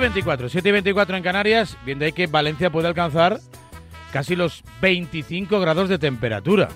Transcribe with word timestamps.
Y 0.00 0.02
24, 0.02 0.48
7 0.48 0.66
y 0.66 0.72
24 0.72 1.16
en 1.18 1.22
Canarias, 1.22 1.76
viendo 1.84 2.06
ahí 2.06 2.12
que 2.12 2.26
Valencia 2.26 2.70
puede 2.70 2.88
alcanzar 2.88 3.38
casi 4.12 4.34
los 4.34 4.64
25 4.80 5.60
grados 5.60 5.90
de 5.90 5.98
temperatura. 5.98 6.68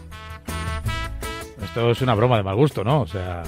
Esto 1.62 1.90
es 1.90 2.02
una 2.02 2.14
broma 2.14 2.36
de 2.36 2.42
mal 2.42 2.54
gusto, 2.54 2.84
¿no? 2.84 3.00
O 3.00 3.06
sea, 3.06 3.42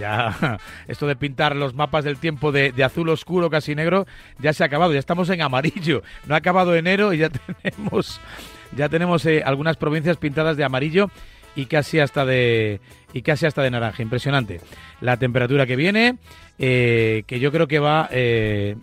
ya 0.00 0.58
esto 0.88 1.06
de 1.06 1.14
pintar 1.14 1.54
los 1.54 1.74
mapas 1.74 2.04
del 2.04 2.18
tiempo 2.18 2.50
de, 2.50 2.72
de 2.72 2.82
azul 2.82 3.08
oscuro, 3.10 3.48
casi 3.50 3.76
negro, 3.76 4.04
ya 4.40 4.52
se 4.52 4.64
ha 4.64 4.66
acabado, 4.66 4.92
ya 4.92 4.98
estamos 4.98 5.30
en 5.30 5.42
amarillo. 5.42 6.02
No 6.26 6.34
ha 6.34 6.38
acabado 6.38 6.74
enero 6.74 7.12
y 7.12 7.18
ya 7.18 7.30
tenemos, 7.62 8.20
ya 8.76 8.88
tenemos 8.88 9.24
eh, 9.26 9.44
algunas 9.44 9.76
provincias 9.76 10.16
pintadas 10.16 10.56
de 10.56 10.64
amarillo 10.64 11.08
y 11.58 11.66
casi 11.66 11.98
hasta 11.98 12.24
de 12.24 12.80
y 13.12 13.22
casi 13.22 13.46
hasta 13.46 13.62
de 13.62 13.70
naranja. 13.72 14.00
Impresionante. 14.00 14.60
La 15.00 15.16
temperatura 15.16 15.66
que 15.66 15.74
viene, 15.74 16.18
eh, 16.56 17.24
que 17.26 17.40
yo 17.40 17.50
creo 17.50 17.66
que 17.66 17.80
va 17.80 18.08
eh, 18.12 18.76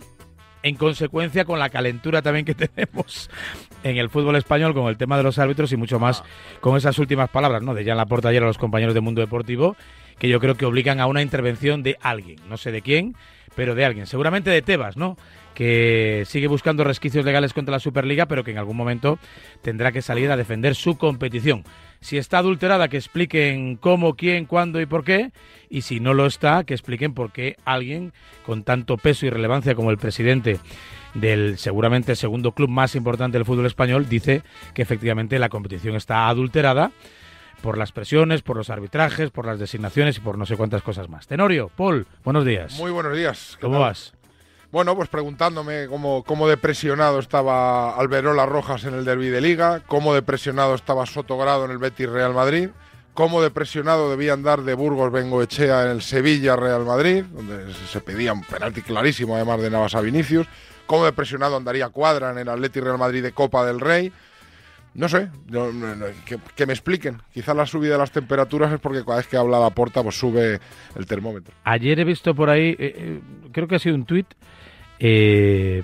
en 0.62 0.74
consecuencia 0.76 1.46
con 1.46 1.58
la 1.58 1.70
calentura 1.70 2.20
también 2.20 2.44
que 2.44 2.54
tenemos 2.68 3.30
en 3.82 3.96
el 3.96 4.10
fútbol 4.10 4.36
español 4.36 4.74
con 4.74 4.88
el 4.88 4.98
tema 4.98 5.16
de 5.16 5.22
los 5.22 5.38
árbitros 5.38 5.72
y 5.72 5.78
mucho 5.78 5.98
más 5.98 6.22
con 6.60 6.76
esas 6.76 6.98
últimas 6.98 7.30
palabras, 7.30 7.62
¿no? 7.62 7.72
De 7.72 7.82
Jan 7.82 7.96
Laporta 7.96 8.28
ayer 8.28 8.42
a 8.42 8.46
los 8.46 8.58
compañeros 8.58 8.92
de 8.92 9.00
Mundo 9.00 9.22
Deportivo, 9.22 9.74
que 10.18 10.28
yo 10.28 10.40
creo 10.40 10.56
que 10.56 10.66
obligan 10.66 11.00
a 11.00 11.06
una 11.06 11.22
intervención 11.22 11.82
de 11.82 11.96
alguien, 12.00 12.38
no 12.48 12.56
sé 12.56 12.72
de 12.72 12.82
quién, 12.82 13.16
pero 13.54 13.74
de 13.74 13.84
alguien, 13.84 14.06
seguramente 14.06 14.50
de 14.50 14.62
Tebas, 14.62 14.96
¿no? 14.96 15.16
que 15.56 16.24
sigue 16.26 16.48
buscando 16.48 16.84
resquicios 16.84 17.24
legales 17.24 17.54
contra 17.54 17.72
la 17.72 17.80
Superliga, 17.80 18.26
pero 18.26 18.44
que 18.44 18.50
en 18.50 18.58
algún 18.58 18.76
momento 18.76 19.18
tendrá 19.62 19.90
que 19.90 20.02
salir 20.02 20.30
a 20.30 20.36
defender 20.36 20.74
su 20.74 20.98
competición. 20.98 21.64
Si 22.00 22.18
está 22.18 22.38
adulterada, 22.38 22.88
que 22.88 22.98
expliquen 22.98 23.76
cómo, 23.76 24.16
quién, 24.16 24.44
cuándo 24.44 24.82
y 24.82 24.86
por 24.86 25.02
qué. 25.02 25.32
Y 25.70 25.80
si 25.80 25.98
no 25.98 26.12
lo 26.12 26.26
está, 26.26 26.64
que 26.64 26.74
expliquen 26.74 27.14
por 27.14 27.32
qué 27.32 27.56
alguien 27.64 28.12
con 28.44 28.64
tanto 28.64 28.98
peso 28.98 29.24
y 29.24 29.30
relevancia 29.30 29.74
como 29.74 29.90
el 29.90 29.96
presidente 29.96 30.60
del 31.14 31.56
seguramente 31.56 32.16
segundo 32.16 32.52
club 32.52 32.68
más 32.68 32.94
importante 32.94 33.38
del 33.38 33.46
fútbol 33.46 33.64
español 33.64 34.06
dice 34.06 34.42
que 34.74 34.82
efectivamente 34.82 35.38
la 35.38 35.48
competición 35.48 35.96
está 35.96 36.28
adulterada 36.28 36.92
por 37.62 37.78
las 37.78 37.92
presiones, 37.92 38.42
por 38.42 38.56
los 38.56 38.70
arbitrajes, 38.70 39.30
por 39.30 39.46
las 39.46 39.58
designaciones 39.58 40.18
y 40.18 40.20
por 40.20 40.38
no 40.38 40.46
sé 40.46 40.56
cuántas 40.56 40.82
cosas 40.82 41.08
más. 41.08 41.26
Tenorio, 41.26 41.70
Paul, 41.76 42.06
buenos 42.24 42.44
días. 42.44 42.74
Muy 42.78 42.90
buenos 42.90 43.16
días. 43.16 43.58
¿Cómo 43.60 43.80
vas? 43.80 44.12
Bueno, 44.72 44.96
pues 44.96 45.08
preguntándome 45.08 45.86
cómo, 45.88 46.24
cómo 46.24 46.48
depresionado 46.48 47.18
estaba 47.18 47.96
Alberola 47.96 48.46
Rojas 48.46 48.84
en 48.84 48.94
el 48.94 49.04
derby 49.04 49.28
de 49.28 49.40
Liga, 49.40 49.80
cómo 49.86 50.12
depresionado 50.12 50.74
estaba 50.74 51.06
Sotogrado 51.06 51.64
en 51.64 51.70
el 51.70 51.78
Betis 51.78 52.08
Real 52.08 52.34
Madrid, 52.34 52.70
cómo 53.14 53.40
depresionado 53.40 54.10
debía 54.10 54.34
andar 54.34 54.62
de 54.62 54.74
Burgos 54.74 55.12
Bengoechea 55.12 55.84
en 55.84 55.90
el 55.92 56.02
Sevilla 56.02 56.56
Real 56.56 56.84
Madrid, 56.84 57.24
donde 57.32 57.72
se 57.72 58.00
pedía 58.00 58.32
un 58.32 58.42
penalti 58.42 58.82
clarísimo 58.82 59.36
además 59.36 59.62
de 59.62 59.70
Navas 59.70 59.94
a 59.94 60.00
Vinicius, 60.00 60.46
cómo 60.86 61.04
depresionado 61.04 61.56
andaría 61.56 61.88
Cuadra 61.88 62.30
en 62.32 62.38
el 62.38 62.48
Atleti 62.48 62.80
Real 62.80 62.98
Madrid 62.98 63.22
de 63.22 63.32
Copa 63.32 63.64
del 63.64 63.80
Rey. 63.80 64.12
No 64.96 65.08
sé, 65.10 65.28
no, 65.50 65.70
no, 65.72 65.94
no, 65.94 66.06
que, 66.24 66.38
que, 66.54 66.64
me 66.66 66.72
expliquen. 66.72 67.18
Quizá 67.32 67.52
la 67.52 67.66
subida 67.66 67.92
de 67.92 67.98
las 67.98 68.10
temperaturas 68.10 68.72
es 68.72 68.80
porque 68.80 69.04
cada 69.04 69.18
vez 69.18 69.26
que 69.26 69.36
habla 69.36 69.60
la 69.60 69.68
porta 69.70 70.02
pues 70.02 70.18
sube 70.18 70.58
el 70.96 71.06
termómetro. 71.06 71.52
Ayer 71.64 72.00
he 72.00 72.04
visto 72.04 72.34
por 72.34 72.48
ahí, 72.48 72.70
eh, 72.70 72.76
eh, 72.78 73.20
creo 73.52 73.68
que 73.68 73.74
ha 73.76 73.78
sido 73.78 73.94
un 73.94 74.06
tuit, 74.06 74.26
eh, 74.98 75.82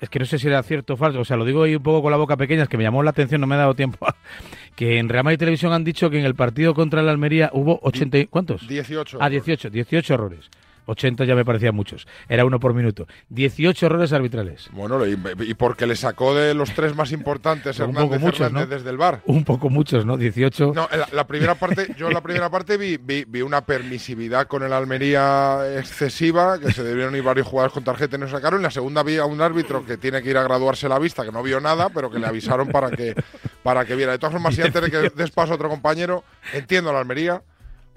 es 0.00 0.08
que 0.08 0.18
no 0.18 0.24
sé 0.24 0.38
si 0.38 0.46
era 0.46 0.62
cierto 0.62 0.94
o 0.94 0.96
falso, 0.96 1.20
o 1.20 1.24
sea, 1.26 1.36
lo 1.36 1.44
digo 1.44 1.62
ahí 1.62 1.76
un 1.76 1.82
poco 1.82 2.00
con 2.00 2.10
la 2.10 2.16
boca 2.16 2.36
pequeña, 2.38 2.62
es 2.62 2.68
que 2.70 2.78
me 2.78 2.82
llamó 2.84 3.02
la 3.02 3.10
atención, 3.10 3.42
no 3.42 3.46
me 3.46 3.56
ha 3.56 3.58
dado 3.58 3.74
tiempo, 3.74 4.06
que 4.74 4.98
en 4.98 5.10
Real 5.10 5.24
Madrid 5.24 5.38
Televisión 5.38 5.74
han 5.74 5.84
dicho 5.84 6.08
que 6.08 6.18
en 6.18 6.24
el 6.24 6.34
partido 6.34 6.72
contra 6.72 7.02
el 7.02 7.08
Almería 7.10 7.50
hubo 7.52 7.78
80, 7.82 8.18
y- 8.18 8.26
¿cuántos? 8.26 8.66
18. 8.66 9.18
Ah, 9.20 9.28
18, 9.28 9.68
18 9.68 10.14
errores. 10.14 10.48
80 10.90 11.24
ya 11.24 11.34
me 11.34 11.44
parecían 11.44 11.74
muchos. 11.74 12.06
Era 12.28 12.44
uno 12.44 12.60
por 12.60 12.74
minuto. 12.74 13.06
18 13.30 13.86
errores 13.86 14.12
arbitrales. 14.12 14.68
Bueno, 14.72 15.06
y, 15.06 15.18
y 15.40 15.54
porque 15.54 15.86
le 15.86 15.96
sacó 15.96 16.34
de 16.34 16.54
los 16.54 16.72
tres 16.72 16.94
más 16.94 17.12
importantes 17.12 17.78
Un 17.78 17.90
Hernández 17.90 18.08
poco 18.10 18.18
muchos, 18.20 18.40
Hernández 18.40 18.68
¿no? 18.68 18.74
desde 18.76 18.90
el 18.90 18.96
bar. 18.96 19.22
Un 19.26 19.44
poco 19.44 19.70
muchos, 19.70 20.04
¿no? 20.04 20.16
18. 20.16 20.72
No, 20.74 20.88
la, 20.90 21.08
la 21.12 21.26
primera 21.26 21.54
parte, 21.54 21.94
yo 21.96 22.08
en 22.08 22.14
la 22.14 22.22
primera 22.22 22.50
parte 22.50 22.76
vi, 22.76 22.96
vi, 22.96 23.24
vi 23.26 23.42
una 23.42 23.64
permisividad 23.64 24.46
con 24.46 24.62
el 24.62 24.72
Almería 24.72 25.60
excesiva, 25.78 26.58
que 26.58 26.72
se 26.72 26.82
debieron 26.82 27.14
ir 27.16 27.22
varios 27.22 27.46
jugadores 27.46 27.72
con 27.72 27.84
tarjeta 27.84 28.16
y 28.16 28.20
no 28.20 28.28
sacaron. 28.28 28.58
En 28.58 28.64
la 28.64 28.70
segunda 28.70 29.02
vi 29.02 29.16
a 29.18 29.24
un 29.24 29.40
árbitro 29.40 29.84
que 29.84 29.96
tiene 29.96 30.22
que 30.22 30.30
ir 30.30 30.36
a 30.36 30.42
graduarse 30.42 30.88
la 30.88 30.98
vista, 30.98 31.24
que 31.24 31.32
no 31.32 31.42
vio 31.42 31.60
nada, 31.60 31.88
pero 31.90 32.10
que 32.10 32.18
le 32.18 32.26
avisaron 32.26 32.68
para 32.68 32.90
que, 32.90 33.14
para 33.62 33.84
que 33.84 33.94
viera. 33.94 34.12
De 34.12 34.18
todas 34.18 34.32
formas, 34.32 34.56
y 34.58 34.62
antes 34.62 34.82
de 34.82 34.90
que 34.90 35.10
des 35.10 35.30
paso 35.30 35.52
a 35.52 35.54
otro 35.56 35.68
compañero, 35.68 36.24
entiendo 36.52 36.92
la 36.92 37.00
Almería, 37.00 37.42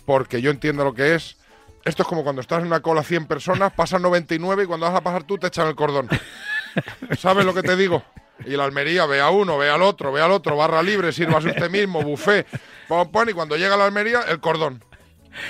porque 0.06 0.42
yo 0.42 0.52
entiendo 0.52 0.84
lo 0.84 0.94
que 0.94 1.16
es. 1.16 1.38
Esto 1.86 2.04
es 2.04 2.08
como 2.08 2.24
cuando 2.24 2.42
estás 2.42 2.62
en 2.62 2.68
una 2.68 2.82
cola 2.82 3.04
100 3.04 3.26
personas, 3.26 3.74
pasan 3.74 4.02
99 4.02 4.64
y 4.64 4.66
cuando 4.66 4.86
vas 4.86 4.96
a 4.96 5.02
pasar 5.02 5.24
tú 5.24 5.38
te 5.38 5.48
echan 5.48 5.68
el 5.68 5.76
cordón. 5.76 6.08
¿Sabes 7.18 7.46
lo 7.46 7.54
que 7.54 7.62
te 7.62 7.76
digo? 7.76 8.04
Y 8.46 8.52
la 8.52 8.64
Almería 8.64 9.06
ve 9.06 9.20
a 9.22 9.30
uno, 9.30 9.58
ve 9.58 9.70
al 9.70 9.82
otro, 9.82 10.12
ve 10.12 10.22
al 10.22 10.32
otro, 10.32 10.56
barra 10.56 10.82
libre, 10.82 11.12
sírvase 11.12 11.50
usted 11.50 11.70
mismo, 11.70 12.02
buffet, 12.02 12.48
pon, 12.88 13.12
pon, 13.12 13.30
y 13.30 13.34
cuando 13.34 13.58
llega 13.58 13.78
la 13.78 13.86
Almería, 13.86 14.22
el 14.22 14.40
cordón. 14.40 14.84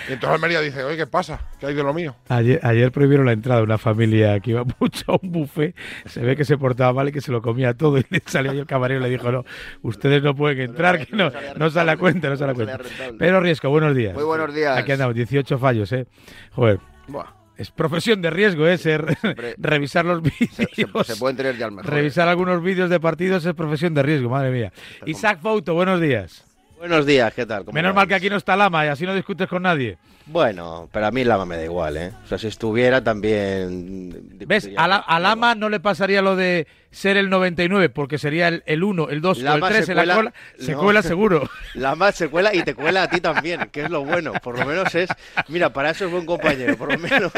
Y 0.10 0.14
entonces 0.14 0.36
Almería 0.36 0.62
dice, 0.62 0.84
oye, 0.84 0.98
¿qué 0.98 1.08
pasa? 1.08 1.42
¿Qué 1.60 1.68
hay 1.68 1.74
de 1.74 1.84
lo 1.84 1.94
mío? 1.94 2.16
Ayer, 2.30 2.60
ayer 2.64 2.92
prohibieron 2.92 3.26
la 3.26 3.32
entrada 3.34 3.60
de 3.60 3.66
una 3.66 3.78
familia 3.78 4.40
que 4.40 4.52
iba 4.52 4.64
mucho 4.80 5.12
a 5.14 5.20
un 5.22 5.32
buffet. 5.32 5.76
Se 6.06 6.22
ve 6.22 6.36
que 6.36 6.46
se 6.46 6.58
portaba 6.58 6.94
mal 6.94 7.10
y 7.10 7.12
que 7.12 7.22
se 7.22 7.32
lo 7.32 7.42
comía 7.42 7.74
todo. 7.74 7.98
Y 7.98 8.06
le 8.10 8.22
salió 8.26 8.52
ahí 8.52 8.60
el 8.60 8.66
camarero 8.66 9.00
y 9.02 9.04
le 9.04 9.10
dijo, 9.10 9.32
no, 9.32 9.44
ustedes 9.82 10.22
no 10.24 10.36
pueden 10.36 10.60
entrar, 10.62 11.06
que 11.06 11.16
no, 11.16 11.32
no 11.58 11.70
sale 11.70 11.92
a 11.92 11.98
cuenta, 11.98 12.30
no 12.30 12.36
sale 12.38 12.52
a 12.52 12.56
cuenta. 12.56 12.80
Pero 13.20 13.40
Riesco, 13.40 13.70
buenos 13.70 13.96
días. 13.96 14.14
Muy 14.14 14.24
buenos 14.24 14.54
días. 14.54 14.78
Aquí 14.78 14.92
andamos, 14.92 15.16
18 15.16 15.58
fallos, 15.58 15.92
¿eh? 15.94 16.08
Joder. 16.52 16.80
Buah, 17.08 17.26
Es 17.58 17.70
profesión 17.72 18.22
de 18.22 18.30
riesgo, 18.30 18.66
¿eh? 18.68 18.78
Ser- 18.78 19.18
Hombre. 19.24 19.56
revisar 19.60 20.06
los 20.06 20.24
se, 20.24 20.48
se- 20.48 20.66
vídeos. 20.76 21.06
se 21.08 21.16
pueden 21.18 21.38
tener 21.38 21.58
ya 21.58 21.66
al 21.66 21.72
mejor. 21.74 21.92
Revisar 21.94 22.28
algunos 22.30 22.62
vídeos 22.64 22.90
de 22.90 23.00
partidos 23.00 23.46
es 23.46 23.54
profesión 23.54 23.94
de 23.94 24.04
riesgo, 24.04 24.30
madre 24.30 24.52
mía. 24.52 24.72
Isaac 25.06 25.40
Fouto, 25.42 25.74
buenos 25.74 26.00
días. 26.02 26.46
Buenos 26.84 27.06
días, 27.06 27.34
¿qué 27.34 27.46
tal? 27.46 27.64
¿Cómo 27.64 27.74
Menos 27.74 27.96
mal 27.96 28.10
que 28.10 28.14
aquí 28.16 28.30
no 28.30 28.36
está 28.36 28.58
Lama 28.58 28.84
y 28.86 28.90
así 28.90 29.06
no 29.06 29.16
discutes 29.16 29.48
con 29.48 29.63
nadie. 29.63 29.98
Bueno, 30.25 30.90
pero 30.92 31.06
a 31.06 31.12
mí 31.12 31.24
Lama 31.24 31.46
me 31.46 31.56
da 31.56 31.63
igual, 31.63 31.96
¿eh? 31.96 32.12
O 32.25 32.28
sea, 32.28 32.38
si 32.38 32.48
estuviera 32.48 33.02
también... 33.02 34.36
¿Ves? 34.46 34.69
la- 34.74 34.98
a 34.98 35.18
Lama 35.22 35.56
no 35.56 35.69
le 35.69 35.80
pasaría 35.80 36.22
lo 36.22 36.36
de 36.36 36.68
ser 36.94 37.18
el 37.18 37.30
99, 37.30 37.90
porque 37.90 38.18
sería 38.18 38.48
el, 38.48 38.63
el 38.66 38.84
1, 38.84 39.10
el 39.10 39.19
2 39.22 39.38
o 39.38 39.40
el 39.40 39.45
Lama 39.45 39.68
3 39.69 39.86
se 39.86 39.92
en 39.92 39.95
la 39.98 40.04
cuela- 40.04 40.16
cola. 40.16 40.34
Se 40.60 40.72
no. 40.74 40.80
cuela 40.80 41.01
seguro. 41.01 41.50
Lama 41.74 42.12
se 42.12 42.30
cuela 42.30 42.54
y 42.56 42.63
te 42.63 42.74
cuela 42.75 43.04
a 43.04 43.10
ti 43.10 43.19
también, 43.19 43.68
que 43.72 43.81
es 43.84 43.90
lo 43.90 44.06
bueno. 44.06 44.34
Por 44.42 44.57
lo 44.60 44.66
menos 44.66 44.94
es... 44.95 45.10
Mira, 45.48 45.72
para 45.74 45.90
eso 45.90 46.06
es 46.06 46.12
buen 46.12 46.25
compañero. 46.25 46.78
Por 46.78 46.92
lo 46.94 47.00
menos 47.00 47.31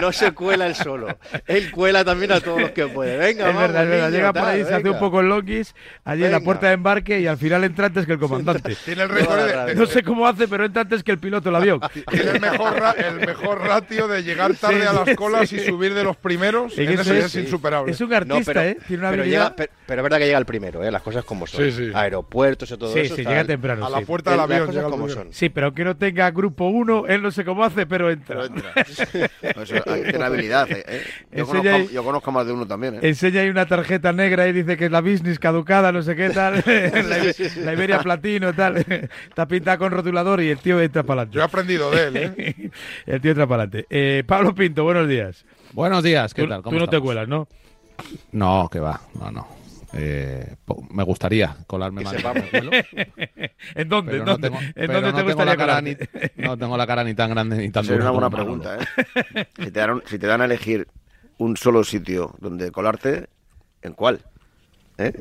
no 0.00 0.12
se 0.12 0.32
cuela 0.32 0.66
él 0.66 0.74
solo. 0.74 1.18
Él 1.46 1.70
cuela 1.70 2.04
también 2.04 2.32
a 2.32 2.40
todos 2.40 2.60
los 2.60 2.70
que 2.72 2.86
puede. 2.88 3.16
Venga, 3.16 3.48
es 3.48 3.54
vamos, 3.54 3.62
verdad, 3.62 3.84
es 3.84 3.88
verdad. 3.90 4.06
niño, 4.08 4.16
Llega 4.18 4.32
por 4.32 4.42
tal, 4.42 4.50
ahí, 4.54 4.64
se 4.64 4.74
hace 4.74 4.90
un 4.90 4.98
poco 4.98 5.20
el 5.20 5.28
loquis, 5.28 5.74
allí 6.04 6.24
en 6.24 6.32
la 6.32 6.40
puerta 6.40 6.66
de 6.68 6.72
embarque 6.74 7.20
y 7.20 7.26
al 7.26 7.38
final 7.38 7.64
entra 7.64 7.86
antes 7.86 8.04
que 8.06 8.12
el 8.12 8.18
comandante. 8.18 8.76
Tiene 8.84 9.02
el 9.04 9.08
récord 9.08 9.36
de- 9.38 9.64
de- 9.66 9.74
No 9.74 9.86
sé 9.86 10.02
cómo 10.02 10.26
hace, 10.26 10.48
pero 10.48 10.64
entra 10.64 10.82
antes 10.82 11.02
que 11.04 11.12
el 11.12 11.18
piloto 11.18 11.48
del 11.48 11.56
avión. 11.56 11.80
tiene 12.10 12.30
el 12.32 12.40
mejor, 12.40 12.74
ra- 12.78 12.92
el 12.92 13.26
mejor 13.26 13.60
ratio 13.60 14.08
de 14.08 14.22
llegar 14.22 14.54
tarde 14.54 14.80
Sí, 14.80 14.86
a 14.86 14.92
las 14.92 15.16
colas 15.16 15.48
sí. 15.48 15.56
y 15.56 15.60
subir 15.60 15.94
de 15.94 16.04
los 16.04 16.16
primeros. 16.16 16.76
En 16.78 16.88
En 16.90 16.98
es- 17.00 17.06
es 17.06 17.34
insuperable. 17.36 17.92
Es 17.92 18.00
un 18.00 18.12
artista, 18.12 18.38
No, 18.38 18.44
pero, 18.44 18.60
¿eh? 18.62 18.78
Tiene 18.88 19.02
una 19.02 19.10
Pero, 19.10 19.22
habilidad. 19.22 19.42
llega, 19.44 19.56
pero, 19.56 19.72
pero 19.86 20.00
es 20.00 20.02
verdad 20.02 20.18
que 20.18 20.24
llega 20.26 20.38
el 20.38 20.44
primero, 20.46 20.82
¿eh? 20.82 20.90
las 20.90 21.02
cosas 21.02 21.24
como 21.24 21.46
son. 21.46 21.64
Sí, 21.64 21.70
sí. 21.70 21.90
Aeropuertos 21.94 22.70
y 22.72 22.76
todo 22.76 22.92
sí, 22.92 23.00
eso. 23.00 23.14
sí, 23.14 23.24
llega 23.24 23.44
temprano. 23.44 23.86
A 23.86 23.90
la 23.90 23.98
sí. 23.98 24.04
puerta 24.04 24.30
del 24.32 24.40
avión. 24.40 24.70
llega 24.72 24.88
como 24.90 25.08
son. 25.08 25.28
Sí, 25.32 25.48
pero 25.50 25.72
que 25.72 25.84
no 25.84 25.96
tenga 25.96 26.30
grupo 26.32 26.66
1, 26.68 27.06
él 27.06 27.22
no 27.22 27.30
sé 27.30 27.44
cómo 27.44 27.62
hace, 27.62 27.86
pero 27.86 28.10
entra. 28.10 28.40
Pero 28.42 28.46
entra. 28.46 28.72
Eso, 29.62 29.74
hay 29.86 30.02
que 30.02 30.12
tener 30.12 30.22
habilidad. 30.22 30.68
¿eh? 30.70 31.02
Yo, 31.32 31.46
conozco, 31.46 31.68
hay- 31.68 31.88
yo 31.92 32.02
conozco 32.02 32.32
más 32.32 32.46
de 32.46 32.52
uno 32.52 32.66
también. 32.66 32.94
¿eh? 32.96 32.98
Enseña 33.02 33.42
ahí 33.42 33.48
una 33.50 33.66
tarjeta 33.66 34.12
negra 34.12 34.48
y 34.48 34.52
dice 34.52 34.76
que 34.76 34.86
es 34.86 34.90
la 34.90 35.00
business 35.00 35.38
caducada, 35.38 35.92
no 35.92 36.02
sé 36.02 36.16
qué 36.16 36.30
tal. 36.30 36.54
la, 36.66 37.18
Ibe- 37.18 37.56
la 37.64 37.72
Iberia 37.74 37.98
Platino, 38.00 38.52
tal. 38.54 38.78
Está 39.28 39.46
pintada 39.46 39.78
con 39.78 39.92
rotulador 39.92 40.40
y 40.40 40.50
el 40.50 40.58
tío 40.58 40.80
entra 40.80 41.02
para 41.02 41.24
Yo 41.24 41.40
he 41.40 41.42
adelante. 41.44 41.50
aprendido 41.56 41.90
de 41.90 42.04
él, 42.06 42.16
¿eh? 42.16 42.70
el 43.06 43.20
tío 43.20 43.30
entra 43.32 43.46
para 43.46 43.64
adelante. 43.64 43.86
Eh, 43.90 44.24
Pablo 44.26 44.54
Pinto, 44.54 44.84
buenos 44.84 45.08
días. 45.08 45.44
Buenos 45.72 46.02
días, 46.02 46.32
¿qué 46.32 46.42
Tú, 46.42 46.48
tal? 46.48 46.58
tú 46.58 46.62
¿Cómo 46.64 46.78
no 46.78 46.88
te 46.88 46.98
cuelas, 46.98 47.28
¿no? 47.28 47.46
No, 48.32 48.68
que 48.70 48.80
va, 48.80 49.00
no, 49.18 49.30
no. 49.30 49.48
Eh, 49.94 50.56
me 50.90 51.02
gustaría 51.02 51.56
colarme 51.66 52.02
más. 52.02 52.14
¿En 53.74 53.88
dónde? 53.88 54.12
pero 54.12 54.16
¿En 54.18 54.24
no 54.24 54.32
dónde, 54.32 54.48
tengo, 54.48 54.60
¿En 54.60 54.72
pero 54.74 54.92
dónde 54.92 55.08
no 55.12 55.16
te 55.16 55.16
tengo 55.16 55.24
gustaría 55.24 55.44
la 55.52 55.56
cara 55.56 55.80
ni, 55.80 55.94
colarte? 55.96 56.32
no 56.36 56.56
tengo 56.58 56.76
la 56.76 56.86
cara 56.86 57.04
ni 57.04 57.14
tan 57.14 57.30
grande 57.30 57.56
ni 57.56 57.70
tan 57.70 57.84
Esa 57.84 57.94
es 57.94 57.98
dura 57.98 58.10
una 58.12 58.28
buena 58.28 58.30
pregunta, 58.30 58.76
¿eh? 58.76 59.46
Si 59.56 59.70
te, 59.70 59.80
dan, 59.80 60.02
si 60.04 60.18
te 60.18 60.26
dan 60.26 60.42
a 60.42 60.44
elegir 60.44 60.88
un 61.38 61.56
solo 61.56 61.84
sitio 61.84 62.34
donde 62.38 62.70
colarte, 62.70 63.28
¿en 63.82 63.94
cuál? 63.94 64.20
¿Eh? 65.00 65.12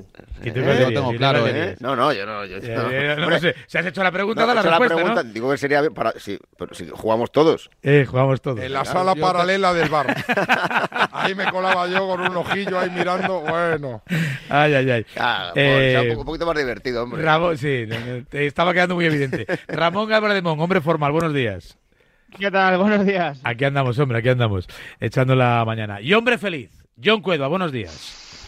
¿Qué 0.42 0.52
te 0.52 0.60
¿Eh? 0.60 0.64
Lo 0.64 0.88
tengo 0.88 1.08
¿Qué 1.12 1.14
te 1.14 1.18
claro? 1.20 1.48
¿Eh? 1.48 1.76
No, 1.80 1.96
no, 1.96 2.12
yo 2.12 2.26
no. 2.26 2.44
Yo, 2.46 2.58
Eh, 2.58 2.74
no. 2.76 2.90
eh, 2.90 3.16
no 3.16 3.24
Hombre, 3.24 3.40
sé, 3.40 3.56
si 3.68 3.78
has 3.78 3.86
hecho 3.86 4.02
la 4.04 4.12
pregunta, 4.12 4.42
no, 4.42 4.48
da 4.48 4.56
la 4.56 4.62
respuesta, 4.64 4.96
pregunta, 4.96 5.24
¿no? 5.24 5.32
Digo 5.32 5.52
que 5.52 5.58
sería 5.60 5.88
para... 5.92 6.14
Sí, 6.18 6.40
pero 6.58 6.74
si 6.74 6.90
jugamos 6.90 7.32
todos. 7.32 7.70
Eh, 7.84 8.04
jugamos 8.10 8.42
todos. 8.42 8.60
En 8.60 8.74
la 8.74 8.82
Claro, 8.82 9.00
sala 9.00 9.14
te- 9.14 9.22
paralela 9.22 9.74
del 9.76 9.90
bar. 9.90 10.16
Ahí 11.12 11.36
me 11.36 11.46
colaba 11.52 11.88
yo 11.88 12.08
con 12.08 12.22
un 12.22 12.38
ojillo 12.38 12.80
ahí 12.80 12.90
mirando. 12.90 13.42
Bueno. 13.42 14.02
Ay, 14.50 14.74
ay, 14.74 14.90
ay. 14.90 15.06
Ah, 15.16 15.52
Eh, 15.56 16.16
un, 16.18 16.26
poquito 16.26 16.46
más 16.48 16.58
divertido, 16.58 17.04
hombre. 17.04 17.22
Ramón, 17.22 17.58
sí, 17.58 17.86
te 18.30 18.48
estaba 18.48 18.74
quedando 18.74 18.96
muy 18.96 19.06
evidente. 19.06 19.46
Ramón 19.68 20.10
Mon, 20.44 20.60
hombre 20.60 20.82
formal, 20.82 21.12
buenos 21.12 21.34
días. 21.34 21.78
¿Qué 22.38 22.50
tal? 22.50 22.78
Buenos 22.78 23.06
días. 23.06 23.40
Aquí 23.44 23.64
andamos, 23.66 23.98
hombre, 24.00 24.18
aquí 24.20 24.30
andamos, 24.30 24.68
echando 25.00 25.36
la 25.36 25.64
mañana. 25.66 26.02
Y 26.02 26.14
hombre 26.14 26.38
feliz, 26.38 26.72
John 27.04 27.22
Cueva, 27.22 27.48
buenos 27.48 27.72
días. 27.72 28.46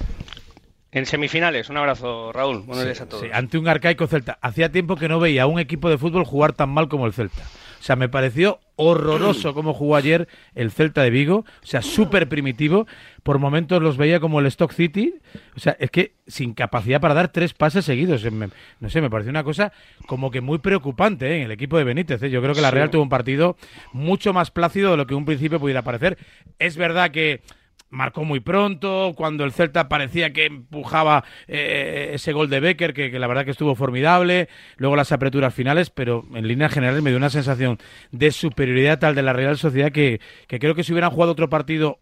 En 0.91 1.05
semifinales, 1.05 1.69
un 1.69 1.77
abrazo, 1.77 2.31
Raúl. 2.33 2.63
Buenos 2.63 2.83
días 2.83 2.99
a 3.01 3.07
todos. 3.07 3.23
Sí, 3.23 3.29
ante 3.31 3.59
un 3.59 3.67
arcaico 3.67 4.07
Celta. 4.07 4.39
Hacía 4.41 4.71
tiempo 4.71 4.95
que 4.95 5.07
no 5.07 5.19
veía 5.19 5.43
a 5.43 5.47
un 5.47 5.59
equipo 5.59 5.87
de 5.89 5.99
fútbol 5.99 6.23
jugar 6.25 6.53
tan 6.53 6.69
mal 6.69 6.89
como 6.89 7.05
el 7.05 7.13
Celta. 7.13 7.43
O 7.79 7.81
sea, 7.83 7.95
me 7.95 8.09
pareció 8.09 8.59
horroroso 8.75 9.53
cómo 9.53 9.73
jugó 9.73 9.95
ayer 9.95 10.27
el 10.55 10.71
Celta 10.71 11.03
de 11.03 11.11
Vigo. 11.11 11.45
O 11.63 11.65
sea, 11.65 11.83
súper 11.83 12.27
primitivo. 12.27 12.87
Por 13.21 13.37
momentos 13.37 13.81
los 13.83 13.97
veía 13.97 14.19
como 14.19 14.39
el 14.39 14.47
Stock 14.47 14.73
City. 14.73 15.13
O 15.55 15.59
sea, 15.59 15.77
es 15.79 15.91
que 15.91 16.15
sin 16.27 16.53
capacidad 16.55 16.99
para 16.99 17.13
dar 17.13 17.27
tres 17.31 17.53
pases 17.53 17.85
seguidos. 17.85 18.23
Me- 18.31 18.49
no 18.79 18.89
sé, 18.89 18.99
me 18.99 19.11
pareció 19.11 19.29
una 19.29 19.43
cosa 19.43 19.71
como 20.07 20.31
que 20.31 20.41
muy 20.41 20.57
preocupante 20.57 21.27
¿eh? 21.31 21.37
en 21.37 21.43
el 21.43 21.51
equipo 21.51 21.77
de 21.77 21.83
Benítez. 21.83 22.21
¿eh? 22.23 22.31
Yo 22.31 22.41
creo 22.41 22.55
que 22.55 22.61
la 22.61 22.69
Sí. 22.69 22.75
Real 22.75 22.89
tuvo 22.89 23.03
un 23.03 23.09
partido 23.09 23.57
mucho 23.93 24.33
más 24.33 24.49
plácido 24.49 24.91
de 24.91 24.97
lo 24.97 25.05
que 25.05 25.13
en 25.13 25.19
un 25.19 25.25
principio 25.25 25.59
pudiera 25.59 25.83
parecer. 25.83 26.17
Es 26.57 26.75
verdad 26.77 27.11
que 27.11 27.41
marcó 27.89 28.23
muy 28.23 28.39
pronto, 28.39 29.13
cuando 29.15 29.43
el 29.43 29.51
Celta 29.51 29.89
parecía 29.89 30.31
que 30.31 30.45
empujaba 30.45 31.23
eh, 31.47 32.11
ese 32.13 32.33
gol 32.33 32.49
de 32.49 32.59
Becker, 32.59 32.93
que, 32.93 33.17
la 33.17 33.27
verdad 33.27 33.45
que 33.45 33.51
estuvo 33.51 33.75
formidable, 33.75 34.49
luego 34.77 34.95
las 34.95 35.11
aperturas 35.11 35.53
finales, 35.53 35.89
pero 35.89 36.25
en 36.33 36.47
líneas 36.47 36.73
generales 36.73 37.01
me 37.01 37.09
dio 37.09 37.17
una 37.17 37.29
sensación 37.29 37.79
de 38.11 38.31
superioridad 38.31 38.99
tal 38.99 39.15
de 39.15 39.23
la 39.23 39.33
Real 39.33 39.57
Sociedad 39.57 39.91
que, 39.91 40.21
que 40.47 40.59
creo 40.59 40.75
que 40.75 40.83
si 40.83 40.91
hubieran 40.91 41.11
jugado 41.11 41.31
otro 41.31 41.49
partido 41.49 41.99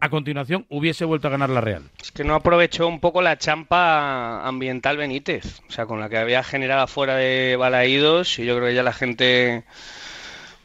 a 0.00 0.08
continuación 0.08 0.66
hubiese 0.70 1.04
vuelto 1.04 1.28
a 1.28 1.30
ganar 1.30 1.50
la 1.50 1.60
Real. 1.60 1.82
Es 2.00 2.10
que 2.10 2.24
no 2.24 2.34
aprovechó 2.34 2.88
un 2.88 3.00
poco 3.00 3.22
la 3.22 3.38
champa 3.38 4.46
ambiental 4.46 4.96
Benítez, 4.96 5.60
o 5.68 5.70
sea, 5.70 5.86
con 5.86 6.00
la 6.00 6.08
que 6.08 6.16
había 6.16 6.42
generado 6.42 6.86
fuera 6.86 7.16
de 7.16 7.56
Balaídos, 7.56 8.38
y 8.38 8.46
yo 8.46 8.56
creo 8.56 8.68
que 8.68 8.74
ya 8.74 8.82
la 8.82 8.92
gente, 8.92 9.64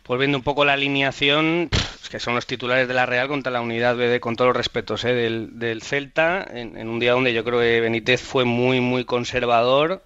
pues 0.03 0.19
viendo 0.19 0.37
un 0.37 0.43
poco 0.43 0.63
la 0.63 0.73
alineación, 0.73 1.69
que 2.15 2.21
son 2.21 2.33
los 2.33 2.47
titulares 2.47 2.87
de 2.87 2.93
la 2.93 3.05
Real 3.05 3.27
contra 3.27 3.51
la 3.51 3.59
unidad 3.59 3.97
BD, 3.97 4.21
con 4.21 4.37
todos 4.37 4.47
los 4.47 4.55
respetos, 4.55 5.03
¿eh? 5.03 5.13
del, 5.13 5.59
del 5.59 5.81
Celta, 5.81 6.47
en, 6.49 6.87
un 6.87 6.97
día 6.97 7.11
donde 7.11 7.33
yo 7.33 7.43
creo 7.43 7.59
que 7.59 7.81
Benítez 7.81 8.21
fue 8.21 8.45
muy, 8.45 8.79
muy 8.79 9.03
conservador. 9.03 10.01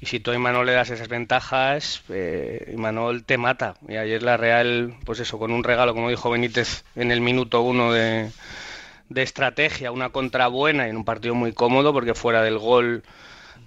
Y 0.00 0.06
si 0.06 0.18
tú 0.18 0.30
a 0.30 0.34
Imanol 0.34 0.64
le 0.64 0.72
das 0.72 0.88
esas 0.88 1.08
ventajas, 1.08 2.02
eh, 2.08 2.72
Imanol 2.72 3.24
te 3.24 3.36
mata. 3.36 3.74
Y 3.86 3.96
ayer 3.96 4.22
la 4.22 4.38
Real, 4.38 4.94
pues 5.04 5.20
eso, 5.20 5.38
con 5.38 5.52
un 5.52 5.62
regalo, 5.62 5.92
como 5.92 6.08
dijo 6.08 6.30
Benítez 6.30 6.84
en 6.96 7.12
el 7.12 7.20
minuto 7.20 7.60
uno 7.60 7.92
de, 7.92 8.30
de 9.10 9.22
estrategia, 9.22 9.92
una 9.92 10.08
contra 10.08 10.46
buena 10.46 10.86
y 10.86 10.90
en 10.90 10.96
un 10.96 11.04
partido 11.04 11.34
muy 11.34 11.52
cómodo, 11.52 11.92
porque 11.92 12.14
fuera 12.14 12.40
del 12.42 12.56
gol 12.56 13.02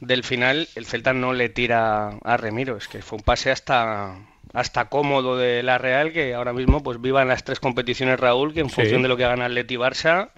del 0.01 0.23
final, 0.23 0.67
el 0.73 0.88
Celta 0.88 1.13
no 1.13 1.33
le 1.33 1.50
tira 1.50 2.17
a 2.23 2.35
Remiro. 2.35 2.77
Es 2.77 2.88
que 2.88 3.03
fue 3.03 3.19
un 3.19 3.23
pase 3.23 3.51
hasta, 3.51 4.15
hasta 4.53 4.85
cómodo 4.89 5.35
de 5.35 5.63
la 5.63 5.77
Real, 5.77 6.11
que 6.13 6.33
ahora 6.35 6.53
mismo 6.53 6.81
pues 6.83 7.01
viva 7.01 7.21
en 7.23 7.27
las 7.27 7.44
tres 7.44 7.59
competiciones 7.59 8.19
Raúl, 8.19 8.53
que 8.53 8.59
en 8.61 8.69
Sí. 8.69 8.75
función 8.75 9.01
de 9.01 9.07
lo 9.09 9.17
que 9.17 9.23
gana 9.23 9.45
Atleti 9.45 9.73
y 9.73 9.77
Barça, 9.77 10.29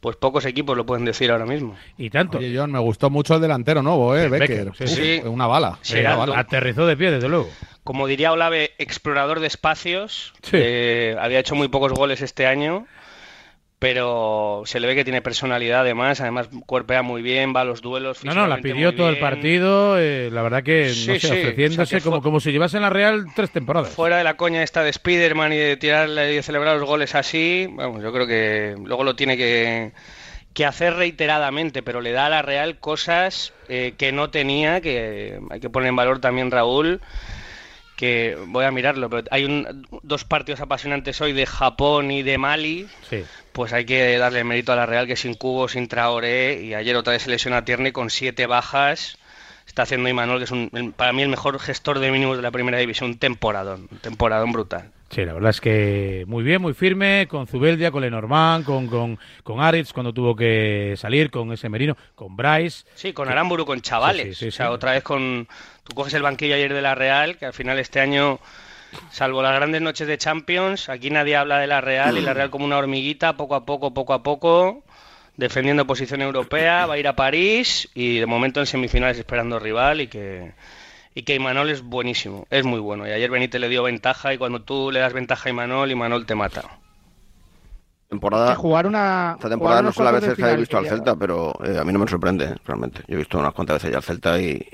pues 0.00 0.16
pocos 0.16 0.44
equipos 0.44 0.76
lo 0.76 0.84
pueden 0.86 1.04
decir 1.04 1.30
ahora 1.30 1.46
mismo. 1.46 1.76
Y 1.98 2.10
tanto. 2.10 2.38
Oye, 2.38 2.52
John, 2.56 2.70
me 2.70 2.78
gustó 2.78 3.10
mucho 3.10 3.34
el 3.36 3.40
delantero 3.40 3.82
nuevo, 3.82 4.14
¿eh? 4.16 4.28
Becker. 4.28 4.66
Becker, 4.70 4.76
sí, 4.76 4.84
Uf, 4.84 4.90
sí. 4.90 5.28
Una 5.28 5.46
bala. 5.46 5.78
Sí, 5.82 5.98
una 5.98 6.16
bala. 6.16 6.38
Aterrizó 6.38 6.86
de 6.86 6.96
pie, 6.96 7.10
desde 7.10 7.28
luego. 7.28 7.48
Como 7.82 8.06
diría 8.06 8.30
Olave, 8.32 8.72
explorador 8.78 9.40
de 9.40 9.46
espacios, 9.46 10.32
Sí. 10.42 10.56
eh, 10.60 11.16
había 11.18 11.38
hecho 11.40 11.54
muy 11.54 11.68
pocos 11.68 11.92
goles 11.92 12.20
este 12.22 12.46
año, 12.46 12.86
pero 13.78 14.62
se 14.64 14.80
le 14.80 14.86
ve 14.86 14.94
que 14.94 15.04
tiene 15.04 15.20
personalidad 15.20 15.80
además, 15.80 16.20
además 16.20 16.48
cuerpea 16.66 17.02
muy 17.02 17.20
bien, 17.22 17.52
va 17.54 17.62
a 17.62 17.64
los 17.64 17.82
duelos. 17.82 18.24
No, 18.24 18.32
no, 18.32 18.46
la 18.46 18.58
pidió 18.58 18.94
todo 18.94 19.08
el 19.10 19.18
partido, 19.18 19.98
eh, 19.98 20.30
la 20.32 20.42
verdad 20.42 20.62
que, 20.62 20.86
no 20.86 20.94
Sí, 20.94 21.04
sé, 21.04 21.20
sí, 21.20 21.26
ofreciéndose 21.26 21.82
o 21.82 21.86
sea, 21.86 21.98
que 21.98 22.04
como, 22.04 22.22
como 22.22 22.40
si 22.40 22.50
llevase 22.52 22.76
en 22.76 22.82
la 22.82 22.90
Real 22.90 23.26
tres 23.34 23.50
temporadas. 23.50 23.90
Fuera 23.90 24.16
de 24.16 24.24
la 24.24 24.36
coña 24.36 24.62
esta 24.62 24.82
de 24.82 24.92
Spiderman 24.92 25.52
y 25.52 25.56
de 25.56 25.76
tirarle 25.76 26.32
y 26.32 26.36
de 26.36 26.42
celebrar 26.42 26.76
los 26.78 26.88
goles 26.88 27.14
así, 27.14 27.66
vamos, 27.70 28.02
yo 28.02 28.12
creo 28.12 28.26
que 28.26 28.74
luego 28.82 29.04
lo 29.04 29.16
tiene 29.16 29.36
que, 29.36 29.92
que 30.54 30.64
hacer 30.64 30.94
reiteradamente, 30.94 31.82
pero 31.82 32.00
le 32.00 32.12
da 32.12 32.26
a 32.26 32.30
la 32.30 32.42
Real 32.42 32.78
cosas 32.78 33.52
eh, 33.68 33.94
que 33.98 34.12
no 34.12 34.30
tenía, 34.30 34.80
que 34.80 35.40
hay 35.50 35.60
que 35.60 35.68
poner 35.68 35.88
en 35.90 35.96
valor 35.96 36.20
también 36.20 36.50
Raúl, 36.50 37.02
que 37.96 38.36
voy 38.46 38.64
a 38.64 38.70
mirarlo, 38.70 39.10
pero 39.10 39.24
hay 39.30 39.44
un, 39.44 39.86
dos 40.02 40.24
partidos 40.24 40.60
apasionantes 40.60 41.20
hoy 41.20 41.32
de 41.32 41.44
Japón 41.44 42.10
y 42.10 42.22
de 42.22 42.38
Mali, 42.38 42.86
Sí. 43.10 43.24
Pues 43.54 43.72
hay 43.72 43.86
que 43.86 44.18
darle 44.18 44.42
mérito 44.44 44.72
a 44.72 44.76
la 44.76 44.84
Real 44.84 45.06
que 45.06 45.16
sin 45.16 45.34
Cubo, 45.34 45.68
sin 45.68 45.86
Traoré 45.88 46.60
y 46.62 46.74
ayer 46.74 46.96
otra 46.96 47.12
vez 47.12 47.22
se 47.22 47.30
lesiona 47.30 47.64
Tierney 47.64 47.92
con 47.92 48.10
siete 48.10 48.46
bajas. 48.46 49.16
Está 49.66 49.82
haciendo 49.84 50.08
Imanol, 50.08 50.38
que 50.38 50.44
es 50.44 50.50
un- 50.50 50.92
para 50.96 51.12
mí 51.12 51.22
el 51.22 51.28
mejor 51.28 51.58
gestor 51.60 52.00
de 52.00 52.10
mínimos 52.10 52.36
de 52.36 52.42
la 52.42 52.50
primera 52.50 52.76
división, 52.78 53.10
un 53.10 53.18
temporadón, 53.18 53.88
un 53.90 53.98
temporadón 53.98 54.52
brutal. 54.52 54.90
Sí, 55.10 55.24
la 55.24 55.32
verdad 55.34 55.50
es 55.50 55.60
que 55.60 56.24
muy 56.26 56.42
bien, 56.42 56.60
muy 56.60 56.74
firme, 56.74 57.28
con 57.28 57.46
Zubeldia, 57.46 57.92
con 57.92 58.02
Lenormand, 58.02 58.64
con, 58.64 58.88
con, 58.88 59.18
con 59.44 59.60
Aritz 59.60 59.92
cuando 59.92 60.12
tuvo 60.12 60.34
que 60.34 60.94
salir, 60.96 61.30
con 61.30 61.52
ese 61.52 61.68
Merino, 61.68 61.96
con 62.16 62.36
Bryce. 62.36 62.84
Sí, 62.96 63.12
con 63.12 63.28
Aramburu, 63.28 63.64
con 63.64 63.80
chavales. 63.80 64.26
Sí, 64.26 64.34
sí, 64.34 64.40
sí, 64.40 64.48
o 64.48 64.52
sea, 64.52 64.70
otra 64.72 64.90
vez 64.92 65.04
con. 65.04 65.46
Tú 65.84 65.94
coges 65.94 66.12
el 66.14 66.22
banquillo 66.22 66.56
ayer 66.56 66.74
de 66.74 66.82
la 66.82 66.96
Real, 66.96 67.36
que 67.38 67.46
al 67.46 67.52
final 67.52 67.78
este 67.78 68.00
año, 68.00 68.40
salvo 69.10 69.42
las 69.42 69.54
grandes 69.54 69.82
noches 69.82 70.06
de 70.06 70.18
Champions, 70.18 70.88
aquí 70.88 71.10
nadie 71.10 71.36
habla 71.36 71.58
de 71.58 71.66
la 71.66 71.80
Real 71.80 72.18
y 72.18 72.20
la 72.20 72.34
Real 72.34 72.50
como 72.50 72.64
una 72.64 72.78
hormiguita, 72.78 73.36
poco 73.36 73.54
a 73.54 73.64
poco, 73.64 73.94
poco 73.94 74.12
a 74.12 74.22
poco, 74.22 74.82
defendiendo 75.36 75.86
posición 75.86 76.22
europea, 76.22 76.86
va 76.86 76.94
a 76.94 76.98
ir 76.98 77.08
a 77.08 77.16
París 77.16 77.88
y 77.94 78.18
de 78.18 78.26
momento 78.26 78.60
en 78.60 78.66
semifinales 78.66 79.18
esperando 79.18 79.58
rival 79.58 80.00
y 80.00 80.06
que. 80.08 80.52
Y 81.16 81.22
que 81.22 81.36
Imanol 81.36 81.70
es 81.70 81.82
buenísimo, 81.82 82.44
es 82.50 82.64
muy 82.64 82.80
bueno. 82.80 83.06
Y 83.06 83.12
ayer 83.12 83.30
Benítez 83.30 83.60
le 83.60 83.68
dio 83.68 83.84
ventaja 83.84 84.34
y 84.34 84.38
cuando 84.38 84.62
tú 84.62 84.90
le 84.90 84.98
das 84.98 85.12
ventaja 85.12 85.48
a 85.48 85.50
Imanol, 85.50 85.92
Imanol 85.92 86.26
te 86.26 86.34
mata. 86.34 86.62
Temporada, 88.08 88.50
Que 88.50 88.56
jugar 88.56 88.86
una. 88.86 89.34
esta 89.36 89.48
temporada 89.48 89.78
jugar 89.78 89.84
no 89.84 89.92
son 89.92 90.04
las 90.06 90.14
veces 90.14 90.30
que 90.30 90.34
final 90.36 90.56
visto 90.56 90.76
al 90.76 90.86
Celta, 90.88 91.14
pero 91.14 91.52
eh, 91.64 91.78
a 91.78 91.84
mí 91.84 91.92
no 91.92 92.00
me 92.00 92.08
sorprende, 92.08 92.56
realmente. 92.64 93.02
Yo 93.06 93.14
he 93.14 93.18
visto 93.18 93.38
unas 93.38 93.54
cuantas 93.54 93.76
veces 93.76 93.92
ya 93.92 93.98
al 93.98 94.02
Celta 94.02 94.40
y, 94.40 94.66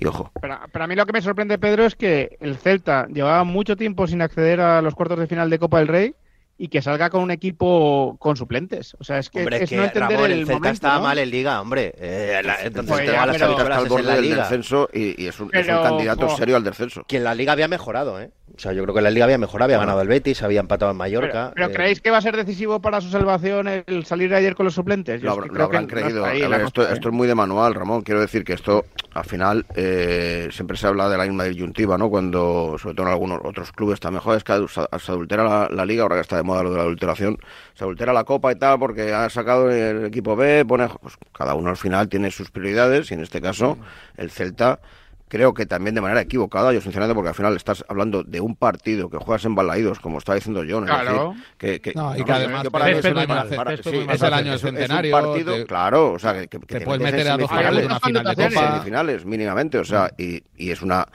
y 0.00 0.06
ojo. 0.06 0.30
Pero, 0.40 0.58
pero 0.72 0.84
a 0.84 0.88
mí 0.88 0.94
lo 0.94 1.06
que 1.06 1.12
me 1.12 1.22
sorprende, 1.22 1.58
Pedro, 1.58 1.84
es 1.84 1.94
que 1.96 2.36
el 2.40 2.56
Celta 2.56 3.06
llevaba 3.12 3.44
mucho 3.44 3.76
tiempo 3.76 4.06
sin 4.06 4.22
acceder 4.22 4.60
a 4.60 4.80
los 4.82 4.94
cuartos 4.94 5.18
de 5.18 5.26
final 5.26 5.50
de 5.50 5.58
Copa 5.58 5.78
del 5.78 5.88
Rey 5.88 6.14
y 6.60 6.66
que 6.68 6.82
salga 6.82 7.08
con 7.08 7.22
un 7.22 7.30
equipo 7.30 8.16
con 8.18 8.36
suplentes. 8.36 8.96
O 8.98 9.04
sea, 9.04 9.18
es 9.18 9.30
que 9.30 9.38
Hombre, 9.38 9.62
es 9.62 9.70
que 9.70 9.76
no 9.76 9.84
entender 9.84 10.10
Ramón, 10.16 10.24
el, 10.32 10.38
el 10.40 10.46
Celta 10.46 10.54
momento, 10.54 10.74
estaba 10.74 10.96
¿no? 10.96 11.02
mal 11.02 11.18
en 11.18 11.30
Liga, 11.30 11.60
hombre. 11.60 11.94
Eh, 11.96 12.40
la- 12.44 12.56
entonces 12.64 12.90
Pues 12.96 13.06
te 13.06 13.12
ya, 13.12 13.26
las 13.26 13.36
pero- 13.36 13.36
Está 13.36 13.44
al 13.46 13.56
temporadas 13.56 13.88
borde 13.88 14.20
del 14.22 14.36
descenso 14.36 14.88
y, 14.92 15.22
y 15.22 15.26
es, 15.28 15.38
un, 15.38 15.50
es 15.52 15.60
un 15.60 15.66
Pero, 15.66 15.82
candidato 15.84 16.28
serio 16.30 16.56
al 16.56 16.64
descenso. 16.64 17.04
Que 17.06 17.18
en 17.18 17.24
la 17.24 17.36
Liga 17.36 17.52
había 17.52 17.68
mejorado, 17.68 18.20
¿eh? 18.20 18.30
O 18.56 18.58
sea, 18.58 18.72
yo 18.72 18.82
creo 18.82 18.92
que 18.92 18.98
en 18.98 19.04
la 19.04 19.10
Liga 19.12 19.26
había 19.26 19.38
mejorado, 19.38 19.66
había 19.66 19.78
ganado 19.78 20.00
el 20.00 20.08
Betis, 20.08 20.42
había 20.42 20.58
empatado 20.58 20.90
en 20.90 20.96
Mallorca. 20.96 21.52
Pero, 21.54 21.68
pero 21.68 21.68
eh, 21.68 21.72
¿creéis 21.74 22.00
que 22.00 22.10
va 22.10 22.16
a 22.16 22.22
ser 22.22 22.34
decisivo 22.36 22.80
para 22.80 23.00
su 23.00 23.08
salvación 23.08 23.68
el 23.68 24.04
salir 24.04 24.34
ayer 24.34 24.56
con 24.56 24.64
los 24.64 24.74
suplentes? 24.74 25.20
Yo 25.22 25.28
Lo, 25.28 25.34
es 25.34 25.42
que 25.42 25.46
lo 25.48 25.52
creo 25.54 25.66
habrán 25.66 25.86
creído. 25.86 26.24
ahí 26.24 26.42
A 26.42 26.48
ver, 26.48 26.62
esto 26.62 26.82
es 26.90 27.12
muy 27.12 27.28
de 27.28 27.36
manual, 27.36 27.74
Ramón. 27.74 28.02
Quiero 28.02 28.20
decir 28.20 28.42
que 28.42 28.54
esto 28.54 28.84
al 29.18 29.24
final 29.24 29.66
eh, 29.74 30.48
siempre 30.50 30.76
se 30.76 30.86
habla 30.86 31.08
de 31.08 31.18
la 31.18 31.24
misma 31.24 31.44
disyuntiva, 31.44 31.98
¿no? 31.98 32.08
Cuando, 32.10 32.76
sobre 32.78 32.94
todo 32.94 33.06
en 33.06 33.12
algunos 33.12 33.40
otros 33.44 33.72
clubes, 33.72 34.00
también 34.00 34.18
mejor 34.18 34.36
es 34.36 34.44
que 34.44 34.66
se 34.68 35.12
adultera 35.12 35.44
la, 35.44 35.68
la, 35.70 35.84
liga, 35.84 36.02
ahora 36.02 36.16
que 36.16 36.22
está 36.22 36.36
de 36.36 36.42
moda 36.42 36.62
lo 36.62 36.70
de 36.70 36.76
la 36.76 36.82
adulteración, 36.82 37.38
se 37.74 37.84
adultera 37.84 38.12
la 38.12 38.24
copa 38.24 38.52
y 38.52 38.56
tal, 38.56 38.78
porque 38.78 39.12
ha 39.12 39.28
sacado 39.30 39.70
el 39.70 40.06
equipo 40.06 40.34
B, 40.34 40.64
pone, 40.64 40.88
pues 41.00 41.14
cada 41.32 41.54
uno 41.54 41.70
al 41.70 41.76
final 41.76 42.08
tiene 42.08 42.30
sus 42.30 42.50
prioridades, 42.50 43.10
y 43.10 43.14
en 43.14 43.20
este 43.20 43.40
caso 43.40 43.78
el 44.16 44.30
Celta 44.30 44.80
creo 45.28 45.54
que 45.54 45.66
también 45.66 45.94
de 45.94 46.00
manera 46.00 46.20
equivocada, 46.20 46.72
yo 46.72 46.80
sinceramente, 46.80 47.14
porque 47.14 47.28
al 47.28 47.34
final 47.34 47.56
estás 47.56 47.84
hablando 47.88 48.24
de 48.24 48.40
un 48.40 48.56
partido 48.56 49.10
que 49.10 49.18
juegas 49.18 49.44
en 49.44 49.54
Balaídos, 49.54 50.00
como 50.00 50.18
estaba 50.18 50.36
diciendo 50.36 50.62
John. 50.68 50.84
Claro. 50.84 51.34
que, 51.56 51.80
que, 51.80 51.92
no, 51.94 52.16
y 52.16 52.24
que 52.24 52.32
además 52.32 52.64
es, 52.64 53.04
el 53.04 54.34
año 54.34 54.50
del 54.50 54.60
centenario. 54.60 55.16
Es 55.16 55.24
un 55.24 55.30
partido, 55.32 55.66
claro, 55.66 56.12
o 56.12 56.18
sea, 56.18 56.34
que, 56.34 56.48
que 56.48 56.58
te, 56.58 56.80
puedes 56.80 57.02
meter 57.02 57.28
a 57.28 57.36
dos 57.36 57.50
finales, 57.50 57.86
una 57.86 58.00
final 58.00 58.24
de 58.24 58.48
copa. 58.48 58.72
Semifinales, 58.72 59.24
mínimamente, 59.24 59.78
o 59.78 59.84
sea, 59.84 60.10
y, 60.18 60.42
y 60.56 60.70
es 60.70 60.82
una 60.82 61.06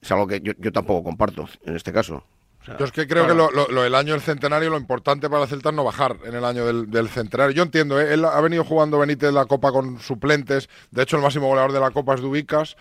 es 0.00 0.12
algo 0.12 0.26
que 0.26 0.40
yo, 0.40 0.52
yo 0.58 0.72
tampoco 0.72 1.02
comparto 1.02 1.48
en 1.64 1.76
este 1.76 1.92
caso. 1.92 2.24
Yo 2.78 2.84
es 2.84 2.90
que 2.90 3.06
creo 3.06 3.28
que 3.28 3.34
lo, 3.34 3.50
lo, 3.50 3.84
el 3.84 3.94
año 3.94 4.12
del 4.12 4.22
centenario, 4.22 4.70
lo 4.70 4.76
importante 4.76 5.30
para 5.30 5.44
el 5.44 5.48
Celta 5.48 5.68
es 5.68 5.74
no 5.76 5.84
bajar 5.84 6.16
en 6.24 6.34
el 6.34 6.44
año 6.44 6.66
del, 6.66 6.90
del 6.90 7.08
centenario. 7.08 7.54
Yo 7.54 7.62
entiendo, 7.62 8.00
¿eh? 8.00 8.12
él 8.12 8.24
ha 8.24 8.40
venido 8.40 8.64
jugando 8.64 8.98
Benítez 8.98 9.32
la 9.32 9.44
Copa 9.44 9.70
con 9.70 10.00
suplentes. 10.00 10.68
De 10.90 11.04
hecho, 11.04 11.16
el 11.16 11.22
máximo 11.22 11.46
goleador 11.46 11.72
de 11.72 11.78
la 11.78 11.92
Copa 11.92 12.14
es 12.14 12.20
Dubicas 12.20 12.76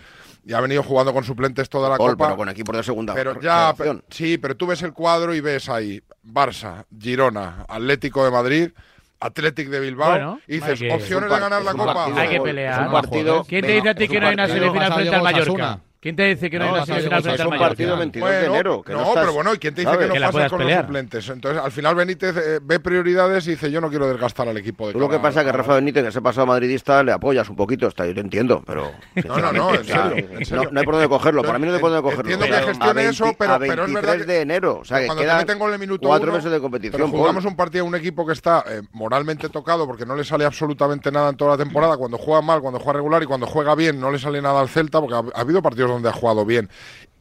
y 0.46 0.54
ha 0.54 0.62
venido 0.62 0.84
jugando 0.84 1.12
con 1.12 1.24
suplentes 1.24 1.68
toda 1.70 1.90
la 1.90 1.98
Copa. 1.98 2.28
Pero 2.28 2.38
con 2.38 2.50
equipos 2.50 2.76
de 2.78 2.84
segunda. 2.84 3.14
Pero 3.14 3.42
ya, 3.42 3.74
sí, 4.10 4.38
pero 4.38 4.56
tú 4.56 4.68
ves 4.68 4.84
el 4.84 4.94
cuadro 4.94 5.34
y 5.34 5.42
ves 5.42 5.70
ahí 5.70 6.02
Barça, 6.24 6.86
Girona, 6.98 7.66
Atlético 7.68 8.24
de 8.24 8.32
Madrid. 8.32 8.70
Atlético 9.18 9.72
de 9.72 9.80
Bilbao 9.80 10.40
y 10.46 10.56
dices, 10.56 10.82
opciones 10.92 11.32
de 11.32 11.40
ganar 11.40 11.64
la 11.64 11.74
Copa. 11.74 12.06
Hay 12.16 12.30
que 12.30 12.42
pelear. 12.42 12.92
partido, 12.92 13.44
¿Quién 13.48 13.66
te 13.66 13.72
dice 13.72 13.90
a 13.90 13.96
ti 13.96 14.08
que 14.08 14.20
no 14.20 14.28
hay 14.28 14.34
una 14.34 14.48
semifinal 14.48 14.94
frente 14.94 15.16
al 15.16 15.24
Mallorca? 15.24 15.80
¿Quién 16.06 16.16
te 16.16 16.22
dice 16.22 16.52
que 16.52 16.60
no, 16.60 16.66
hay 16.66 16.72
una 16.72 16.86
semifinal 16.86 17.24
frente 17.24 17.42
al 17.42 17.50
Mallorca? 17.50 17.68
partido 17.70 17.98
22 17.98 18.30
de 18.30 18.46
enero. 18.46 18.84
Que 18.84 18.94
no, 18.94 19.12
pero 19.16 19.34
bueno, 19.34 19.56
¿y 19.56 19.58
quién 19.58 19.74
te 19.74 19.82
dice 19.82 19.98
que 19.98 20.20
no 20.20 20.32
pasa 20.32 20.50
con 20.50 20.64
los 20.64 20.72
suplentes? 20.72 21.30
Entonces, 21.30 21.60
al 21.64 21.72
final 21.72 21.96
Benítez 21.96 22.38
eh, 22.38 22.60
ve 22.62 22.80
prioridades 22.80 23.48
y 23.48 23.52
dice, 23.52 23.72
yo 23.72 23.82
no 23.82 23.90
quiero 23.90 24.08
desgastar 24.08 24.48
al 24.48 24.56
equipo 24.56 24.86
de 24.86 24.94
Tú 24.94 25.00
lo 25.00 25.10
que 25.10 25.18
pasa 25.18 25.42
es 25.42 25.48
que 25.48 25.52
Rafa 25.52 25.74
Benítez, 25.74 26.06
que 26.06 26.12
se 26.12 26.20
ha 26.20 26.22
pasado 26.22 26.46
madridista, 26.46 27.02
le 27.02 27.12
apoyas 27.12 27.50
un 27.50 27.56
poquito, 27.56 27.88
está, 27.88 28.06
yo 28.06 28.14
te 28.14 28.20
entiendo, 28.20 28.62
pero... 28.68 28.92
No, 29.26 29.40
no, 29.40 29.52
no, 29.52 29.74
en 29.74 29.84
serio, 29.84 30.70
No, 30.72 30.80
hay 30.80 30.86
por 30.86 30.94
dónde 30.94 31.10
cogerlo, 31.10 31.42
para 31.42 31.58
mí 31.58 31.66
no 31.66 31.74
hay 31.74 31.80
por 31.80 31.90
dónde 31.90 32.04
cogerlo. 32.04 32.32
Entiendo 32.32 32.56
que 32.56 32.68
gestione 32.68 33.06
eso, 33.08 33.36
pero, 33.40 33.58
pero 33.58 33.86
es 33.86 33.94
verdad 33.94 34.18
de 34.18 34.42
enero, 34.42 34.78
o 34.82 34.86
sea, 34.86 35.00
que 35.00 35.08
cuando 35.08 35.24
te 35.24 35.36
meten 35.36 35.60
el 35.60 35.80
minuto 35.80 36.08
cuatro 36.08 36.28
uno, 36.28 36.38
meses 36.38 36.52
de 36.52 36.60
competición. 36.60 37.02
Pero 37.02 37.18
jugamos 37.18 37.46
un 37.46 37.56
partido 37.56 37.84
a 37.84 37.88
un 37.88 37.96
equipo 37.96 38.28
que 38.28 38.34
está 38.34 38.64
eh, 38.70 38.84
moralmente 38.92 39.50
tocado 39.50 39.88
porque 39.88 40.06
no 40.06 40.16
le 40.16 40.24
sale 40.24 40.46
absolutamente 40.46 41.12
nada 41.12 41.32
en 41.32 41.36
toda 41.36 41.58
la 41.58 41.58
temporada, 41.58 41.98
cuando 41.98 42.20
juega 42.20 42.44
mal, 42.44 42.62
cuando 42.62 42.80
juega 42.80 42.98
regular 42.98 43.24
y 43.24 43.26
cuando 43.26 43.48
juega 43.48 43.74
bien 43.74 44.00
no 44.00 44.12
le 44.12 44.20
sale 44.20 44.40
nada 44.40 44.62
al 44.62 44.70
Celta, 44.70 45.02
porque 45.02 45.16
ha 45.16 45.42
habido 45.42 45.64
partidos 45.64 45.95
donde 45.96 46.10
ha 46.10 46.14
jugado 46.14 46.46
bien. 46.46 46.70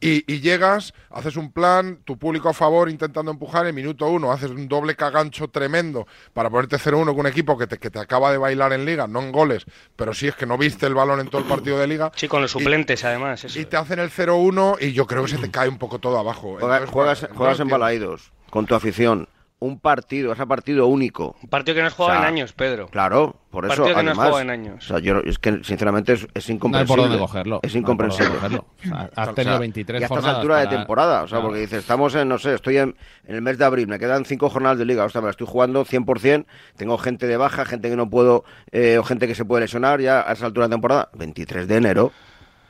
Y, 0.01 0.39
llegas, 0.41 0.93
haces 1.09 1.35
un 1.35 1.51
plan, 1.51 1.99
tu 2.05 2.17
público 2.19 2.49
a 2.49 2.53
favor 2.53 2.89
intentando 2.91 3.31
empujar, 3.31 3.65
en 3.65 3.73
minuto 3.73 4.05
uno 4.07 4.31
haces 4.31 4.51
un 4.51 4.67
doble 4.67 4.95
cagancho 4.95 5.47
tremendo 5.47 6.05
para 6.31 6.49
ponerte 6.51 6.77
0-1 6.77 7.05
con 7.05 7.21
un 7.21 7.27
equipo 7.27 7.57
que 7.57 7.65
te, 7.65 7.79
que 7.79 7.89
te 7.89 7.97
acaba 7.97 8.31
de 8.31 8.37
bailar 8.37 8.73
en 8.73 8.85
liga, 8.85 9.07
no 9.07 9.21
en 9.21 9.31
goles, 9.31 9.65
pero 9.95 10.13
sí 10.13 10.27
es 10.27 10.35
que 10.35 10.45
no 10.45 10.59
viste 10.59 10.85
el 10.85 10.93
balón 10.93 11.21
en 11.21 11.29
todo 11.29 11.41
el 11.41 11.47
partido 11.47 11.79
de 11.79 11.87
liga. 11.87 12.11
Sí, 12.15 12.27
con 12.27 12.41
los 12.43 12.51
suplentes 12.51 13.03
además. 13.03 13.45
Eso. 13.45 13.59
Y 13.59 13.65
te 13.65 13.77
hacen 13.77 13.97
el 13.97 14.11
0-1 14.11 14.77
y 14.79 14.91
yo 14.91 15.07
creo 15.07 15.23
que 15.23 15.31
se 15.31 15.37
te 15.39 15.49
cae 15.49 15.69
un 15.69 15.79
poco 15.79 15.97
todo 15.97 16.19
abajo. 16.19 16.57
juegas, 16.59 16.87
juegas, 16.89 17.27
juegas 17.33 17.59
en 17.59 17.69
balaídos 17.69 18.31
con 18.51 18.67
tu 18.67 18.75
afición 18.75 19.27
un 19.59 19.79
partido, 19.79 20.33
ese 20.33 20.45
partido 20.45 20.87
único. 20.87 21.35
Un 21.41 21.49
partido 21.49 21.75
que 21.75 21.81
no 21.81 21.87
has 21.87 21.93
jugado 21.93 22.19
o 22.19 22.21
sea, 22.21 22.27
en 22.27 22.33
años, 22.33 22.53
Pedro. 22.53 22.87
Claro, 22.87 23.35
por 23.49 23.65
eso. 23.65 23.69
Partido 23.69 23.85
que 23.85 23.93
además, 23.93 24.15
no 24.15 24.21
has 24.21 24.27
jugado 24.27 24.41
en 24.41 24.49
años. 24.49 24.83
O 24.83 24.87
sea, 24.87 24.99
yo, 24.99 25.19
es 25.19 25.39
que 25.39 25.63
sinceramente 25.63 26.13
es, 26.13 26.27
es 26.33 26.49
incomprensible. 26.49 26.95
No 26.95 27.03
hay 27.03 27.07
por 27.07 27.09
dónde 27.09 27.19
cogerlo. 27.19 27.59
Es 27.63 27.75
incomprensible. 27.75 28.29
No 28.29 28.35
cogerlo. 28.35 28.65
O 28.77 28.87
sea, 28.87 29.09
has 29.15 29.33
tenido 29.33 29.59
23 29.59 30.01
y 30.01 30.03
a 30.03 30.07
jornadas. 30.07 30.35
altura 30.35 30.55
para... 30.55 30.69
de 30.69 30.75
temporada. 30.77 31.23
O 31.23 31.27
sea, 31.27 31.37
claro. 31.37 31.43
porque 31.45 31.61
dices, 31.61 31.79
estamos 31.79 32.13
en, 32.15 32.27
no 32.27 32.37
sé, 32.37 32.53
estoy 32.53 32.77
en, 32.77 32.95
en, 33.25 33.35
el 33.35 33.41
mes 33.41 33.57
de 33.57 33.65
abril, 33.65 33.87
me 33.87 33.97
quedan 33.97 34.25
5 34.25 34.49
jornadas 34.49 34.77
de 34.77 34.85
liga. 34.85 35.05
O 35.05 35.09
sea, 35.09 35.21
me 35.21 35.25
la 35.25 35.31
estoy 35.31 35.47
jugando 35.47 35.85
100%. 35.85 36.45
Tengo 36.75 36.97
gente 36.97 37.25
de 37.25 37.37
baja, 37.37 37.65
gente 37.65 37.89
que 37.89 37.95
no 37.95 38.09
puedo, 38.09 38.43
eh, 38.71 38.97
o 38.97 39.03
gente 39.03 39.27
que 39.27 39.35
se 39.35 39.45
puede 39.45 39.61
lesionar 39.61 40.01
ya 40.01 40.21
a 40.27 40.33
esa 40.33 40.47
altura 40.47 40.67
de 40.67 40.73
temporada. 40.73 41.09
23 41.13 41.67
de 41.67 41.77
enero, 41.77 42.11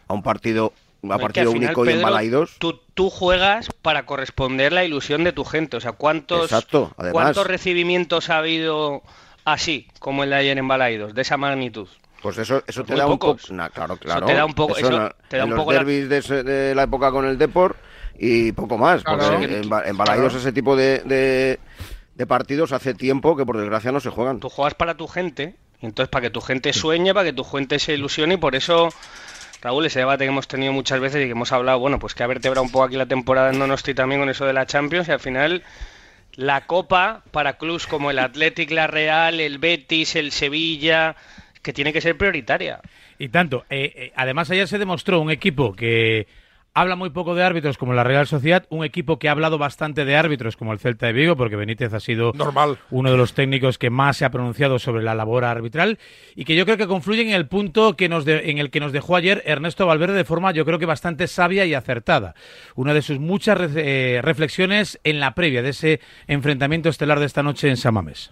a 0.07 0.13
un 0.13 0.21
partido 0.21 0.71
a 1.13 1.17
partido 1.17 1.51
final, 1.51 1.67
único 1.69 1.81
Pedro, 1.83 1.95
y 1.95 1.99
embalaídos. 1.99 2.55
Tú, 2.59 2.79
tú, 2.93 3.09
juegas 3.09 3.69
para 3.81 4.05
corresponder 4.05 4.73
la 4.73 4.83
ilusión 4.83 5.23
de 5.23 5.31
tu 5.33 5.43
gente. 5.45 5.77
O 5.77 5.81
sea, 5.81 5.91
¿cuántos, 5.93 6.45
Exacto, 6.45 6.91
además, 6.97 7.13
¿cuántos 7.13 7.47
recibimientos 7.47 8.29
ha 8.29 8.37
habido 8.37 9.01
así, 9.43 9.87
como 9.99 10.23
el 10.23 10.29
de 10.31 10.35
ayer 10.37 10.57
en 10.57 10.67
Balaídos, 10.67 11.13
de 11.13 11.21
esa 11.21 11.37
magnitud? 11.37 11.87
Pues 12.21 12.37
eso, 12.39 12.63
eso 12.65 12.83
te 12.83 12.93
Muy 12.93 12.99
da 13.01 13.07
pocos. 13.07 13.29
un 13.29 13.37
poco. 13.49 13.53
Nah, 13.53 13.69
claro, 13.69 13.97
claro. 13.97 14.19
Eso 14.21 14.25
te 14.27 14.33
da 14.33 14.45
un 14.45 14.53
poco. 14.55 14.77
Eso, 14.77 14.87
eso 14.87 15.15
te 15.29 15.37
da 15.37 15.43
en 15.43 15.49
un 15.49 15.55
los 15.55 15.59
poco 15.59 15.73
la- 15.73 15.77
derbis 15.79 16.09
de, 16.09 16.17
ese- 16.17 16.43
de 16.43 16.73
la 16.73 16.83
época 16.83 17.11
con 17.11 17.25
el 17.25 17.37
Deport 17.37 17.77
y 18.17 18.51
poco 18.53 18.77
más. 18.79 19.03
Claro. 19.03 19.19
Porque 19.37 19.59
en, 19.59 19.69
en 19.85 19.97
Balaídos 19.97 20.33
ese 20.33 20.51
tipo 20.51 20.75
de, 20.75 20.99
de, 21.05 21.59
de 22.15 22.25
partidos 22.25 22.71
hace 22.71 22.95
tiempo 22.95 23.35
que 23.37 23.45
por 23.45 23.57
desgracia 23.57 23.91
no 23.91 23.99
se 23.99 24.09
juegan. 24.09 24.39
Tú 24.39 24.49
juegas 24.49 24.73
para 24.73 24.95
tu 24.95 25.07
gente, 25.07 25.55
entonces 25.81 26.09
para 26.09 26.23
que 26.23 26.29
tu 26.31 26.41
gente 26.41 26.73
sueñe, 26.73 27.13
para 27.13 27.25
que 27.25 27.33
tu 27.33 27.43
gente 27.43 27.77
se 27.77 27.93
ilusione, 27.93 28.35
y 28.35 28.37
por 28.37 28.55
eso, 28.55 28.89
Raúl, 29.65 29.87
ese 29.87 29.97
debate 29.97 30.25
que 30.25 30.29
hemos 30.29 30.47
tenido 30.47 30.71
muchas 30.73 30.99
veces 30.99 31.23
y 31.23 31.25
que 31.25 31.31
hemos 31.31 31.51
hablado, 31.51 31.79
bueno, 31.79 31.97
pues 31.97 32.13
que 32.13 32.21
ha 32.21 32.27
vertebrado 32.27 32.61
un 32.61 32.71
poco 32.71 32.83
aquí 32.83 32.97
la 32.97 33.07
temporada 33.07 33.49
en 33.49 33.57
Donosti 33.57 33.95
también 33.95 34.21
con 34.21 34.29
eso 34.29 34.45
de 34.45 34.53
la 34.53 34.67
Champions, 34.67 35.07
y 35.07 35.11
al 35.11 35.19
final 35.19 35.63
la 36.35 36.67
Copa 36.67 37.23
para 37.31 37.57
clubs 37.57 37.87
como 37.87 38.11
el 38.11 38.19
Athletic, 38.19 38.69
la 38.69 38.85
Real, 38.85 39.39
el 39.39 39.57
Betis, 39.57 40.15
el 40.15 40.31
Sevilla, 40.31 41.15
que 41.63 41.73
tiene 41.73 41.91
que 41.91 41.99
ser 41.99 42.15
prioritaria. 42.15 42.79
Y 43.17 43.29
tanto. 43.29 43.65
Eh, 43.71 43.91
eh, 43.95 44.11
además, 44.15 44.51
ayer 44.51 44.67
se 44.67 44.77
demostró 44.77 45.19
un 45.19 45.31
equipo 45.31 45.75
que 45.75 46.27
habla 46.75 46.95
muy 46.95 47.09
poco 47.09 47.33
de 47.33 47.41
árbitros 47.43 47.77
como 47.77 47.93
la 47.93 48.03
Real 48.03 48.27
Sociedad, 48.27 48.65
un 48.69 48.85
equipo 48.85 49.17
que 49.17 49.29
ha 49.29 49.31
hablado 49.31 49.57
bastante 49.57 50.05
de 50.05 50.15
árbitros 50.15 50.55
como 50.57 50.73
el 50.73 50.79
Celta 50.79 51.07
de 51.07 51.13
Vigo, 51.13 51.35
porque 51.35 51.55
Benítez 51.55 51.93
ha 51.93 51.99
sido 51.99 52.33
Normal. 52.35 52.77
uno 52.91 53.09
de 53.09 53.17
los 53.17 53.33
técnicos 53.33 53.77
que 53.77 53.89
más 53.89 54.17
se 54.17 54.25
ha 54.25 54.29
pronunciado 54.29 54.77
sobre 54.77 55.01
la 55.01 55.15
labor 55.15 55.45
arbitral 55.45 55.97
y 56.35 56.45
que 56.45 56.55
yo 56.55 56.65
creo 56.65 56.77
que 56.77 56.85
confluyen 56.85 57.29
en 57.29 57.35
el 57.35 57.47
punto 57.47 57.95
que 57.95 58.09
nos 58.09 58.25
de- 58.25 58.51
en 58.51 58.57
el 58.57 58.69
que 58.69 58.79
nos 58.81 58.91
dejó 58.91 59.15
ayer 59.15 59.41
Ernesto 59.45 59.87
Valverde 59.87 60.13
de 60.17 60.25
forma 60.25 60.51
yo 60.51 60.65
creo 60.65 60.77
que 60.77 60.85
bastante 60.85 61.27
sabia 61.27 61.65
y 61.65 61.73
acertada. 61.73 62.35
Una 62.75 62.93
de 62.93 63.01
sus 63.01 63.19
muchas 63.19 63.57
eh, 63.75 64.19
reflexiones 64.21 64.99
en 65.05 65.19
la 65.21 65.33
previa 65.33 65.61
de 65.61 65.69
ese 65.69 66.01
enfrentamiento 66.27 66.89
estelar 66.89 67.19
de 67.19 67.25
esta 67.25 67.41
noche 67.41 67.69
en 67.69 67.77
Samamés. 67.77 68.31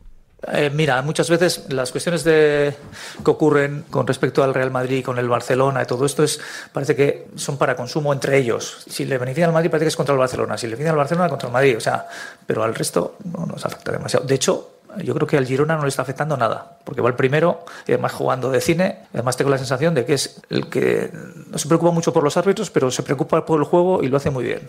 Eh, 0.51 0.69
mira, 0.73 1.01
muchas 1.01 1.29
veces 1.29 1.65
las 1.69 1.91
cuestiones 1.91 2.23
de, 2.23 2.75
que 3.23 3.31
ocurren 3.31 3.85
con 3.89 4.05
respecto 4.05 4.43
al 4.43 4.53
Real 4.53 4.71
Madrid, 4.71 5.03
con 5.03 5.17
el 5.17 5.29
Barcelona 5.29 5.83
y 5.83 5.85
todo 5.85 6.05
esto 6.05 6.23
es 6.23 6.39
parece 6.71 6.95
que 6.95 7.27
son 7.35 7.57
para 7.57 7.75
consumo 7.75 8.11
entre 8.11 8.37
ellos. 8.37 8.83
Si 8.89 9.05
le 9.05 9.17
beneficia 9.17 9.45
al 9.45 9.53
Madrid 9.53 9.69
parece 9.69 9.85
que 9.85 9.89
es 9.89 9.95
contra 9.95 10.13
el 10.13 10.19
Barcelona, 10.19 10.57
si 10.57 10.67
le 10.67 10.71
beneficia 10.71 10.91
al 10.91 10.97
Barcelona 10.97 11.29
contra 11.29 11.47
el 11.47 11.53
Madrid, 11.53 11.77
o 11.77 11.81
sea, 11.81 12.07
pero 12.45 12.63
al 12.63 12.75
resto 12.75 13.17
no 13.23 13.45
nos 13.45 13.65
afecta 13.65 13.91
demasiado. 13.91 14.25
De 14.25 14.35
hecho, 14.35 14.73
yo 15.01 15.13
creo 15.15 15.27
que 15.27 15.37
al 15.37 15.45
Girona 15.45 15.75
no 15.75 15.83
le 15.83 15.89
está 15.89 16.01
afectando 16.01 16.37
nada, 16.37 16.77
porque 16.83 17.01
va 17.01 17.09
el 17.09 17.15
primero 17.15 17.65
y 17.87 17.93
además 17.93 18.11
jugando 18.11 18.51
de 18.51 18.61
cine. 18.61 18.99
Además 19.13 19.37
tengo 19.37 19.49
la 19.49 19.57
sensación 19.57 19.93
de 19.93 20.05
que 20.05 20.13
es 20.13 20.41
el 20.49 20.69
que 20.69 21.09
no 21.49 21.57
se 21.57 21.67
preocupa 21.67 21.91
mucho 21.91 22.13
por 22.13 22.23
los 22.23 22.37
árbitros, 22.37 22.69
pero 22.69 22.91
se 22.91 23.01
preocupa 23.03 23.45
por 23.45 23.59
el 23.59 23.65
juego 23.65 24.03
y 24.03 24.09
lo 24.09 24.17
hace 24.17 24.29
muy 24.29 24.43
bien. 24.43 24.67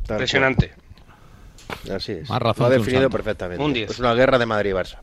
Impresionante. 0.00 0.74
Así 1.94 2.12
es. 2.12 2.28
Más 2.30 2.40
razón 2.42 2.68
Lo 2.68 2.74
ha 2.74 2.78
definido 2.78 3.10
perfectamente. 3.10 3.62
Un. 3.62 3.76
Es 3.76 3.98
una 3.98 4.14
guerra 4.14 4.38
de 4.38 4.46
Madrid 4.46 4.70
y 4.70 4.74
Barça. 4.74 4.98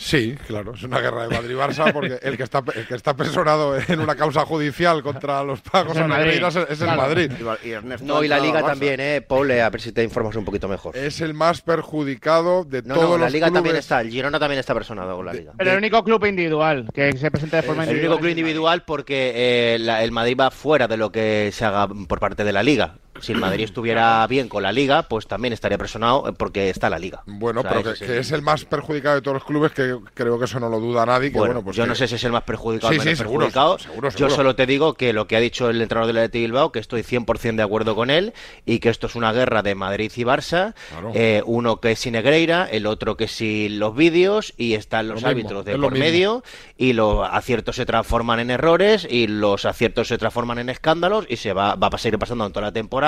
Sí, 0.00 0.36
claro, 0.46 0.74
es 0.74 0.82
una 0.84 1.00
guerra 1.00 1.26
de 1.26 1.34
Madrid-Barça 1.36 1.92
porque 1.92 2.20
el 2.22 2.36
que 2.36 2.44
está 2.44 2.62
el 2.72 2.86
que 2.86 2.94
está 2.94 3.16
personado 3.16 3.76
en 3.76 3.98
una 3.98 4.14
causa 4.14 4.44
judicial 4.46 5.02
contra 5.02 5.42
los 5.42 5.60
pagos 5.60 5.90
Es 5.90 5.98
el 5.98 6.04
a 6.04 6.06
Madrid. 6.06 6.40
Es, 6.44 6.54
el 6.56 6.76
Claro. 6.76 7.02
Madrid. 7.02 7.32
Y 7.64 7.70
Ernesto 7.70 8.06
No, 8.06 8.22
y 8.22 8.28
la 8.28 8.38
Liga 8.38 8.62
también, 8.64 9.00
¿eh? 9.00 9.22
Paul, 9.22 9.50
a 9.50 9.68
ver 9.68 9.80
si 9.80 9.90
te 9.90 10.04
informas 10.04 10.36
un 10.36 10.44
poquito 10.44 10.68
mejor. 10.68 10.96
Es 10.96 11.20
el 11.20 11.34
más 11.34 11.62
perjudicado 11.62 12.62
de 12.62 12.82
No, 12.82 12.94
todos 12.94 13.10
no, 13.10 13.18
la 13.18 13.24
los 13.24 13.32
Liga 13.32 13.50
también 13.50 13.74
está. 13.74 14.00
El 14.00 14.10
Girona 14.10 14.38
también 14.38 14.60
está 14.60 14.72
personado 14.72 15.16
con 15.16 15.26
la 15.26 15.32
Liga. 15.32 15.52
Pero 15.58 15.72
el 15.72 15.78
único 15.78 16.04
club 16.04 16.24
individual 16.26 16.88
que 16.94 17.16
se 17.16 17.28
presenta 17.32 17.56
de 17.56 17.62
forma 17.64 17.82
El 17.82 17.88
individual. 17.88 18.12
único 18.12 18.20
club 18.20 18.30
individual 18.30 18.84
porque 18.86 19.32
eh, 19.34 19.78
la- 19.80 20.04
el 20.04 20.12
Madrid 20.12 20.36
va 20.38 20.52
fuera 20.52 20.86
de 20.86 20.96
lo 20.96 21.10
que 21.10 21.50
se 21.52 21.64
haga 21.64 21.88
por 21.88 22.20
parte 22.20 22.44
de 22.44 22.52
la 22.52 22.62
Liga. 22.62 22.94
Si 23.20 23.32
el 23.32 23.38
Madrid 23.38 23.64
estuviera 23.64 24.26
bien 24.26 24.48
con 24.48 24.62
la 24.62 24.72
Liga, 24.72 25.02
pues 25.04 25.26
también 25.26 25.52
estaría 25.52 25.78
presionado 25.78 26.28
eh, 26.28 26.32
porque 26.36 26.70
está 26.70 26.88
la 26.90 26.98
Liga. 26.98 27.22
Bueno, 27.26 27.60
O 27.60 27.62
sea, 27.62 27.72
pero 27.72 27.94
que, 27.94 28.18
es 28.18 28.32
el 28.32 28.42
más 28.42 28.64
perjudicado 28.64 29.16
de 29.16 29.22
todos 29.22 29.34
los 29.36 29.44
clubes, 29.44 29.72
que 29.72 29.96
creo 30.14 30.38
que 30.38 30.44
eso 30.46 30.60
no 30.60 30.68
lo 30.68 30.80
duda 30.80 31.04
nadie. 31.06 31.30
Que, 31.30 31.38
Bueno, 31.38 31.54
bueno, 31.54 31.64
pues 31.64 31.76
yo 31.76 31.84
que- 31.84 31.88
no 31.88 31.94
sé 31.94 32.08
si 32.08 32.14
es 32.16 32.24
el 32.24 32.32
más 32.32 32.42
perjudicado 32.44 32.88
o 32.88 32.92
Sí, 32.92 32.98
el 32.98 33.04
menos 33.04 33.18
seguro, 33.18 33.38
perjudicado. 33.46 33.78
seguro, 33.78 34.08
Yo 34.10 34.30
solo 34.30 34.54
te 34.54 34.66
digo 34.66 34.94
que 34.94 35.12
lo 35.12 35.26
que 35.26 35.36
ha 35.36 35.40
dicho 35.40 35.68
el 35.70 35.80
entrenador 35.82 36.08
del 36.08 36.18
Athletic 36.24 36.42
Bilbao, 36.42 36.72
que 36.72 36.78
estoy 36.78 37.02
100% 37.02 37.56
de 37.56 37.62
acuerdo 37.62 37.94
con 37.94 38.10
él 38.10 38.32
y 38.66 38.78
que 38.78 38.88
esto 38.88 39.06
es 39.06 39.14
una 39.14 39.32
guerra 39.32 39.62
de 39.62 39.74
Madrid 39.74 40.12
y 40.14 40.22
Barça. 40.24 40.74
Claro. 40.90 41.12
Eh, 41.14 41.42
uno 41.46 41.80
que 41.80 41.92
es 41.92 41.98
sin 41.98 42.12
Negreira, 42.12 42.68
el 42.70 42.86
otro 42.86 43.16
que 43.16 43.28
sin 43.28 43.78
los 43.78 43.94
vídeos 43.94 44.54
y 44.56 44.74
están 44.74 45.08
los 45.08 45.24
árbitros 45.24 45.64
de 45.64 45.76
por 45.78 45.96
medio 45.96 46.42
y 46.76 46.92
los 46.92 47.26
aciertos 47.28 47.76
se 47.76 47.86
transforman 47.86 48.40
en 48.40 48.50
errores 48.50 49.06
y 49.08 49.26
los 49.26 49.64
aciertos 49.64 50.08
se 50.08 50.18
transforman 50.18 50.58
en 50.58 50.68
escándalos 50.68 51.26
y 51.28 51.36
se 51.36 51.52
va, 51.52 51.74
va 51.74 51.88
a 51.92 51.98
seguir 51.98 52.18
pasando 52.18 52.46
en 52.46 52.52
toda 52.52 52.66
la 52.66 52.72
temporada 52.72 53.07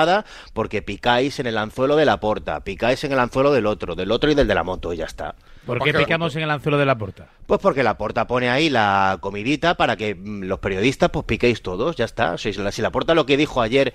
porque 0.53 0.81
picáis 0.81 1.39
en 1.39 1.47
el 1.47 1.57
anzuelo 1.57 1.95
de 1.95 2.05
la 2.05 2.19
porta, 2.19 2.61
picáis 2.61 3.03
en 3.03 3.11
el 3.11 3.19
anzuelo 3.19 3.51
del 3.51 3.65
otro, 3.65 3.95
del 3.95 4.11
otro 4.11 4.31
y 4.31 4.35
del 4.35 4.47
de 4.47 4.55
la 4.55 4.63
moto, 4.63 4.93
y 4.93 4.97
ya 4.97 5.05
está. 5.05 5.35
¿Por 5.65 5.79
qué 5.81 5.93
picamos 5.93 6.35
en 6.35 6.43
el 6.43 6.51
anzuelo 6.51 6.77
de 6.77 6.85
la 6.85 6.97
puerta? 6.97 7.27
Pues 7.45 7.59
porque 7.61 7.83
la 7.83 7.97
porta 7.97 8.25
pone 8.25 8.49
ahí 8.49 8.69
la 8.69 9.19
comidita 9.21 9.75
para 9.75 9.95
que 9.95 10.15
mm, 10.15 10.43
los 10.43 10.59
periodistas 10.59 11.09
pues 11.11 11.25
piquéis 11.25 11.61
todos, 11.61 11.95
ya 11.95 12.05
está. 12.05 12.37
Si 12.37 12.51
la, 12.53 12.71
si 12.71 12.81
la 12.81 12.91
porta 12.91 13.13
lo 13.13 13.25
que 13.25 13.37
dijo 13.37 13.61
ayer 13.61 13.93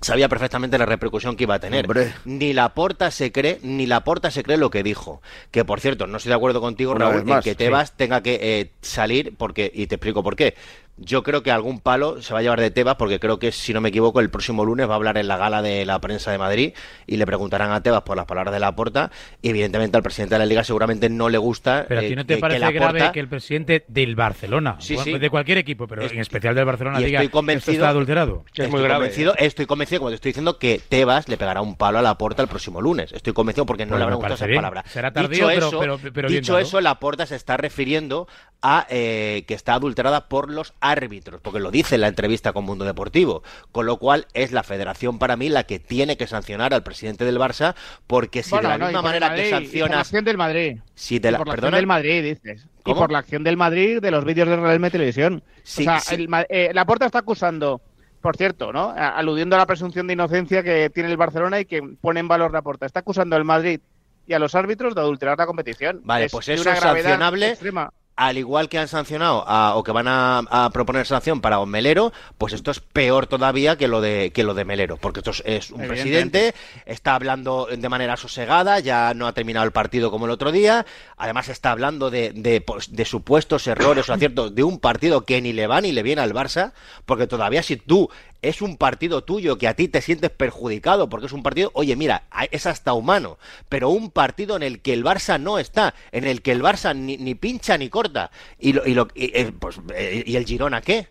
sabía 0.00 0.28
perfectamente 0.28 0.78
la 0.78 0.86
repercusión 0.86 1.36
que 1.36 1.44
iba 1.44 1.54
a 1.54 1.60
tener. 1.60 1.84
Hombre. 1.84 2.12
Ni 2.24 2.52
la 2.52 2.74
porta 2.74 3.10
se 3.10 3.32
cree, 3.32 3.58
ni 3.62 3.86
la 3.86 4.02
porta 4.02 4.30
se 4.30 4.42
cree 4.42 4.56
lo 4.56 4.70
que 4.70 4.82
dijo. 4.82 5.22
Que 5.50 5.64
por 5.64 5.80
cierto, 5.80 6.06
no 6.06 6.16
estoy 6.16 6.30
de 6.30 6.36
acuerdo 6.36 6.60
contigo, 6.60 6.92
Una 6.92 7.10
Raúl, 7.10 7.30
en 7.30 7.40
que 7.40 7.54
Tebas 7.54 7.96
tenga 7.96 8.22
que 8.22 8.38
eh, 8.40 8.72
salir 8.80 9.34
porque 9.36 9.70
y 9.72 9.86
te 9.86 9.96
explico 9.96 10.22
por 10.22 10.36
qué. 10.36 10.54
Yo 11.02 11.22
creo 11.22 11.42
que 11.42 11.50
algún 11.50 11.80
palo 11.80 12.20
se 12.20 12.34
va 12.34 12.40
a 12.40 12.42
llevar 12.42 12.60
de 12.60 12.70
Tebas 12.70 12.96
porque 12.96 13.18
creo 13.18 13.38
que, 13.38 13.52
si 13.52 13.72
no 13.72 13.80
me 13.80 13.88
equivoco, 13.88 14.20
el 14.20 14.28
próximo 14.28 14.66
lunes 14.66 14.86
va 14.86 14.92
a 14.92 14.96
hablar 14.96 15.16
en 15.16 15.28
la 15.28 15.38
gala 15.38 15.62
de 15.62 15.86
la 15.86 15.98
prensa 15.98 16.30
de 16.30 16.36
Madrid 16.36 16.74
y 17.06 17.16
le 17.16 17.24
preguntarán 17.24 17.72
a 17.72 17.82
Tebas 17.82 18.02
por 18.02 18.18
las 18.18 18.26
palabras 18.26 18.52
de 18.52 18.60
Laporta 18.60 19.10
y 19.40 19.48
evidentemente 19.48 19.96
al 19.96 20.02
presidente 20.02 20.34
de 20.34 20.40
la 20.40 20.44
Liga 20.46 20.62
seguramente 20.62 21.08
no 21.08 21.30
le 21.30 21.38
gusta 21.38 21.86
Pero 21.88 22.00
a 22.00 22.04
eh, 22.04 22.08
ti 22.10 22.16
no 22.16 22.26
te 22.26 22.34
que- 22.34 22.34
que 22.34 22.40
parece 22.42 22.60
Laporta- 22.60 22.92
grave 22.92 23.12
que 23.12 23.20
el 23.20 23.28
presidente 23.28 23.84
del 23.88 24.14
Barcelona, 24.14 24.76
Sí, 24.78 24.94
o 24.96 25.02
sí. 25.02 25.18
de 25.18 25.30
cualquier 25.30 25.56
equipo, 25.56 25.86
pero 25.88 26.02
Es- 26.02 26.12
en 26.12 26.18
especial 26.20 26.54
del 26.54 26.66
Barcelona, 26.66 27.00
y 27.00 27.04
diga 27.04 27.18
estoy 27.20 27.26
esto 27.26 27.38
convencido 27.38 27.72
está 27.76 27.88
adulterado? 27.88 28.44
Que 28.52 28.62
es 28.62 28.66
estoy 28.66 28.70
muy 28.70 28.80
grave. 28.82 29.00
Convencido, 29.06 29.34
estoy 29.38 29.64
convencido, 29.66 30.00
como 30.00 30.10
te 30.10 30.16
estoy 30.16 30.28
diciendo, 30.30 30.58
que 30.58 30.82
Tebas 30.86 31.28
le 31.30 31.38
pegará 31.38 31.62
un 31.62 31.76
palo 31.76 31.98
a 31.98 32.02
la 32.02 32.18
porta 32.18 32.42
el 32.42 32.48
próximo 32.48 32.82
lunes. 32.82 33.10
Estoy 33.14 33.32
convencido 33.32 33.64
porque 33.64 33.86
no 33.86 33.92
Bueno, 33.92 34.04
le 34.04 34.10
me 34.10 34.14
habrán 34.16 34.18
gustado 34.18 34.34
esas 34.34 34.48
bien. 34.48 34.58
palabras. 34.58 34.84
Será 34.90 35.12
tardío, 35.14 35.48
dicho 35.48 35.48
pero- 35.48 35.68
eso, 35.68 35.80
pero- 35.80 36.12
pero 36.12 36.28
bien 36.28 36.42
dicho 36.42 36.52
dado. 36.52 36.62
eso, 36.64 36.80
la 36.82 37.00
porta 37.00 37.24
se 37.24 37.36
está 37.36 37.56
refiriendo 37.56 38.28
a 38.62 38.86
eh, 38.90 39.44
que 39.48 39.54
está 39.54 39.72
adulterada 39.72 40.28
por 40.28 40.50
los 40.50 40.74
árbitros, 40.90 41.40
porque 41.40 41.60
lo 41.60 41.70
dice 41.70 41.94
en 41.96 42.02
la 42.02 42.08
entrevista 42.08 42.52
con 42.52 42.64
Mundo 42.64 42.84
Deportivo. 42.84 43.42
Con 43.72 43.86
lo 43.86 43.96
cual 43.98 44.26
es 44.34 44.52
la 44.52 44.62
federación 44.62 45.18
para 45.18 45.36
mí 45.36 45.48
la 45.48 45.64
que 45.64 45.78
tiene 45.78 46.16
que 46.16 46.26
sancionar 46.26 46.74
al 46.74 46.82
presidente 46.82 47.24
del 47.24 47.38
Barça, 47.38 47.74
porque 48.06 48.42
si 48.42 48.50
Bueno, 48.50 48.68
de 48.68 48.74
la 48.74 48.78
no, 48.78 48.86
misma 48.86 49.02
manera 49.02 49.28
Madrid, 49.28 49.42
que 49.44 49.50
por 49.50 49.60
la 49.60 49.66
sancionas... 49.66 49.98
acción 50.00 50.24
del 50.24 50.36
Madrid. 50.36 50.76
Si 50.94 51.16
Y 51.16 51.20
la, 51.20 51.38
por 51.38 51.46
la 51.48 51.52
acción 51.54 51.72
del 51.72 51.86
Madrid, 51.86 52.22
dices. 52.22 52.66
Y 52.84 52.94
por 52.94 53.12
la 53.12 53.18
acción 53.18 53.44
del 53.44 53.56
Madrid 53.56 54.00
de 54.00 54.10
los 54.10 54.24
vídeos 54.24 54.48
de 54.48 54.56
Real 54.56 54.80
Madrid 54.80 54.92
Televisión. 54.92 55.42
Sí, 55.62 55.82
o 55.82 55.84
sea, 55.84 56.00
sí. 56.00 56.14
el 56.14 56.28
Ma- 56.28 56.46
eh, 56.48 56.70
la 56.74 56.84
Porta 56.86 57.06
está 57.06 57.18
acusando, 57.20 57.80
por 58.20 58.36
cierto, 58.36 58.72
¿no? 58.72 58.90
Aludiendo 58.96 59.56
a 59.56 59.58
la 59.58 59.66
presunción 59.66 60.06
de 60.06 60.14
inocencia 60.14 60.62
que 60.62 60.90
tiene 60.90 61.10
el 61.10 61.16
Barcelona 61.16 61.60
y 61.60 61.64
que 61.66 61.82
pone 62.00 62.20
en 62.20 62.28
valor 62.28 62.52
la 62.52 62.62
Porta. 62.62 62.86
Está 62.86 63.00
acusando 63.00 63.36
al 63.36 63.44
Madrid 63.44 63.80
y 64.26 64.32
a 64.32 64.38
los 64.38 64.54
árbitros 64.54 64.94
de 64.94 65.00
adulterar 65.00 65.38
la 65.38 65.46
competición. 65.46 66.00
Vale, 66.04 66.26
Es 66.26 66.32
pues 66.32 66.46
de 66.46 66.54
eso 66.54 66.62
una 66.62 66.72
es 66.74 66.80
sancionable. 66.80 67.48
extrema. 67.50 67.92
Al 68.28 68.36
igual 68.36 68.68
que 68.68 68.78
han 68.78 68.86
sancionado 68.86 69.44
a- 69.48 69.74
o 69.76 69.82
que 69.82 69.92
van 69.92 70.06
a, 70.06 70.38
a 70.50 70.68
proponer 70.70 71.06
sanción 71.06 71.40
para 71.40 71.58
un 71.58 71.70
Melero, 71.70 72.12
pues 72.36 72.52
esto 72.52 72.70
es 72.70 72.78
peor 72.80 73.26
todavía 73.26 73.76
que 73.76 73.88
lo 73.88 74.02
de 74.02 74.30
que 74.34 74.44
lo 74.44 74.52
de 74.52 74.66
Melero, 74.66 74.98
porque 74.98 75.20
esto 75.20 75.30
es, 75.30 75.42
es 75.46 75.70
un 75.70 75.80
presidente, 75.88 76.54
está 76.84 77.14
hablando 77.14 77.66
de 77.74 77.88
manera 77.88 78.18
sosegada, 78.18 78.78
ya 78.80 79.14
no 79.14 79.26
ha 79.26 79.32
terminado 79.32 79.64
el 79.64 79.72
partido 79.72 80.10
como 80.10 80.26
el 80.26 80.32
otro 80.32 80.52
día, 80.52 80.84
además 81.16 81.48
está 81.48 81.70
hablando 81.70 82.10
de, 82.10 82.32
de, 82.34 82.60
pues, 82.60 82.92
de 82.94 83.04
supuestos 83.06 83.66
errores 83.66 84.08
o 84.08 84.12
aciertos 84.12 84.54
de 84.54 84.64
un 84.64 84.78
partido 84.80 85.24
que 85.24 85.40
ni 85.40 85.54
le 85.54 85.66
va 85.66 85.80
ni 85.80 85.92
le 85.92 86.02
viene 86.02 86.20
al 86.20 86.34
Barça, 86.34 86.72
porque 87.06 87.26
todavía 87.26 87.62
si 87.62 87.76
tú 87.78 88.10
es 88.42 88.62
un 88.62 88.76
partido 88.76 89.22
tuyo 89.24 89.58
que 89.58 89.68
a 89.68 89.74
ti 89.74 89.88
te 89.88 90.00
sientes 90.00 90.30
perjudicado 90.30 91.08
porque 91.08 91.26
es 91.26 91.32
un 91.32 91.42
partido, 91.42 91.70
oye, 91.74 91.96
mira, 91.96 92.24
es 92.50 92.66
hasta 92.66 92.94
humano, 92.94 93.38
pero 93.68 93.90
un 93.90 94.10
partido 94.10 94.56
en 94.56 94.62
el 94.62 94.80
que 94.80 94.92
el 94.92 95.04
Barça 95.04 95.40
no 95.40 95.58
está, 95.58 95.94
en 96.12 96.24
el 96.24 96.42
que 96.42 96.52
el 96.52 96.62
Barça 96.62 96.96
ni, 96.96 97.16
ni 97.16 97.34
pincha 97.34 97.76
ni 97.76 97.88
corta, 97.88 98.30
y, 98.58 98.72
lo, 98.72 98.86
y, 98.86 98.98
eh, 99.16 99.52
pues, 99.58 99.80
eh, 99.94 100.24
¿y 100.26 100.36
el 100.36 100.46
Girona 100.46 100.80
qué? 100.80 101.08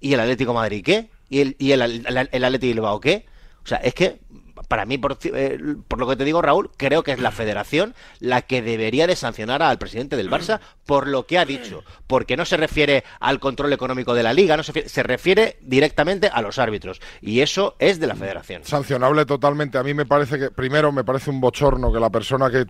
¿Y 0.00 0.14
el 0.14 0.20
Atlético 0.20 0.54
Madrid 0.54 0.82
qué? 0.84 1.10
¿Y 1.28 1.40
el, 1.40 1.56
y 1.58 1.72
el, 1.72 1.82
el, 1.82 2.28
el 2.30 2.44
Atlético 2.44 2.74
Bilbao 2.74 3.00
qué? 3.00 3.26
O 3.64 3.66
sea, 3.66 3.78
es 3.78 3.94
que 3.94 4.18
para 4.68 4.86
mí, 4.86 4.98
por, 4.98 5.18
eh, 5.24 5.58
por 5.88 5.98
lo 5.98 6.08
que 6.08 6.16
te 6.16 6.24
digo, 6.24 6.42
Raúl, 6.42 6.70
creo 6.76 7.02
que 7.02 7.12
es 7.12 7.20
la 7.20 7.30
federación 7.30 7.94
la 8.20 8.42
que 8.42 8.62
debería 8.62 9.06
de 9.06 9.16
sancionar 9.16 9.62
al 9.62 9.78
presidente 9.78 10.16
del 10.16 10.30
Barça 10.30 10.60
por 10.86 11.06
lo 11.06 11.26
que 11.26 11.38
ha 11.38 11.44
dicho. 11.44 11.84
Porque 12.06 12.36
no 12.36 12.44
se 12.44 12.56
refiere 12.56 13.04
al 13.20 13.40
control 13.40 13.72
económico 13.72 14.14
de 14.14 14.22
la 14.22 14.32
liga, 14.32 14.56
no 14.56 14.62
se, 14.62 14.72
refiere, 14.72 14.88
se 14.88 15.02
refiere 15.02 15.56
directamente 15.62 16.28
a 16.28 16.42
los 16.42 16.58
árbitros. 16.58 17.00
Y 17.20 17.40
eso 17.40 17.76
es 17.78 18.00
de 18.00 18.06
la 18.06 18.14
federación. 18.14 18.64
Sancionable 18.64 19.24
totalmente. 19.26 19.78
A 19.78 19.82
mí 19.82 19.94
me 19.94 20.06
parece 20.06 20.38
que, 20.38 20.50
primero, 20.50 20.92
me 20.92 21.04
parece 21.04 21.30
un 21.30 21.40
bochorno 21.40 21.92
que 21.92 22.00
la 22.00 22.10
persona 22.10 22.50
que 22.50 22.66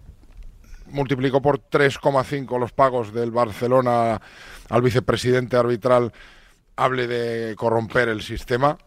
multiplicó 0.93 1.41
por 1.41 1.59
3,5 1.59 2.59
los 2.59 2.73
pagos 2.73 3.13
del 3.13 3.31
Barcelona 3.31 4.21
al 4.69 4.83
vicepresidente 4.83 5.57
arbitral 5.57 6.13
hable 6.77 7.07
de 7.07 7.57
corromper 7.57 8.09
el 8.09 8.23
sistema. 8.23 8.79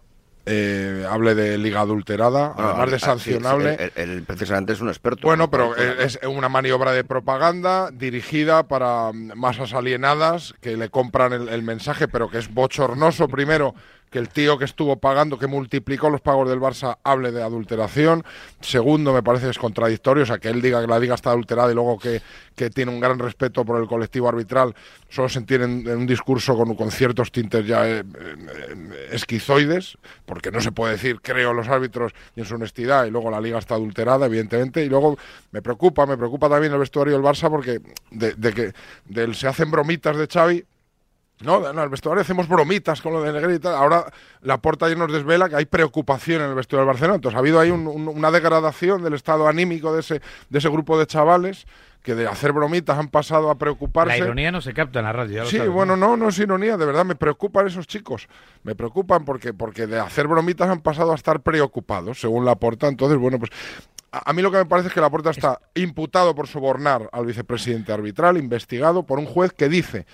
Eh, 0.45 1.05
hable 1.09 1.33
de 1.35 1.57
liga 1.57 1.81
adulterada, 1.81 2.53
Ah, 2.57 2.69
además 2.71 2.91
de 2.91 2.99
sí, 2.99 3.05
sancionable. 3.05 3.77
sí, 3.77 3.83
él- 3.95 4.09
él 4.09 4.23
precisamente 4.27 4.73
es 4.73 4.81
un 4.81 4.89
experto. 4.89 5.27
Bueno, 5.27 5.45
¿no? 5.45 5.49
pero 5.49 5.75
es 5.75 6.19
es 6.21 6.27
una 6.27 6.49
maniobra 6.49 6.91
de 6.91 7.03
propaganda 7.03 7.89
dirigida 7.91 8.63
para 8.67 9.11
masas 9.13 9.73
alienadas 9.73 10.53
que 10.61 10.77
le 10.77 10.89
compran 10.89 11.33
el, 11.33 11.49
el 11.49 11.63
mensaje, 11.63 12.07
pero 12.07 12.29
que 12.29 12.37
es 12.37 12.53
bochornoso 12.53 13.27
primero 13.27 13.73
que 14.09 14.19
el 14.19 14.29
tío 14.29 14.57
que 14.57 14.65
estuvo 14.65 14.95
pagando, 14.97 15.37
que 15.37 15.47
multiplicó 15.47 16.09
los 16.09 16.21
pagos 16.21 16.49
del 16.49 16.59
Barça, 16.59 16.97
hable 17.03 17.31
de 17.31 17.43
adulteración. 17.43 18.23
Segundo, 18.61 19.13
me 19.13 19.23
parece 19.23 19.45
que 19.45 19.51
es 19.51 19.57
contradictorio, 19.57 20.23
o 20.23 20.25
sea, 20.25 20.37
que 20.37 20.49
él 20.49 20.61
diga 20.61 20.81
que 20.81 20.87
la 20.87 20.99
liga 20.99 21.15
está 21.15 21.31
adulterada 21.31 21.71
y 21.71 21.75
luego 21.75 21.99
que, 21.99 22.21
que 22.55 22.69
tiene 22.69 22.91
un 22.91 22.99
gran 22.99 23.19
respeto 23.19 23.65
por 23.65 23.81
el 23.81 23.87
colectivo 23.87 24.29
arbitral, 24.29 24.73
solo 25.09 25.29
se 25.29 25.39
entiende 25.39 25.91
en, 25.91 25.97
un 25.97 26.07
discurso 26.07 26.55
con, 26.55 26.75
con 26.75 26.91
ciertos 26.91 27.31
tintes 27.31 27.65
ya 27.65 27.87
eh, 27.87 28.03
esquizoides, 29.11 29.97
porque 30.25 30.51
no 30.51 30.61
se 30.61 30.71
puede 30.71 30.93
decir 30.93 31.19
creo 31.21 31.53
los 31.53 31.67
árbitros 31.67 32.13
y 32.35 32.41
en 32.41 32.45
su 32.45 32.55
honestidad 32.55 33.05
y 33.05 33.11
luego 33.11 33.29
la 33.31 33.41
liga 33.41 33.59
está 33.59 33.75
adulterada, 33.75 34.27
evidentemente, 34.27 34.83
y 34.83 34.89
luego 34.89 35.17
me 35.51 35.61
preocupa, 35.61 36.05
me 36.05 36.17
preocupa 36.17 36.49
también 36.49 36.73
el 36.73 36.79
vestuario 36.79 37.13
del 37.13 37.23
Barça 37.23 37.49
porque 37.49 37.81
de, 38.11 38.33
de 38.33 38.53
que 38.53 38.73
del 39.05 39.35
se 39.35 39.47
hacen 39.47 39.69
bromitas 39.71 40.17
de 40.17 40.27
Xavi 40.27 40.65
no, 41.41 41.69
en 41.69 41.77
el 41.77 41.89
vestuario 41.89 42.21
hacemos 42.21 42.47
bromitas 42.47 43.01
con 43.01 43.11
lo 43.13 43.21
de 43.21 43.33
Negri 43.33 43.55
y 43.55 43.59
tal. 43.59 43.75
Ahora 43.75 44.05
la 44.41 44.57
porta 44.59 44.87
ya 44.87 44.95
nos 44.95 45.11
desvela 45.11 45.49
que 45.49 45.55
hay 45.57 45.65
preocupación 45.65 46.41
en 46.41 46.49
el 46.49 46.55
vestuario 46.55 46.81
del 46.81 46.87
Barcelona. 46.93 47.15
Entonces 47.15 47.35
ha 47.35 47.39
habido 47.39 47.59
ahí 47.59 47.71
un- 47.71 47.87
un- 47.87 48.07
una 48.07 48.31
degradación 48.31 49.03
del 49.03 49.13
estado 49.15 49.47
anímico 49.47 49.93
de 49.93 49.99
ese, 49.99 50.21
de 50.49 50.57
ese 50.59 50.69
grupo 50.69 50.97
de 50.97 51.05
chavales 51.07 51.65
que 52.03 52.13
de 52.15 52.27
hacer 52.27 52.53
bromitas 52.53 52.97
han 52.99 53.07
pasado 53.09 53.49
a 53.49 53.55
preocuparse. 53.57 54.19
La 54.19 54.25
ironía 54.25 54.51
no 54.51 54.61
se 54.61 54.73
capta 54.73 54.99
en 54.99 55.05
la 55.05 55.11
radio. 55.13 55.33
ya 55.37 55.43
lo 55.43 55.49
Sí, 55.49 55.57
bueno, 55.59 55.97
no, 55.97 56.15
no 56.15 56.29
es 56.29 56.37
ironía, 56.39 56.77
de 56.77 56.85
verdad 56.85 57.03
me 57.03 57.15
preocupan 57.15 57.65
esos 57.67 57.87
chicos. 57.87 58.27
Me 58.63 58.75
preocupan 58.75 59.25
porque, 59.25 59.53
porque 59.53 59.87
de 59.87 59.99
hacer 59.99 60.27
bromitas 60.27 60.69
han 60.69 60.81
pasado 60.81 61.11
a 61.11 61.15
estar 61.15 61.41
preocupados, 61.41 62.21
según 62.21 62.45
la 62.45 62.55
porta. 62.55 62.87
Entonces, 62.87 63.17
bueno, 63.17 63.39
pues 63.39 63.49
a, 64.11 64.29
a 64.29 64.33
mí 64.33 64.41
lo 64.43 64.51
que 64.51 64.57
me 64.59 64.65
parece 64.67 64.89
es 64.89 64.93
que 64.93 65.01
la 65.01 65.09
porta 65.09 65.31
está 65.31 65.59
imputado 65.73 66.35
por 66.35 66.47
sobornar 66.47 67.09
al 67.11 67.25
vicepresidente 67.25 67.91
arbitral, 67.91 68.37
investigado 68.37 69.01
por 69.03 69.17
un 69.17 69.25
juez 69.25 69.51
que 69.51 69.67
dice 69.67 70.05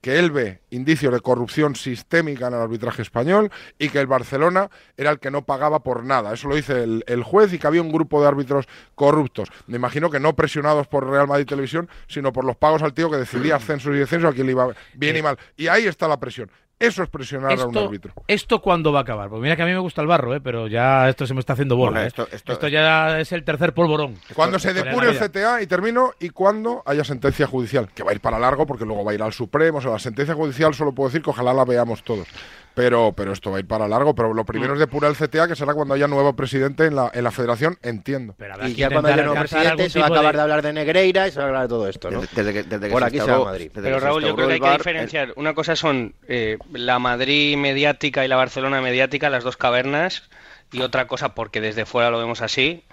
que 0.00 0.18
él 0.18 0.30
ve 0.30 0.60
indicios 0.70 1.12
de 1.12 1.20
corrupción 1.20 1.76
sistémica 1.76 2.46
en 2.46 2.54
el 2.54 2.60
arbitraje 2.60 3.02
español 3.02 3.50
y 3.78 3.90
que 3.90 4.00
el 4.00 4.06
Barcelona 4.06 4.70
era 4.96 5.10
el 5.10 5.18
que 5.18 5.30
no 5.30 5.44
pagaba 5.44 5.80
por 5.82 6.04
nada. 6.04 6.32
Eso 6.32 6.48
lo 6.48 6.56
dice 6.56 6.82
el, 6.82 7.04
el 7.06 7.22
juez 7.22 7.52
y 7.52 7.58
que 7.58 7.66
había 7.66 7.82
un 7.82 7.92
grupo 7.92 8.20
de 8.20 8.28
árbitros 8.28 8.66
corruptos. 8.94 9.48
Me 9.66 9.76
imagino 9.76 10.10
que 10.10 10.20
no 10.20 10.34
presionados 10.34 10.86
por 10.86 11.08
Real 11.08 11.28
Madrid 11.28 11.46
Televisión, 11.46 11.88
sino 12.08 12.32
por 12.32 12.44
los 12.44 12.56
pagos 12.56 12.82
al 12.82 12.94
tío 12.94 13.10
que 13.10 13.18
decidía 13.18 13.56
ascensos 13.56 13.94
y 13.94 13.98
descensos 13.98 14.30
a 14.30 14.34
quien 14.34 14.46
le 14.46 14.52
iba 14.52 14.74
bien 14.94 15.16
y 15.16 15.22
mal. 15.22 15.38
Y 15.56 15.68
ahí 15.68 15.86
está 15.86 16.08
la 16.08 16.18
presión. 16.18 16.50
Eso 16.80 17.02
es 17.02 17.10
presionar 17.10 17.52
a 17.52 17.54
un 17.54 17.60
Esto, 17.76 17.84
árbitro. 17.84 18.12
¿Esto 18.26 18.62
cuándo 18.62 18.90
va 18.90 19.00
a 19.00 19.02
acabar? 19.02 19.28
Pues 19.28 19.42
mira 19.42 19.54
que 19.54 19.60
a 19.62 19.66
mí 19.66 19.72
me 19.72 19.78
gusta 19.80 20.00
el 20.00 20.06
barro, 20.06 20.34
¿eh? 20.34 20.40
pero 20.40 20.66
ya 20.66 21.10
esto 21.10 21.26
se 21.26 21.34
me 21.34 21.40
está 21.40 21.52
haciendo 21.52 21.76
bola. 21.76 21.90
Bueno, 21.90 22.04
¿eh? 22.04 22.08
esto- 22.08 22.28
esto- 22.32 22.68
ya 22.68 23.20
es 23.20 23.30
el 23.32 23.44
tercer 23.44 23.74
polvorón. 23.74 24.14
Cuando 24.34 24.58
se 24.58 24.70
Esto- 24.70 24.82
depure 24.84 25.10
el. 25.10 25.18
CTA 25.18 25.60
y 25.60 25.66
termino, 25.66 26.12
y 26.18 26.30
cuando 26.30 26.82
haya 26.86 27.04
sentencia 27.04 27.46
judicial, 27.46 27.88
que 27.94 28.02
va 28.02 28.12
a 28.12 28.14
ir 28.14 28.20
para 28.20 28.38
largo 28.38 28.66
porque 28.66 28.86
luego 28.86 29.04
va 29.04 29.12
a 29.12 29.14
ir 29.14 29.22
al 29.22 29.34
Supremo. 29.34 29.76
O 29.78 29.80
sea, 29.82 29.90
la 29.90 29.98
sentencia 29.98 30.34
judicial 30.34 30.72
solo 30.74 30.92
puedo 30.92 31.10
decir 31.10 31.22
que 31.22 31.28
ojalá 31.28 31.52
la 31.52 31.66
veamos 31.66 32.02
todos. 32.02 32.26
Pero, 32.74 33.12
pero 33.16 33.32
esto 33.32 33.50
va 33.50 33.56
a 33.56 33.60
ir 33.60 33.66
para 33.66 33.88
largo. 33.88 34.14
Pero 34.14 34.32
lo 34.32 34.44
primero 34.44 34.74
es 34.74 34.78
depurar 34.80 35.10
el 35.10 35.16
CTA, 35.16 35.48
que 35.48 35.56
será 35.56 35.74
cuando 35.74 35.94
haya 35.94 36.06
nuevo 36.06 36.34
presidente 36.36 36.86
en 36.86 36.94
la, 36.94 37.10
en 37.12 37.24
la 37.24 37.30
federación, 37.30 37.76
entiendo. 37.82 38.34
Pero 38.38 38.66
Y 38.66 38.74
ya 38.74 38.88
cuando 38.90 39.08
haya 39.08 39.24
nuevo 39.24 39.40
presidente 39.40 39.90
se 39.90 39.98
va 39.98 40.06
a 40.06 40.08
de- 40.08 40.14
acabar 40.14 40.36
de... 40.36 40.40
hablar 40.42 40.62
de 40.62 40.72
Negreira 40.72 41.26
y 41.28 41.32
se 41.32 41.38
va 41.38 41.44
a 41.44 41.48
hablar 41.48 41.62
de 41.62 41.68
todo 41.68 41.88
esto, 41.88 42.10
¿no? 42.10 42.20
Desde, 42.20 42.34
desde 42.44 42.52
que, 42.52 42.62
desde 42.68 42.86
que 42.86 42.92
Por 42.92 43.02
se 43.02 43.06
aquí 43.08 43.16
se 43.18 43.22
instauró- 43.24 43.38
va 43.44 43.48
a 43.48 43.52
Madrid. 43.52 43.70
desde 43.74 43.82
Pero 43.82 44.00
Raúl, 44.00 44.24
yo 44.24 44.34
creo 44.36 44.46
que 44.48 44.54
hay 44.54 44.60
que 44.60 44.70
diferenciar. 44.70 45.32
Una 45.36 45.54
cosa 45.54 45.74
son 45.76 46.14
eh, 46.28 46.58
la 46.72 46.98
Madrid 46.98 47.56
mediática 47.56 48.24
y 48.24 48.28
la 48.28 48.36
Barcelona 48.36 48.80
mediática, 48.80 49.30
las 49.30 49.42
dos 49.44 49.56
cavernas, 49.56 50.30
y 50.72 50.80
otra 50.82 51.06
cosa, 51.08 51.34
porque 51.34 51.60
desde 51.60 51.84
fuera 51.86 52.10
lo 52.10 52.18
vemos 52.18 52.40
así, 52.40 52.84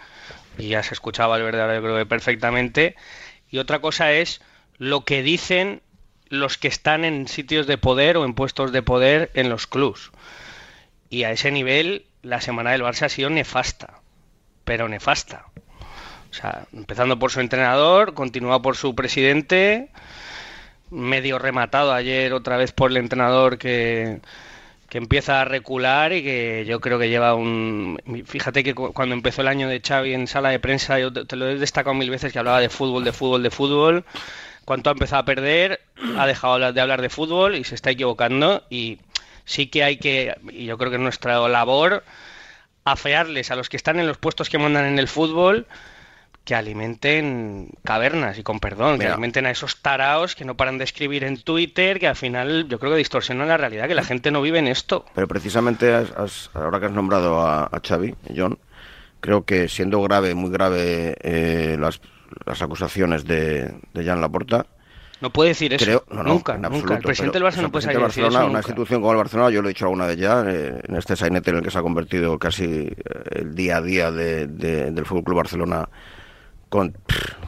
y 0.57 0.69
ya 0.69 0.81
se 0.81 0.95
escuchaba 0.95 1.37
el 1.37 1.43
verdadero, 1.43 1.75
yo 1.75 1.83
creo 1.83 1.97
que 1.97 2.05
perfectamente, 2.07 2.95
y 3.51 3.59
otra 3.59 3.79
cosa 3.79 4.11
es 4.11 4.41
lo 4.79 5.05
que 5.05 5.21
dicen 5.21 5.81
los 6.29 6.57
que 6.57 6.67
están 6.67 7.05
en 7.05 7.27
sitios 7.27 7.67
de 7.67 7.77
poder 7.77 8.17
o 8.17 8.25
en 8.25 8.33
puestos 8.33 8.71
de 8.71 8.81
poder 8.81 9.31
en 9.33 9.49
los 9.49 9.67
clubs. 9.67 10.11
Y 11.09 11.23
a 11.23 11.31
ese 11.31 11.51
nivel, 11.51 12.05
la 12.21 12.41
semana 12.41 12.71
del 12.71 12.81
Barça 12.81 13.03
ha 13.03 13.09
sido 13.09 13.29
nefasta, 13.29 14.01
pero 14.65 14.89
nefasta. 14.89 15.45
O 16.29 16.33
sea, 16.33 16.65
empezando 16.73 17.17
por 17.17 17.31
su 17.31 17.39
entrenador, 17.39 18.13
continúa 18.13 18.61
por 18.61 18.75
su 18.75 18.93
presidente, 18.95 19.89
medio 20.91 21.39
rematado 21.39 21.93
ayer 21.93 22.33
otra 22.33 22.57
vez 22.57 22.71
por 22.73 22.91
el 22.91 22.97
entrenador 22.97 23.57
que, 23.57 24.19
que 24.89 24.97
empieza 24.97 25.41
a 25.41 25.45
recular 25.45 26.11
y 26.13 26.23
que 26.23 26.65
yo 26.67 26.81
creo 26.81 26.99
que 26.99 27.09
lleva 27.09 27.33
un... 27.33 27.97
Fíjate 28.25 28.63
que 28.63 28.75
cu- 28.75 28.91
cuando 28.93 29.15
empezó 29.15 29.41
el 29.41 29.47
año 29.47 29.69
de 29.69 29.81
Xavi 29.81 30.13
en 30.13 30.27
sala 30.27 30.49
de 30.49 30.59
prensa, 30.59 30.99
yo 30.99 31.11
te 31.13 31.35
lo 31.37 31.47
he 31.47 31.55
destacado 31.57 31.93
mil 31.93 32.09
veces 32.09 32.33
que 32.33 32.39
hablaba 32.39 32.59
de 32.59 32.69
fútbol, 32.69 33.05
de 33.05 33.13
fútbol, 33.13 33.43
de 33.43 33.51
fútbol. 33.51 34.05
Cuanto 34.67 34.89
ha 34.89 34.93
empezado 34.93 35.21
a 35.21 35.25
perder, 35.25 35.79
ha 36.17 36.27
dejado 36.27 36.73
de 36.73 36.81
hablar 36.81 37.01
de 37.01 37.09
fútbol 37.09 37.55
y 37.55 37.63
se 37.63 37.73
está 37.73 37.89
equivocando 37.91 38.65
y 38.69 38.99
sí 39.45 39.67
que 39.67 39.81
hay 39.85 39.95
que, 39.95 40.35
y 40.51 40.65
yo 40.65 40.77
creo 40.77 40.89
que 40.89 40.97
es 40.97 41.01
nuestra 41.01 41.39
labor, 41.47 42.03
afearles 42.83 43.49
a 43.49 43.55
los 43.55 43.69
que 43.69 43.77
están 43.77 43.97
en 43.97 44.07
los 44.07 44.17
puestos 44.17 44.49
que 44.49 44.57
mandan 44.57 44.83
en 44.85 44.99
el 44.99 45.07
fútbol 45.07 45.67
que 46.43 46.53
alimenten 46.55 47.69
cavernas 47.83 48.37
y 48.39 48.43
con 48.43 48.59
perdón, 48.59 48.99
que 48.99 49.05
alimenten 49.13 49.45
a 49.45 49.51
esos 49.51 49.81
taraos 49.81 50.35
que 50.35 50.43
no 50.45 50.55
paran 50.57 50.77
de 50.77 50.83
escribir 50.83 51.23
en 51.23 51.41
Twitter, 51.41 51.97
que 51.99 52.07
al 52.07 52.15
final 52.17 52.67
yo 52.67 52.77
creo 52.79 52.91
que 52.91 52.97
distorsionan 52.97 53.47
la 53.47 53.57
realidad, 53.57 53.87
que 53.87 53.95
la 53.95 54.03
gente 54.03 54.31
no 54.31 54.41
vive 54.41 54.59
en 54.59 54.67
esto. 54.67 55.05
Pero 55.15 55.27
precisamente 55.29 55.93
has- 55.93 56.11
has- 56.11 56.49
ahora 56.53 56.79
que 56.81 56.87
has 56.87 56.91
nombrado 56.93 57.41
a, 57.41 57.63
a 57.65 57.81
Xavi, 57.85 58.15
John, 58.35 58.57
creo 59.19 59.43
que 59.45 59.67
siendo 59.67 60.01
grave, 60.01 60.35
muy 60.35 60.49
grave 60.49 61.15
eh, 61.21 61.75
las, 61.79 61.99
las 62.45 62.61
acusaciones 62.61 63.25
de, 63.25 63.73
de 63.93 64.03
Jan 64.05 64.21
Laporta, 64.21 64.65
No 65.21 65.31
puede 65.31 65.49
decir 65.49 65.73
eso. 65.73 65.83
creo, 65.85 66.03
no, 66.09 66.23
no, 66.23 66.33
nunca, 66.33 66.57
nunca. 66.57 66.95
El 66.95 67.01
presidente 67.01 67.39
pero, 67.39 67.45
del 67.45 67.53
Barça 67.53 67.61
no 67.61 67.71
puede 67.71 67.85
salir 67.85 67.99
decir 67.99 68.23
eso 68.23 68.31
Barcelona, 68.31 68.49
una 68.51 68.59
institución 68.59 69.01
como 69.01 69.11
el 69.13 69.17
Barcelona, 69.17 69.49
yo 69.49 69.61
lo 69.61 69.67
he 69.69 69.73
dicho 69.73 69.85
alguna 69.85 70.05
vez 70.07 70.17
ya, 70.17 70.43
eh, 70.47 70.81
en 70.87 70.95
este 70.95 71.15
sainete 71.15 71.49
en 71.51 71.57
el 71.57 71.63
que 71.63 71.71
se 71.71 71.79
ha 71.79 71.81
convertido 71.81 72.37
casi 72.37 72.65
eh, 72.65 72.93
el 73.31 73.55
día 73.55 73.77
a 73.77 73.81
día 73.81 74.11
de- 74.11 74.47
de- 74.47 74.91
del 74.91 75.05
Fútbol 75.05 75.23
Club 75.23 75.37
Barcelona 75.37 75.89
con, 76.69 76.93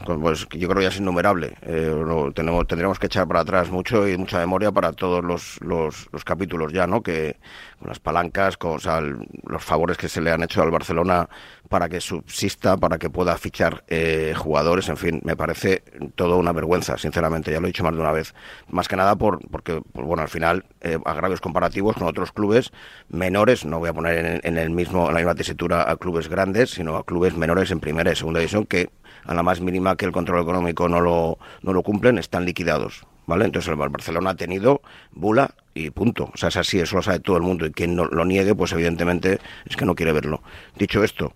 con, 0.06 0.20
pues 0.22 0.46
yo 0.50 0.66
creo 0.68 0.80
ya 0.80 0.88
es 0.88 0.96
innumerable. 0.98 1.52
Eh, 1.62 1.94
lo 1.94 2.32
tenemos, 2.32 2.66
tendríamos 2.66 2.98
que 2.98 3.06
echar 3.06 3.28
para 3.28 3.40
atrás 3.40 3.70
mucho 3.70 4.08
y 4.08 4.16
mucha 4.16 4.38
memoria 4.38 4.72
para 4.72 4.92
todos 4.92 5.22
los, 5.22 5.60
los, 5.60 6.08
los 6.10 6.24
capítulos 6.24 6.72
ya, 6.72 6.86
¿no? 6.86 7.02
Que 7.02 7.36
con 7.80 7.88
las 7.88 7.98
palancas, 7.98 8.58
con 8.58 8.72
o 8.72 8.78
sea, 8.78 9.00
los 9.00 9.64
favores 9.64 9.96
que 9.96 10.08
se 10.08 10.20
le 10.20 10.30
han 10.30 10.42
hecho 10.42 10.62
al 10.62 10.70
Barcelona 10.70 11.28
para 11.68 11.88
que 11.88 12.00
subsista, 12.00 12.76
para 12.76 12.98
que 12.98 13.08
pueda 13.08 13.36
fichar 13.38 13.84
eh, 13.88 14.34
jugadores, 14.36 14.88
en 14.90 14.98
fin, 14.98 15.20
me 15.24 15.34
parece 15.34 15.82
todo 16.14 16.36
una 16.36 16.52
vergüenza, 16.52 16.98
sinceramente, 16.98 17.50
ya 17.50 17.58
lo 17.58 17.66
he 17.66 17.70
dicho 17.70 17.82
más 17.82 17.94
de 17.94 18.00
una 18.00 18.12
vez. 18.12 18.34
Más 18.68 18.86
que 18.86 18.96
nada 18.96 19.16
por, 19.16 19.40
porque, 19.50 19.80
pues, 19.92 20.06
bueno, 20.06 20.22
al 20.22 20.28
final, 20.28 20.66
eh, 20.82 20.98
agravios 21.06 21.40
comparativos 21.40 21.96
con 21.96 22.06
otros 22.06 22.32
clubes 22.32 22.70
menores, 23.08 23.64
no 23.64 23.78
voy 23.78 23.88
a 23.88 23.94
poner 23.94 24.24
en, 24.24 24.40
en 24.42 24.58
el 24.58 24.70
mismo, 24.70 25.08
en 25.08 25.14
la 25.14 25.20
misma 25.20 25.34
tesitura 25.34 25.90
a 25.90 25.96
clubes 25.96 26.28
grandes, 26.28 26.70
sino 26.70 26.96
a 26.96 27.04
clubes 27.04 27.34
menores 27.34 27.70
en 27.70 27.80
primera 27.80 28.12
y 28.12 28.16
segunda 28.16 28.40
división 28.40 28.66
que 28.66 28.90
a 29.24 29.34
la 29.34 29.42
más 29.42 29.60
mínima 29.60 29.96
que 29.96 30.04
el 30.04 30.12
control 30.12 30.42
económico 30.42 30.88
no 30.88 31.00
lo, 31.00 31.38
no 31.62 31.72
lo 31.72 31.82
cumplen, 31.82 32.18
están 32.18 32.44
liquidados. 32.44 33.06
Entonces 33.38 33.68
el 33.68 33.76
Barcelona 33.76 34.30
ha 34.30 34.34
tenido 34.36 34.82
bula 35.12 35.54
y 35.74 35.90
punto. 35.90 36.30
O 36.32 36.36
sea, 36.36 36.48
es 36.48 36.56
así, 36.56 36.80
eso 36.80 36.96
lo 36.96 37.02
sabe 37.02 37.20
todo 37.20 37.36
el 37.36 37.42
mundo. 37.42 37.66
Y 37.66 37.70
quien 37.70 37.96
no 37.96 38.06
lo 38.06 38.24
niegue, 38.24 38.54
pues 38.54 38.72
evidentemente 38.72 39.38
es 39.66 39.76
que 39.76 39.84
no 39.84 39.94
quiere 39.94 40.12
verlo. 40.12 40.42
Dicho 40.76 41.02
esto, 41.04 41.32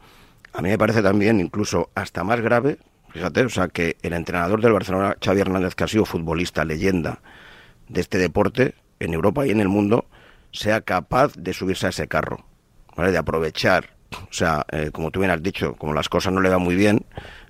a 0.53 0.63
mí 0.63 0.69
me 0.69 0.79
parece 0.79 1.03
también 1.03 1.41
incluso 1.41 1.91
hasta 1.95 2.23
más 2.23 2.41
grave, 2.41 2.79
fíjate, 3.11 3.45
o 3.45 3.49
sea, 3.49 3.69
que 3.69 3.97
el 4.03 4.13
entrenador 4.13 4.61
del 4.61 4.73
Barcelona, 4.73 5.17
Xavi 5.23 5.41
Hernández, 5.41 5.75
que 5.75 5.85
ha 5.85 5.89
sido 5.89 6.05
futbolista, 6.05 6.65
leyenda 6.65 7.21
de 7.89 8.01
este 8.01 8.19
deporte 8.19 8.75
en 9.01 9.15
Europa 9.15 9.47
y 9.47 9.51
en 9.51 9.61
el 9.61 9.69
mundo, 9.69 10.07
sea 10.53 10.81
capaz 10.81 11.35
de 11.37 11.53
subirse 11.53 11.87
a 11.87 11.91
ese 11.91 12.07
carro, 12.07 12.45
¿vale? 12.97 13.11
De 13.11 13.19
aprovechar, 13.19 13.91
o 14.13 14.33
sea, 14.33 14.65
eh, 14.71 14.91
como 14.93 15.11
tú 15.11 15.19
bien 15.21 15.33
has 15.33 15.43
dicho, 15.43 15.75
como 15.75 15.93
las 15.93 16.09
cosas 16.09 16.33
no 16.33 16.41
le 16.41 16.49
van 16.49 16.63
muy 16.63 16.77
bien 16.77 17.05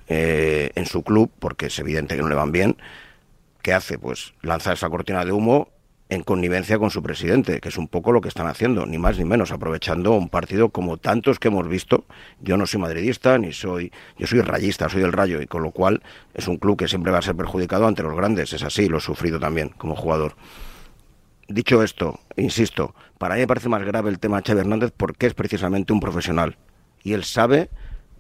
eh, 0.09 0.71
en 0.75 0.87
su 0.87 1.03
club, 1.03 1.31
porque 1.39 1.67
es 1.67 1.79
evidente 1.79 2.17
que 2.17 2.23
no 2.23 2.29
le 2.29 2.35
van 2.35 2.53
bien, 2.53 2.79
¿qué 3.64 3.72
hace? 3.72 3.98
Pues 3.98 4.35
lanza 4.42 4.74
esa 4.74 4.90
cortina 4.90 5.24
de 5.24 5.33
humo 5.33 5.68
en 6.11 6.22
connivencia 6.22 6.79
con 6.79 6.90
su 6.90 7.03
presidente, 7.03 7.62
que 7.62 7.70
es 7.70 7.79
un 7.79 7.88
poco 7.88 8.12
lo 8.12 8.20
que 8.20 8.29
están 8.29 8.46
haciendo, 8.46 8.85
ni 8.85 8.98
más 8.98 9.16
ni 9.16 9.24
menos, 9.24 9.53
aprovechando 9.53 10.12
un 10.12 10.29
partido 10.29 10.68
como 10.68 10.98
tantos 10.98 11.38
que 11.38 11.48
hemos 11.48 11.66
visto. 11.66 12.05
Yo 12.42 12.59
no 12.59 12.66
soy 12.66 12.83
madridista, 12.83 13.38
ni 13.38 13.55
soy, 13.55 13.90
yo 14.18 14.27
soy 14.27 14.42
rayista, 14.42 14.90
soy 14.90 15.00
del 15.00 15.14
Rayo, 15.14 15.40
y 15.40 15.46
con 15.46 15.62
lo 15.62 15.70
cual 15.70 16.03
es 16.35 16.46
un 16.46 16.59
club 16.59 16.77
que 16.77 16.88
siempre 16.88 17.11
va 17.11 17.18
a 17.18 17.22
ser 17.22 17.35
perjudicado 17.37 17.87
ante 17.87 18.03
los 18.03 18.14
grandes, 18.14 18.53
es 18.53 18.62
así, 18.62 18.87
lo 18.87 18.98
he 18.98 19.00
sufrido 19.00 19.40
también 19.40 19.70
como 19.70 19.96
jugador. 19.96 20.37
Dicho 21.48 21.83
esto, 21.83 22.20
insisto, 22.37 22.94
para 23.16 23.35
mí 23.35 23.40
me 23.40 23.46
parece 23.46 23.70
más 23.70 23.83
grave 23.83 24.11
el 24.11 24.18
tema 24.18 24.37
de 24.37 24.46
Xavi 24.46 24.61
Hernández 24.61 24.92
porque 24.94 25.27
es 25.27 25.33
precisamente 25.33 25.94
un 25.94 26.00
profesional 26.00 26.59
y 27.03 27.14
él 27.14 27.24
sabe 27.24 27.70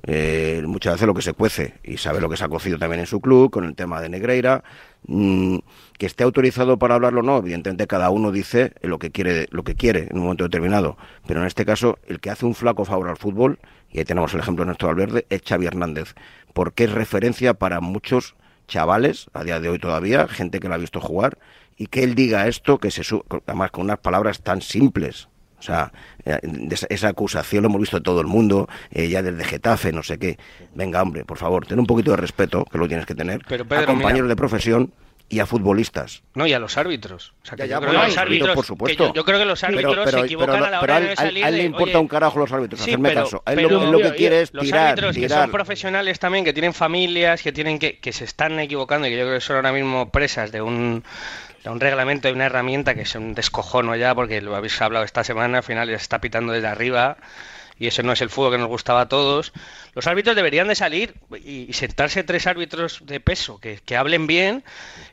eh, 0.06 0.62
muchas 0.66 0.94
veces 0.94 1.06
lo 1.06 1.14
que 1.14 1.22
se 1.22 1.32
cuece 1.32 1.74
y 1.82 1.96
sabe 1.96 2.20
lo 2.20 2.28
que 2.28 2.36
se 2.36 2.44
ha 2.44 2.48
cocido 2.48 2.78
también 2.78 3.00
en 3.00 3.06
su 3.06 3.20
club 3.20 3.50
con 3.50 3.64
el 3.64 3.74
tema 3.74 4.00
de 4.00 4.08
Negreira. 4.08 4.62
Mm, 5.06 5.58
que 5.98 6.06
esté 6.06 6.24
autorizado 6.24 6.78
para 6.78 6.94
hablarlo 6.94 7.20
o 7.20 7.22
no, 7.22 7.38
evidentemente 7.38 7.86
cada 7.86 8.10
uno 8.10 8.32
dice 8.32 8.72
lo 8.82 8.98
que 8.98 9.10
quiere, 9.10 9.48
lo 9.50 9.62
que 9.62 9.74
quiere 9.74 10.08
en 10.10 10.16
un 10.16 10.24
momento 10.24 10.44
determinado. 10.44 10.96
Pero 11.26 11.40
en 11.40 11.46
este 11.46 11.64
caso, 11.64 11.98
el 12.06 12.20
que 12.20 12.30
hace 12.30 12.46
un 12.46 12.54
flaco 12.54 12.84
favor 12.84 13.08
al 13.08 13.16
fútbol, 13.16 13.58
y 13.90 13.98
ahí 13.98 14.04
tenemos 14.04 14.32
el 14.34 14.40
ejemplo 14.40 14.64
de 14.64 14.70
Néstor 14.70 14.88
Valverde, 14.88 15.26
es 15.30 15.42
Xavi 15.42 15.66
Hernández, 15.66 16.14
porque 16.52 16.84
es 16.84 16.92
referencia 16.92 17.54
para 17.54 17.80
muchos 17.80 18.34
chavales, 18.66 19.26
a 19.34 19.44
día 19.44 19.60
de 19.60 19.68
hoy 19.68 19.78
todavía, 19.78 20.26
gente 20.26 20.58
que 20.58 20.68
lo 20.68 20.74
ha 20.74 20.78
visto 20.78 21.00
jugar, 21.00 21.38
y 21.76 21.86
que 21.86 22.02
él 22.02 22.14
diga 22.14 22.48
esto, 22.48 22.78
que 22.78 22.90
se 22.90 23.02
además 23.46 23.70
con 23.70 23.84
unas 23.84 23.98
palabras 23.98 24.42
tan 24.42 24.62
simples. 24.62 25.28
O 25.64 25.66
sea, 25.66 25.90
eh, 26.26 26.38
esa, 26.90 27.08
acusación 27.08 27.62
lo 27.62 27.70
hemos 27.70 27.80
visto 27.80 28.02
todo 28.02 28.20
el 28.20 28.26
mundo, 28.26 28.68
eh, 28.90 29.08
ya 29.08 29.22
desde 29.22 29.44
Getafe, 29.44 29.92
no 29.92 30.02
sé 30.02 30.18
qué. 30.18 30.36
Venga, 30.74 31.00
hombre, 31.00 31.24
por 31.24 31.38
favor, 31.38 31.66
ten 31.66 31.78
un 31.78 31.86
poquito 31.86 32.10
de 32.10 32.18
respeto, 32.18 32.66
que 32.70 32.76
lo 32.76 32.86
tienes 32.86 33.06
que 33.06 33.14
tener, 33.14 33.40
Pero, 33.48 33.64
Pedro, 33.64 33.84
a 33.84 33.86
compañeros 33.86 34.24
mira. 34.26 34.28
de 34.28 34.36
profesión 34.36 34.92
y 35.30 35.38
a 35.38 35.46
futbolistas. 35.46 36.22
No, 36.34 36.46
y 36.46 36.52
a 36.52 36.58
los 36.58 36.76
árbitros. 36.76 37.32
O 37.42 37.46
sea, 37.46 37.56
que 37.56 37.62
Ya, 37.62 37.66
ya, 37.66 37.74
yo 37.76 37.80
creo 37.80 37.88
bueno, 37.92 38.00
que 38.02 38.06
los 38.08 38.14
los 38.14 38.18
árbitros, 38.18 38.48
árbitros, 38.50 38.54
por 38.56 38.64
que 38.64 38.92
supuesto. 38.92 39.06
yo, 39.08 39.14
yo 39.14 39.24
creo 39.24 39.38
que 39.38 39.44
los 39.46 39.64
árbitros 39.64 39.96
pero- 40.04 40.18
se 40.18 40.24
equivocan 40.26 40.54
pero- 40.54 40.66
a 40.66 40.70
la 40.70 40.80
hora 40.82 41.00
de 41.00 41.06
a 41.06 41.10
él- 41.12 41.16
salir 41.16 41.44
a 41.44 41.48
él 41.48 41.56
le 41.56 41.64
importa 41.64 41.92
oye, 41.92 41.98
un 41.98 42.08
carajo 42.08 42.38
los 42.40 42.52
árbitros, 42.52 42.80
Sí, 42.82 42.90
hacerme 42.90 43.08
pero- 43.08 43.24
caso. 43.24 43.42
A 43.46 43.52
él 43.52 43.56
pero- 43.56 43.70
lo, 43.70 43.84
él 43.84 43.90
lo 43.90 43.98
que 44.00 44.14
quiere 44.16 44.42
es 44.42 44.52
los 44.52 44.66
tirar, 44.66 44.88
árbitros 44.88 45.14
que 45.14 45.22
tirar. 45.22 45.42
son 45.44 45.50
profesionales 45.50 46.18
también, 46.18 46.44
que 46.44 46.52
tienen 46.52 46.74
familias, 46.74 47.42
que 47.42 47.52
tienen 47.52 47.78
que, 47.78 47.98
que 48.00 48.12
se 48.12 48.24
están 48.24 48.60
equivocando 48.60 49.06
y 49.06 49.10
que 49.12 49.16
yo 49.16 49.24
creo 49.24 49.36
que 49.36 49.40
son 49.40 49.56
ahora 49.56 49.72
mismo 49.72 50.10
presas 50.10 50.52
de 50.52 50.60
un 50.60 51.02
un 51.72 51.80
reglamento, 51.80 52.28
de 52.28 52.34
una 52.34 52.46
herramienta 52.46 52.94
que 52.94 53.02
es 53.02 53.14
un 53.14 53.34
descojono 53.34 53.96
ya, 53.96 54.14
porque 54.14 54.40
lo 54.40 54.54
habéis 54.56 54.80
hablado 54.82 55.04
esta 55.04 55.24
semana, 55.24 55.58
al 55.58 55.64
final 55.64 55.88
está 55.90 56.20
pitando 56.20 56.52
desde 56.52 56.66
arriba 56.68 57.16
y 57.78 57.86
eso 57.86 58.02
no 58.02 58.12
es 58.12 58.20
el 58.20 58.30
fútbol 58.30 58.52
que 58.52 58.58
nos 58.58 58.68
gustaba 58.68 59.02
a 59.02 59.08
todos. 59.08 59.52
Los 59.94 60.06
árbitros 60.06 60.36
deberían 60.36 60.68
de 60.68 60.74
salir 60.74 61.14
y, 61.42 61.66
y 61.68 61.72
sentarse 61.72 62.22
tres 62.22 62.46
árbitros 62.46 63.00
de 63.04 63.20
peso 63.20 63.58
que 63.58 63.96
hablen 63.96 64.26
bien 64.26 64.64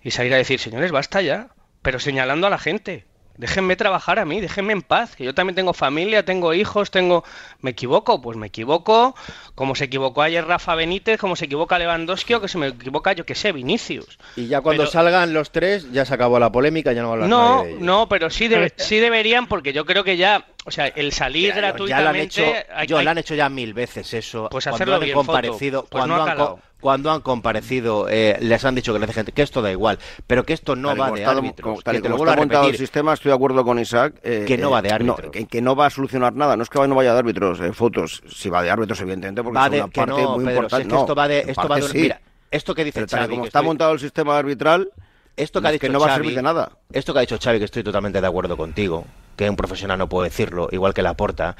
y 0.03 0.11
salir 0.11 0.33
a 0.33 0.37
decir, 0.37 0.59
señores, 0.59 0.91
basta 0.91 1.21
ya, 1.21 1.49
pero 1.81 1.99
señalando 1.99 2.47
a 2.47 2.49
la 2.49 2.59
gente. 2.59 3.05
Déjenme 3.37 3.75
trabajar 3.75 4.19
a 4.19 4.25
mí, 4.25 4.39
déjenme 4.39 4.73
en 4.73 4.81
paz, 4.81 5.15
que 5.15 5.23
yo 5.23 5.33
también 5.33 5.55
tengo 5.55 5.73
familia, 5.73 6.23
tengo 6.23 6.53
hijos, 6.53 6.91
tengo... 6.91 7.23
¿Me 7.61 7.71
equivoco? 7.71 8.21
Pues 8.21 8.37
me 8.37 8.47
equivoco, 8.47 9.15
como 9.55 9.73
se 9.73 9.85
equivocó 9.85 10.21
ayer 10.21 10.45
Rafa 10.45 10.75
Benítez, 10.75 11.19
como 11.19 11.35
se 11.35 11.45
equivoca 11.45 11.79
Lewandowski 11.79 12.33
o 12.35 12.41
que 12.41 12.47
se 12.47 12.57
me 12.57 12.67
equivoca, 12.67 13.13
yo 13.13 13.25
que 13.25 13.33
sé, 13.33 13.51
Vinicius. 13.51 14.19
Y 14.35 14.47
ya 14.47 14.61
cuando 14.61 14.83
Pero- 14.83 14.91
salgan 14.91 15.33
los 15.33 15.51
tres, 15.51 15.91
ya 15.91 16.05
se 16.05 16.13
acabó 16.13 16.37
la 16.39 16.51
polémica, 16.51 16.91
ya 16.93 17.01
no 17.01 17.07
va 17.07 17.13
a 17.13 17.15
hablar 17.15 17.29
No, 17.29 17.55
nadie 17.55 17.63
de 17.65 17.71
ellos. 17.71 17.83
no, 17.83 18.09
pero 18.09 18.29
sí, 18.29 18.47
debe- 18.47 18.73
sí 18.77 18.97
deberían, 18.99 19.47
porque 19.47 19.73
yo 19.73 19.85
creo 19.85 20.03
que 20.03 20.17
ya, 20.17 20.45
o 20.65 20.71
sea, 20.71 20.87
el 20.87 21.11
salir 21.11 21.49
Ya, 21.49 21.55
ya 21.55 21.61
lo 21.61 21.67
han 21.67 21.71
gratuitamente... 21.73 22.23
hecho, 22.25 22.43
hay- 22.75 22.87
yo, 22.87 22.97
hay- 22.99 23.05
lo 23.05 23.11
han 23.11 23.17
hecho 23.17 23.33
ya 23.35 23.49
mil 23.49 23.73
veces 23.73 24.13
eso. 24.13 24.49
Pues 24.51 24.65
cuando 24.65 24.75
hacerlo 24.75 24.95
han 24.95 25.01
bien, 25.01 25.15
comparecido, 25.15 25.79
Foto. 25.81 25.89
Pues 25.89 25.99
cuando, 26.01 26.17
no 26.17 26.23
ha 26.23 26.31
han. 26.31 26.37
Cuando 26.81 27.11
han 27.11 27.21
comparecido, 27.21 28.07
eh, 28.09 28.37
les 28.41 28.65
han 28.65 28.75
dicho 28.75 28.91
que 28.91 28.99
les 28.99 29.11
que 29.33 29.41
esto 29.41 29.61
da 29.61 29.71
igual, 29.71 29.99
pero 30.27 30.43
que 30.43 30.53
esto 30.53 30.75
no 30.75 30.89
Tal 30.89 30.99
va 31.01 31.11
de 31.11 31.19
está- 31.21 31.31
árbitros. 31.31 31.63
como- 31.63 31.77
que 31.77 31.83
tal 31.83 32.01
te 32.01 32.09
lo 32.09 32.17
como 32.17 32.29
está 32.29 32.37
montado 32.41 32.67
el 32.67 32.75
sistema, 32.77 33.13
estoy 33.13 33.29
de 33.29 33.35
acuerdo 33.35 33.63
con 33.63 33.79
Isaac. 33.79 34.15
eh, 34.23 34.43
Que 34.47 34.57
no 34.57 34.71
va 34.71 34.81
de 34.81 34.89
no, 34.89 34.95
árbitro. 34.95 35.31
que, 35.31 35.45
que 35.45 35.61
no 35.61 35.75
va 35.75 35.85
a 35.85 35.89
solucionar 35.89 36.33
nada. 36.33 36.57
No 36.57 36.63
es 36.63 36.69
que 36.69 36.85
no 36.87 36.95
vaya 36.95 37.13
de 37.13 37.19
árbitros, 37.19 37.59
eh, 37.61 37.71
fotos. 37.71 38.21
Si 38.27 38.49
va 38.49 38.61
de 38.63 38.69
árbitros, 38.71 38.99
evidentemente, 39.01 39.43
porque 39.43 39.57
Va 39.59 39.65
es 39.67 39.71
de- 39.71 39.77
una 39.77 39.87
parte 39.87 40.21
no, 40.21 40.29
muy 40.35 40.45
Pedro, 40.45 40.45
si 40.45 40.51
importante. 40.51 40.81
es 40.81 40.87
que 40.87 40.93
No, 40.95 40.99
esto 41.01 41.15
va 41.15 41.27
de- 41.27 41.39
esto 41.47 41.67
va 41.67 41.75
de 41.75 41.81
sí. 41.83 41.97
mira, 41.99 42.21
esto 42.49 42.75
que 42.75 42.83
dice 42.83 43.05
Xavi, 43.07 43.29
como 43.29 43.45
está 43.45 43.59
estoy- 43.59 43.67
montado 43.67 43.91
el 43.93 43.99
sistema 43.99 44.37
arbitral, 44.37 44.89
Esto 45.37 45.61
que 45.61 45.67
ha 45.69 45.71
dicho 45.71 45.81
que 45.81 45.89
no 45.89 45.99
va 45.99 46.07
a 46.07 46.09
Xavi- 46.09 46.15
servir 46.15 46.35
de 46.35 46.41
nada. 46.41 46.71
Esto 46.91 47.13
que 47.13 47.19
ha 47.19 47.21
dicho 47.21 47.37
Xavi, 47.41 47.59
que 47.59 47.65
estoy 47.65 47.83
totalmente 47.83 48.19
de 48.19 48.27
acuerdo 48.27 48.57
contigo, 48.57 49.05
que 49.37 49.49
un 49.49 49.55
profesional 49.55 49.97
no 49.97 50.09
puede 50.09 50.27
decirlo, 50.29 50.67
igual 50.71 50.93
que 50.93 51.01
Laporta. 51.01 51.55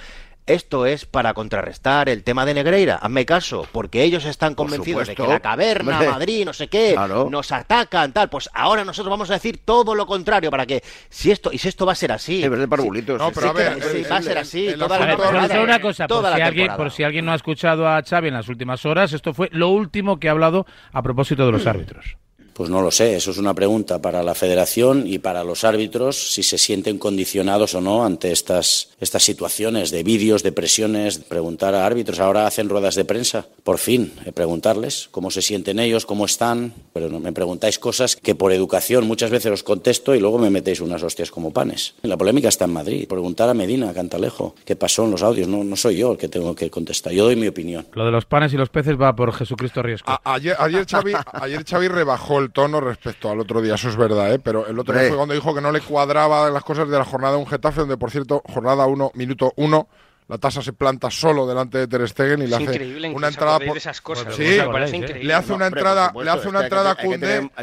Esto 0.48 0.86
es 0.88 1.06
para 1.06 1.34
contrarrestar 1.34 2.10
el 2.10 2.24
tema 2.24 2.46
de 2.46 2.54
Negreira. 2.56 2.96
Hazme 2.96 3.26
caso, 3.26 3.68
porque 3.72 4.04
ellos 4.04 4.26
están 4.26 4.56
convencidos 4.56 5.08
de 5.08 5.16
que 5.16 5.26
la 5.28 5.40
caverna, 5.40 5.94
Hombre. 5.94 6.10
Madrid, 6.10 6.46
no 6.46 6.52
sé 6.54 6.68
qué, 6.68 6.94
Claro. 6.94 7.30
nos 7.30 7.52
atacan, 7.52 8.12
tal. 8.12 8.30
Pues 8.30 8.50
ahora 8.54 8.84
nosotros 8.84 9.12
vamos 9.12 9.30
a 9.30 9.34
decir 9.34 9.62
todo 9.64 9.94
lo 9.94 10.06
contrario 10.08 10.50
para 10.50 10.66
que, 10.66 10.84
si 11.10 11.30
esto, 11.32 11.52
y 11.54 11.60
si 11.60 11.68
esto 11.68 11.86
va 11.86 11.92
a 11.92 11.96
ser 11.96 12.12
así. 12.12 12.44
es 12.44 12.50
verdad, 12.50 12.68
parvulitos. 12.68 13.20
No, 13.20 13.28
sí, 13.30 13.34
pero 13.36 13.48
sí, 13.48 13.50
a 13.50 13.54
ver, 13.54 13.76
que- 13.76 13.82
sí, 13.90 13.98
el- 14.04 14.12
va 14.12 14.18
a 14.18 14.22
ser 14.24 14.38
así, 14.40 14.68
el 14.68 14.80
toda 14.80 15.00
la 15.00 15.08
temporada. 15.08 15.62
una 15.62 15.80
cosa, 15.80 16.08
por 16.08 16.26
si, 16.36 16.42
alguien, 16.42 16.76
por 16.76 16.92
si 16.92 17.04
alguien 17.04 17.26
no 17.26 17.32
ha 17.34 17.36
escuchado 17.36 17.88
a 17.88 18.02
Xavi 18.02 18.30
en 18.30 18.34
las 18.34 18.50
últimas 18.50 18.86
horas, 18.86 19.14
esto 19.14 19.34
fue 19.34 19.48
lo 19.52 19.70
último 19.70 20.20
que 20.20 20.28
ha 20.28 20.32
hablado 20.32 20.66
a 20.92 21.02
propósito 21.04 21.46
de 21.46 21.52
los 21.52 21.66
árbitros. 21.68 22.18
Pues 22.62 22.70
no 22.70 22.84
lo 22.84 22.92
sé, 22.92 23.16
eso 23.16 23.32
es 23.32 23.40
una 23.40 23.56
pregunta 23.56 24.04
para 24.04 24.22
la 24.22 24.36
federación 24.36 25.06
y 25.08 25.18
para 25.18 25.44
los 25.44 25.64
árbitros 25.64 26.32
si 26.36 26.44
se 26.44 26.60
sienten 26.60 27.00
condicionados 27.00 27.74
o 27.74 27.82
no 27.82 28.06
ante 28.06 28.32
estas, 28.32 28.90
estas 29.00 29.24
situaciones 29.24 29.90
de 29.90 30.04
vídeos, 30.04 30.44
de 30.44 30.52
presiones, 30.52 31.18
preguntar 31.18 31.74
a 31.74 31.88
árbitros. 31.88 32.20
Ahora 32.20 32.46
hacen 32.46 32.70
ruedas 32.70 32.94
de 32.94 33.04
prensa, 33.04 33.48
por 33.64 33.80
fin, 33.80 34.14
eh, 34.28 34.32
preguntarles 34.32 35.08
cómo 35.10 35.32
se 35.32 35.42
sienten 35.42 35.80
ellos, 35.80 36.06
cómo 36.06 36.26
están, 36.26 36.72
pero 36.94 37.10
no, 37.10 37.20
me 37.20 37.34
preguntáis 37.34 37.80
cosas 37.80 38.16
que 38.16 38.36
por 38.36 38.52
educación 38.52 39.08
muchas 39.08 39.32
veces 39.32 39.52
os 39.52 39.64
contesto 39.64 40.14
y 40.14 40.20
luego 40.20 40.38
me 40.38 40.52
metéis 40.52 40.82
unas 40.82 41.02
hostias 41.02 41.32
como 41.32 41.52
panes. 41.52 41.96
La 42.04 42.16
polémica 42.16 42.50
está 42.50 42.66
en 42.66 42.74
Madrid. 42.74 43.08
Preguntar 43.08 43.50
a 43.50 43.56
Medina, 43.56 43.90
a 43.90 43.94
Cantalejo, 43.96 44.54
qué 44.66 44.76
pasó 44.76 45.06
en 45.06 45.10
los 45.12 45.24
audios, 45.24 45.48
no, 45.48 45.64
no 45.64 45.76
soy 45.76 45.98
yo 45.98 46.12
el 46.12 46.20
que 46.20 46.28
tengo 46.28 46.54
que 46.54 46.70
contestar, 46.70 47.12
yo 47.12 47.24
doy 47.26 47.36
mi 47.36 47.48
opinión. 47.48 47.88
Lo 47.94 48.06
de 48.06 48.12
los 48.12 48.26
panes 48.26 48.54
y 48.54 48.58
los 48.58 48.70
peces 48.70 49.02
va 49.02 49.16
por 49.16 49.34
Jesucristo 49.34 49.82
Riesco. 49.82 50.12
A- 50.12 50.22
ayer, 50.36 50.56
ayer, 50.60 50.86
Xavi, 50.86 51.14
ayer 51.34 51.66
Xavi 51.68 51.88
rebajó 51.88 52.38
el 52.38 52.51
tono 52.52 52.80
respecto 52.82 53.30
al 53.30 53.40
otro 53.40 53.62
día, 53.62 53.76
eso 53.76 53.90
es 53.90 53.96
verdad, 53.96 54.34
¿eh? 54.34 54.40
pero 54.40 54.68
el 54.68 54.78
otro 54.78 54.94
día 54.98 55.08
fue 55.08 55.18
cuando 55.18 55.34
dijo 55.34 55.54
que 55.54 55.62
no 55.62 55.72
le 55.72 55.82
cuadraba 55.82 56.50
las 56.50 56.64
cosas 56.64 56.90
de 56.90 56.98
la 56.98 57.06
jornada 57.06 57.34
de 57.34 57.40
un 57.40 57.48
Getafe, 57.48 57.82
donde 57.82 57.98
por 57.98 58.12
cierto, 58.12 58.42
jornada 58.46 58.86
1, 58.86 59.12
minuto 59.16 59.54
1, 59.56 59.88
la 60.32 60.38
tasa 60.38 60.62
se 60.62 60.72
planta 60.72 61.12
solo 61.12 61.46
delante 61.46 61.78
de 61.78 61.88
Ter 61.90 62.08
Stegen 62.08 62.42
y 62.42 62.48
le 62.48 62.56
hace 62.56 63.10
una 63.14 63.28
entrada 63.28 63.60
por... 63.60 63.74
de 63.74 63.78
esas 63.80 64.00
cosas. 64.00 64.34
Sí, 64.34 64.60
increíble. 64.94 65.26
le 65.26 65.34
hace 65.34 65.52
una 65.52 65.68
entrada, 65.68 66.14
le 66.16 66.30
hace 66.30 66.48
una 66.48 66.64
entrada 66.64 66.92
a 66.92 66.96
hay 66.98 67.10
que 67.10 67.18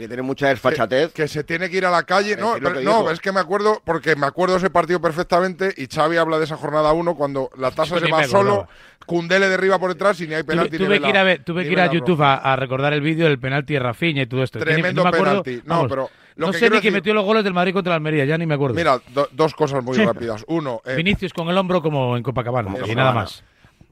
tener- 0.07 0.22
mucha 0.22 0.48
desfachatez. 0.48 1.14
que 1.14 1.29
se 1.29 1.44
tiene 1.44 1.70
que 1.70 1.79
ir 1.79 1.87
a 1.87 1.90
la 1.90 2.03
calle. 2.03 2.37
No, 2.37 2.57
pero- 2.62 2.83
no, 2.83 3.11
es 3.11 3.20
que 3.20 3.33
me 3.33 3.40
acuerdo, 3.40 3.81
porque 3.87 4.16
me 4.16 4.27
acuerdo 4.27 4.57
ese 4.57 4.68
partido 4.68 5.01
perfectamente 5.01 5.72
y 5.79 5.87
Xavi 5.87 6.18
habla 6.18 6.38
de 6.38 6.44
esa 6.44 6.59
jornada 6.59 6.92
1 6.92 7.14
cuando 7.16 7.48
la 7.57 7.70
tasa 7.70 7.98
se 7.98 8.11
va 8.11 8.24
solo. 8.24 8.68
Cundé 9.08 9.40
le 9.40 9.48
derriba 9.48 9.78
por 9.78 9.90
detrás 9.90 10.20
y 10.20 10.28
ni 10.28 10.34
hay 10.34 10.42
penalti. 10.42 10.72
ni 10.78 10.84
tuve 10.84 10.94
de 10.96 11.00
que 11.00 11.08
ir 11.08 11.16
a, 11.16 11.24
ver- 11.24 11.42
tuve 11.42 11.62
ni 11.62 11.66
que 11.68 11.72
ir 11.72 11.80
a 11.80 11.90
YouTube 11.90 12.22
a, 12.22 12.34
a 12.36 12.54
recordar 12.56 12.92
el 12.92 13.00
vídeo 13.00 13.26
del 13.26 13.38
penalti 13.40 13.72
de 13.72 13.80
Rafinha 13.80 14.22
y 14.22 14.26
todo 14.26 14.42
esto. 14.42 14.58
Ni- 14.58 14.64
Tremendo 14.66 15.02
no 15.02 15.10
me 15.10 15.16
acuerdo, 15.16 15.42
penalti. 15.42 15.66
No, 15.66 15.74
vamos, 15.76 15.86
pero 15.88 16.10
lo 16.36 16.46
no 16.46 16.52
que 16.52 16.58
sé 16.58 16.64
ni 16.66 16.70
que 16.72 16.76
decir- 16.88 16.92
metió 16.92 17.14
los 17.14 17.24
goles 17.24 17.42
del 17.42 17.54
Madrid 17.54 17.72
contra 17.72 17.94
el 17.94 17.96
Almería, 17.96 18.24
ya 18.26 18.36
ni 18.38 18.44
me 18.46 18.54
acuerdo. 18.54 18.76
Mira, 18.76 19.00
do- 19.14 19.28
dos 19.32 19.54
cosas 19.54 19.82
muy 19.82 19.96
rápidas. 19.96 20.44
Uno, 20.46 20.82
eh, 20.84 20.94
Vinicius 20.94 21.32
con 21.32 21.48
el 21.48 21.56
hombro 21.58 21.80
como 21.82 22.16
en 22.16 22.22
Copacabana 22.22 22.68
y 22.68 22.72
Copacabana. 22.74 23.02
nada 23.02 23.14
más. 23.14 23.42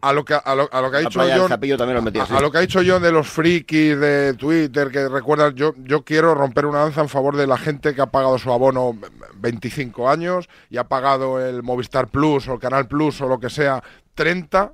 a 0.02 0.12
lo 0.12 0.24
que 0.24 0.35
a 0.35 0.55
lo, 0.55 0.68
a 0.70 0.81
lo 0.83 0.90
que 0.90 0.96
ha 0.98 1.00
dicho 1.00 1.18
John, 1.20 1.48
lo 1.94 2.02
metía 2.02 2.24
a, 2.24 2.40
lo 2.40 2.52
que 2.52 2.59
ha 2.59 2.61
dicho 2.61 2.81
John 2.87 3.02
de 3.02 3.11
los 3.11 3.26
frikis 3.26 3.98
de 3.98 4.35
Twitter 4.35 4.88
que 4.90 5.09
recuerdan, 5.09 5.55
yo 5.55 5.72
yo 5.79 6.05
quiero 6.05 6.35
romper 6.35 6.66
una 6.66 6.81
lanza 6.81 7.00
en 7.00 7.09
favor 7.09 7.35
de 7.37 7.46
la 7.46 7.57
gente 7.57 7.94
que 7.94 8.02
ha 8.02 8.07
pagado 8.07 8.37
su 8.38 8.52
abono 8.52 8.96
25 9.37 10.09
años 10.09 10.48
y 10.70 10.76
ha 10.76 10.85
pagado 10.85 11.44
el 11.44 11.62
Movistar 11.62 12.09
Plus 12.09 12.46
o 12.48 12.52
el 12.55 12.61
Canal 12.61 12.87
Plus 12.87 13.20
o 13.22 13.26
lo 13.29 13.40
que 13.40 13.50
sea 13.50 13.83
30 14.14 14.72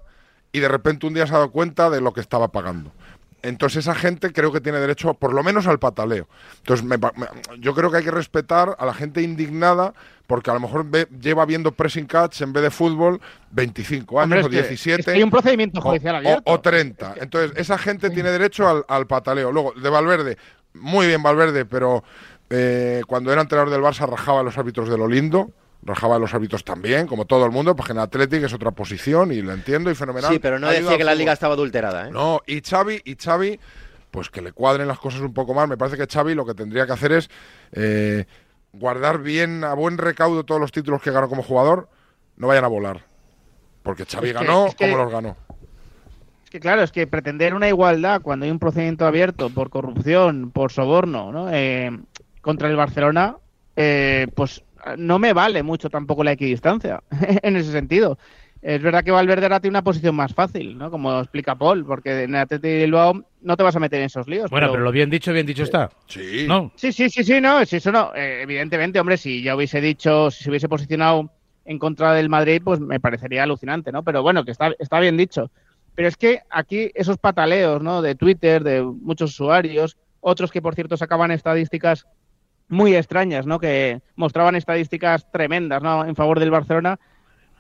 y 0.53 0.61
de 0.61 0.69
repente 0.69 1.07
un 1.07 1.15
día 1.15 1.27
se 1.27 1.33
ha 1.35 1.39
dado 1.39 1.51
cuenta 1.51 1.91
de 1.91 2.01
lo 2.01 2.13
que 2.13 2.21
estaba 2.21 2.49
pagando. 2.49 2.93
Entonces 3.45 3.79
esa 3.79 3.95
gente 3.97 4.33
creo 4.33 4.53
que 4.53 4.61
tiene 4.61 4.79
derecho 4.79 5.15
por 5.15 5.33
lo 5.35 5.43
menos 5.43 5.67
al 5.67 5.81
pataleo. 5.81 6.29
Entonces 6.59 6.87
me 6.87 6.97
me- 6.97 7.11
yo 7.59 7.75
creo 7.75 7.91
que 7.91 7.97
hay 7.97 8.05
que 8.05 8.11
respetar 8.13 8.77
a 8.79 8.87
la 8.87 8.95
gente 8.95 9.21
indignada 9.21 9.95
porque 10.29 10.51
a 10.51 10.55
lo 10.55 10.61
mejor 10.61 10.85
ve- 10.89 11.09
lleva 11.21 11.45
viendo 11.45 11.73
pressing 11.73 12.07
catch 12.07 12.43
en 12.43 12.53
vez 12.53 12.63
de 12.63 12.71
fútbol 12.71 13.21
25 13.51 14.21
años 14.21 14.25
Hombre, 14.27 14.41
es 14.41 14.47
o 14.47 14.51
que- 14.51 14.57
17 14.69 15.01
es 15.01 15.05
que 15.07 15.11
hay 15.13 15.23
un 15.25 15.31
procedimiento 15.31 15.81
judicial 15.81 16.15
o- 16.15 16.19
abierto. 16.19 16.53
O, 16.53 16.61
30. 16.61 17.15
Entonces, 17.21 17.53
esa 17.57 17.79
gente 17.79 18.11
tiene 18.11 18.31
derecho 18.31 18.69
al, 18.69 18.85
al 18.89 19.09
pataleo. 19.09 19.51
Luego, 19.51 19.73
de 19.73 19.91
Valverde, 19.91 20.39
muy 20.75 21.09
bien 21.09 21.21
Valverde, 21.23 21.65
pero 21.65 22.05
eh, 22.49 23.03
cuando 23.09 23.33
era 23.33 23.43
entrenador 23.43 23.73
del 23.73 23.81
Barça 23.83 24.07
rajaba 24.09 24.41
a 24.41 24.43
los 24.45 24.57
árbitros 24.57 24.89
de 24.89 24.97
lo 24.99 25.09
lindo. 25.09 25.51
Rajaba 25.85 26.19
los 26.19 26.33
árbitros 26.33 26.63
también, 26.65 27.09
como 27.09 27.25
todo 27.25 27.45
el 27.45 27.51
mundo, 27.51 27.75
porque 27.75 27.91
en 27.93 27.99
Atlético 27.99 28.47
es 28.47 28.53
otra 28.53 28.71
posición 28.71 29.33
y 29.33 29.43
lo 29.43 29.53
entiendo 29.53 29.91
y 29.91 29.95
fenomenal. 29.97 30.33
Sí, 30.33 30.39
pero 30.39 30.59
no 30.61 30.69
decía 30.69 30.97
que 30.97 31.03
la 31.05 31.15
liga 31.15 31.33
estaba 31.33 31.55
adulterada, 31.55 32.07
¿eh? 32.09 32.11
No, 32.13 32.41
y 32.47 32.61
Xavi, 32.61 33.01
y 33.05 33.17
Xavi, 33.17 33.59
pues 34.13 34.31
que 34.31 34.43
le 34.43 34.53
cuadren 34.53 34.87
las 34.87 35.01
cosas 35.01 35.21
un 35.23 35.35
poco 35.35 35.55
más. 35.55 35.69
Me 35.69 35.77
parece 35.77 35.97
que 35.97 36.07
Xavi 36.07 36.35
lo 36.35 36.47
que 36.47 36.55
tendría 36.55 36.87
que 36.87 36.93
hacer 36.93 37.11
es 37.13 37.29
eh, 37.73 38.27
guardar 38.73 39.19
bien, 39.23 39.65
a 39.65 39.75
buen 39.75 39.99
recaudo 39.99 40.45
todos 40.45 40.61
los 40.61 40.71
títulos 40.71 41.03
que 41.03 41.11
ganó 41.11 41.29
como 41.29 41.43
jugador, 41.43 41.89
no 42.37 42.47
vayan 42.47 42.65
a 42.65 42.69
volar. 42.69 43.01
Porque 43.83 44.05
Xavi 44.07 44.29
Es 44.29 44.35
que- 44.37 44.45
ganó 44.45 44.67
es 44.69 44.75
que- 44.77 44.89
como 44.89 45.03
los 45.03 45.13
ganó. 45.13 45.37
Es 46.45 46.51
que 46.51 46.61
claro, 46.61 46.83
es 46.83 46.93
que 46.93 47.09
pretender 47.09 47.55
una 47.55 47.67
igualdad 47.69 48.21
cuando 48.23 48.45
hay 48.45 48.53
un 48.53 48.59
procedimiento 48.61 49.05
abierto 49.05 49.51
por 49.51 49.69
corrupción, 49.71 50.53
por 50.53 50.71
soborno, 50.71 51.33
¿no? 51.33 51.49
Eh, 51.51 51.91
contra 52.41 52.69
el 52.69 52.77
Barcelona, 52.77 53.37
eh, 53.75 54.29
pues 54.37 54.63
no 54.97 55.19
me 55.19 55.33
vale 55.33 55.63
mucho 55.63 55.91
tampoco 55.91 56.25
la 56.25 56.33
equidistancia 56.33 57.03
en 57.43 57.57
ese 57.57 57.73
sentido. 57.73 58.19
Es 58.63 58.81
verdad 58.81 59.03
que 59.03 59.11
Valverde 59.11 59.47
ahora 59.47 59.59
tiene 59.59 59.73
una 59.73 59.83
posición 59.83 60.15
más 60.15 60.33
fácil, 60.33 60.79
¿no? 60.79 60.89
Como 60.89 61.19
explica 61.19 61.57
Paul, 61.57 61.85
porque 61.85 62.23
en 62.23 62.37
Atlético 62.37 62.69
de 62.69 62.85
Bilbao 62.85 63.25
no 63.41 63.57
te 63.57 63.65
vas 63.65 63.75
a 63.75 63.81
meter 63.81 63.99
en 63.99 64.07
esos 64.07 64.29
líos. 64.29 64.51
Bueno, 64.51 64.71
pero 64.71 64.85
lo 64.85 64.93
bien 64.93 65.11
dicho, 65.11 65.33
bien 65.33 65.47
dicho 65.47 65.65
está. 65.65 65.91
Sí. 66.07 66.45
¿No? 66.47 66.71
Sí, 66.77 66.93
sí, 66.93 67.11
sí, 67.11 67.25
sí, 67.25 67.41
no, 67.41 67.65
si 67.65 67.77
eso 67.77 67.91
no. 67.91 68.15
eh, 68.15 68.43
evidentemente, 68.43 69.01
hombre, 69.01 69.17
si 69.17 69.43
ya 69.43 69.57
hubiese 69.57 69.81
dicho, 69.81 70.31
si 70.31 70.45
se 70.45 70.51
hubiese 70.51 70.69
posicionado 70.69 71.29
en 71.65 71.81
contra 71.81 72.13
del 72.15 72.29
Madrid, 72.29 72.63
pues 72.65 72.79
me 72.79 73.01
parecería 73.01 73.43
alucinante, 73.43 73.91
¿no? 73.91 74.05
Pero 74.05 74.23
bueno, 74.23 74.45
que 74.45 74.53
está, 74.53 74.73
está 74.79 75.01
bien 75.01 75.17
dicho. 75.17 75.51
Pero 75.97 76.07
es 76.07 76.17
que 76.17 76.41
aquí 76.49 76.93
esos 76.95 77.19
pataleos, 77.19 77.83
¿no? 77.83 78.01
De 78.01 78.15
Twitter, 78.15 78.63
de 78.63 78.83
muchos 78.83 79.31
usuarios, 79.31 79.97
otros 80.21 80.53
que 80.53 80.63
por 80.63 80.77
cierto 80.77 80.97
sacaban 80.97 81.33
estadísticas 81.33 82.07
muy 82.73 82.97
extrañas, 82.97 83.47
¿no? 83.47 83.59
Que 83.61 84.01
mostraban 84.17 84.57
estadísticas 84.57 85.31
tremendas, 85.31 85.83
¿no? 85.83 86.05
En 86.05 86.17
favor 86.17 86.41
del 86.41 86.51
Barcelona. 86.51 86.99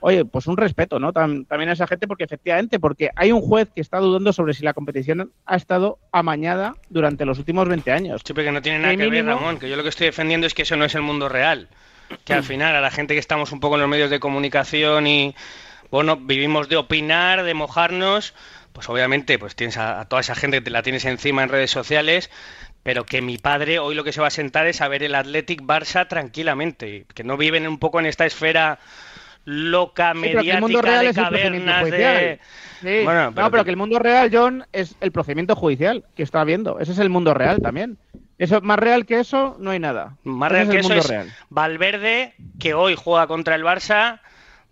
Oye, 0.01 0.25
pues 0.25 0.48
un 0.48 0.57
respeto, 0.57 0.98
¿no? 0.98 1.12
Tam- 1.12 1.46
también 1.46 1.68
a 1.70 1.75
esa 1.75 1.87
gente, 1.87 2.09
porque 2.09 2.25
efectivamente, 2.25 2.81
porque 2.81 3.11
hay 3.14 3.31
un 3.31 3.40
juez 3.40 3.68
que 3.72 3.81
está 3.81 3.98
dudando 3.98 4.33
sobre 4.33 4.53
si 4.53 4.64
la 4.64 4.72
competición 4.75 5.31
ha 5.46 5.55
estado 5.57 5.98
amañada 6.11 6.75
durante 6.88 7.25
los 7.25 7.38
últimos 7.38 7.68
20 7.68 7.92
años. 7.92 8.20
Sí, 8.25 8.33
porque 8.35 8.51
no 8.51 8.61
tiene 8.62 8.81
nada 8.81 8.96
que 8.96 9.09
ver, 9.09 9.25
Ramón, 9.25 9.59
que 9.61 9.68
yo 9.70 9.77
lo 9.77 9.85
que 9.85 9.90
estoy 9.90 10.07
defendiendo 10.07 10.46
es 10.48 10.55
que 10.55 10.62
eso 10.62 10.75
no 10.77 10.85
es 10.85 10.94
el 10.96 11.03
mundo 11.03 11.29
real. 11.29 11.68
Que 12.25 12.35
al 12.35 12.42
final 12.42 12.75
a 12.75 12.81
la 12.81 12.90
gente 12.90 13.14
que 13.14 13.20
estamos 13.20 13.53
un 13.53 13.61
poco 13.61 13.77
en 13.77 13.83
los 13.83 13.90
medios 13.90 14.11
de 14.11 14.18
comunicación 14.18 15.07
y, 15.07 15.37
bueno, 15.90 16.16
vivimos 16.16 16.68
de 16.68 16.77
opinar, 16.79 17.44
de 17.44 17.55
mojarnos, 17.55 18.35
pues 18.72 18.88
obviamente 18.88 19.38
pues 19.38 19.55
tienes 19.55 19.77
a, 19.77 20.01
a 20.01 20.05
toda 20.09 20.20
esa 20.20 20.35
gente 20.35 20.57
que 20.59 20.62
te 20.64 20.70
la 20.70 20.83
tienes 20.83 21.05
encima 21.05 21.42
en 21.44 21.48
redes 21.48 21.70
sociales, 21.70 22.29
pero 22.82 23.04
que 23.04 23.22
mi 23.22 23.38
padre 23.38 23.78
hoy 23.78 23.94
lo 23.94 24.04
que 24.04 24.12
se 24.12 24.20
va 24.20 24.26
a 24.28 24.30
sentar 24.30 24.66
es 24.66 24.80
a 24.80 24.88
ver 24.88 25.02
el 25.02 25.14
Athletic 25.14 25.62
Barça 25.62 26.06
tranquilamente, 26.08 27.06
que 27.14 27.24
no 27.24 27.36
viven 27.36 27.66
un 27.68 27.78
poco 27.78 28.00
en 28.00 28.06
esta 28.06 28.26
esfera 28.26 28.78
loca, 29.44 30.14
mediática, 30.14 30.82
real 30.82 31.04
de 31.04 31.10
es 31.10 31.16
el 31.18 31.24
procedimiento 31.26 31.66
cavernas, 31.72 31.80
judicial. 31.80 32.16
de... 32.16 32.40
Sí. 32.80 33.04
Bueno, 33.04 33.24
no, 33.30 33.34
pero 33.34 33.50
que- 33.50 33.64
que 33.64 33.70
el 33.70 33.76
mundo 33.76 33.98
real, 33.98 34.30
John, 34.32 34.66
es 34.72 34.96
el 35.00 35.12
procedimiento 35.12 35.56
judicial 35.56 36.04
que 36.14 36.22
está 36.22 36.44
viendo. 36.44 36.78
Ese 36.78 36.92
es 36.92 36.98
el 36.98 37.10
mundo 37.10 37.34
real 37.34 37.60
también. 37.60 37.98
Eso 38.38 38.60
más 38.60 38.78
real 38.78 39.06
que 39.06 39.20
eso 39.20 39.56
no 39.60 39.70
hay 39.70 39.78
nada. 39.78 40.16
Más 40.24 40.50
Ese 40.50 40.54
real 40.64 40.66
es 40.68 40.72
que 40.74 40.80
eso 40.80 40.94
es 40.94 41.08
real. 41.08 41.32
Valverde, 41.50 42.34
que 42.58 42.74
hoy 42.74 42.96
juega 42.96 43.26
contra 43.28 43.54
el 43.54 43.62
Barça, 43.62 44.20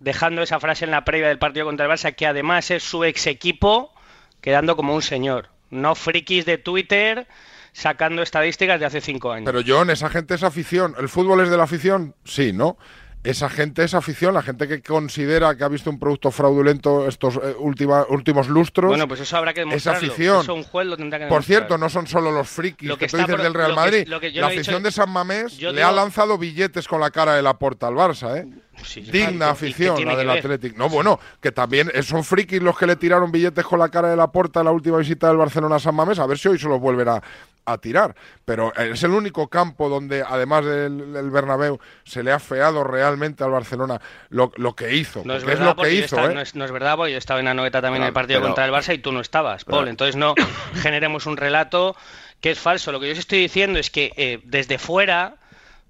dejando 0.00 0.42
esa 0.42 0.58
frase 0.60 0.84
en 0.84 0.90
la 0.90 1.04
previa 1.04 1.28
del 1.28 1.38
partido 1.38 1.66
contra 1.66 1.86
el 1.86 1.92
Barça, 1.92 2.14
que 2.14 2.26
además 2.26 2.70
es 2.70 2.82
su 2.82 3.04
ex 3.04 3.26
equipo, 3.26 3.92
quedando 4.40 4.76
como 4.76 4.94
un 4.94 5.02
señor. 5.02 5.48
No 5.70 5.94
frikis 5.94 6.46
de 6.46 6.58
Twitter 6.58 7.26
sacando 7.72 8.22
estadísticas 8.22 8.78
de 8.80 8.87
hace 8.87 9.00
cinco 9.00 9.33
años. 9.33 9.50
Pero 9.50 9.62
John, 9.66 9.90
esa 9.90 10.09
gente 10.11 10.35
es 10.35 10.42
afición. 10.42 10.94
¿El 10.98 11.09
fútbol 11.09 11.40
es 11.42 11.50
de 11.50 11.56
la 11.56 11.64
afición? 11.64 12.14
Sí, 12.24 12.52
¿no? 12.52 12.76
Esa 13.22 13.50
gente 13.50 13.85
es 13.85 13.92
afición, 13.92 14.33
la 14.33 14.40
gente 14.40 14.66
que 14.66 14.80
considera 14.80 15.54
que 15.54 15.62
ha 15.62 15.68
visto 15.68 15.90
un 15.90 15.98
producto 15.98 16.30
fraudulento 16.30 17.06
estos 17.06 17.37
eh, 17.37 17.54
última- 17.59 18.06
últimos 18.09 18.48
lustros. 18.48 18.88
bueno, 18.88 19.06
pues 19.06 19.20
eso 19.20 19.37
habrá 19.37 19.52
que 19.52 19.61
es 19.61 19.66
demostrarlo. 19.66 20.09
afición. 20.09 20.40
Eso 20.40 20.54
un 20.54 20.62
juez 20.62 20.87
lo 20.87 20.96
tendrá 20.96 21.18
que 21.18 21.26
Por 21.26 21.44
cierto, 21.44 21.76
no 21.76 21.90
son 21.90 22.06
solo 22.06 22.30
los 22.33 22.48
frikis 22.48 22.88
Lo 22.88 22.96
que, 22.96 23.04
que 23.06 23.11
tú 23.11 23.18
dices 23.18 23.37
del 23.42 23.52
Real 23.52 23.74
Madrid. 23.74 24.04
que 24.04 24.30
la 24.33 24.46
afición 24.46 24.76
dicho- 24.76 24.80
de 24.80 24.90
San 24.90 25.11
Mamés 25.11 25.61
le 25.61 25.83
ha 25.83 25.92
lanzado 25.92 26.38
billetes 26.38 26.88
con 26.88 26.98
la 27.02 27.11
cara 27.11 27.35
de 27.35 27.42
la 27.42 27.59
puerta 27.59 27.88
al 27.88 27.94
Barça, 27.94 28.38
¿eh? 28.38 28.48
Sí, 28.84 29.04
sí, 29.04 29.10
Digna 29.10 29.30
¿y 29.30 29.38
qué 29.38 29.44
afición 29.44 30.04
la 30.04 30.16
del? 30.16 30.30
Athletic. 30.30 30.76
No, 30.76 30.88
bueno, 30.88 31.18
que 31.40 31.52
también 31.52 31.90
son 32.02 32.24
frikis 32.24 32.62
los 32.62 32.76
que 32.78 32.86
le 32.86 32.96
tiraron 32.96 33.30
billetes 33.32 33.64
con 33.64 33.78
la 33.78 33.88
cara 33.88 34.08
de 34.08 34.16
la 34.16 34.28
puerta 34.32 34.60
en 34.60 34.66
la 34.66 34.72
última 34.72 34.98
visita 34.98 35.28
del 35.28 35.36
Barcelona 35.36 35.76
a 35.76 35.78
San 35.78 35.94
Mamés. 35.94 36.18
A 36.18 36.26
ver 36.26 36.38
si 36.38 36.48
hoy 36.48 36.58
se 36.58 36.68
los 36.68 36.80
vuelven 36.80 37.08
a, 37.08 37.22
a 37.66 37.78
tirar. 37.78 38.14
Pero 38.44 38.74
es 38.74 39.02
el 39.02 39.10
único 39.12 39.48
campo 39.48 39.88
donde, 39.88 40.22
además 40.26 40.64
del, 40.64 41.12
del 41.12 41.30
Bernabéu, 41.30 41.78
se 42.04 42.22
le 42.22 42.32
ha 42.32 42.38
feado 42.38 42.82
realmente 42.84 43.44
al 43.44 43.50
Barcelona 43.50 44.00
lo, 44.30 44.50
lo 44.56 44.74
que 44.74 44.94
hizo. 44.96 45.22
No 45.24 45.34
es, 45.34 45.42
porque 45.42 45.52
es, 45.54 45.58
verdad, 45.58 45.64
lo 45.66 45.76
porque 45.76 45.90
que 45.90 45.96
yo 45.98 46.04
hizo, 46.04 46.16
estaba- 46.16 46.32
¿eh? 46.32 46.34
no, 46.34 46.40
es, 46.40 46.54
no 46.54 46.64
es 46.64 46.72
verdad, 46.72 46.96
porque 46.96 47.12
yo 47.12 47.18
estaba 47.18 47.38
en 47.40 47.46
la 47.46 47.54
noveta 47.54 47.80
también 47.80 48.02
en 48.02 48.08
el 48.08 48.12
Pero- 48.12 48.22
partido 48.22 48.40
pero- 48.40 48.48
contra 48.48 48.64
el 48.66 48.72
Barça 48.72 48.94
y 48.94 48.98
tú 48.98 49.12
no 49.12 49.20
estabas, 49.20 49.64
Paul. 49.64 49.80
Pero- 49.80 49.90
Entonces 49.90 50.16
no 50.16 50.34
generemos 50.82 51.26
un 51.26 51.36
relato 51.36 51.94
que 52.40 52.50
es 52.52 52.58
falso. 52.58 52.90
Lo 52.92 53.00
que 53.00 53.06
yo 53.06 53.12
os 53.12 53.18
estoy 53.18 53.38
diciendo 53.38 53.78
es 53.78 53.90
que 53.90 54.12
eh, 54.16 54.40
desde 54.44 54.78
fuera, 54.78 55.34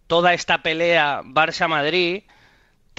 toda 0.09 0.35
esta 0.35 0.63
pelea 0.63 1.23
Barça-Madrid, 1.25 2.25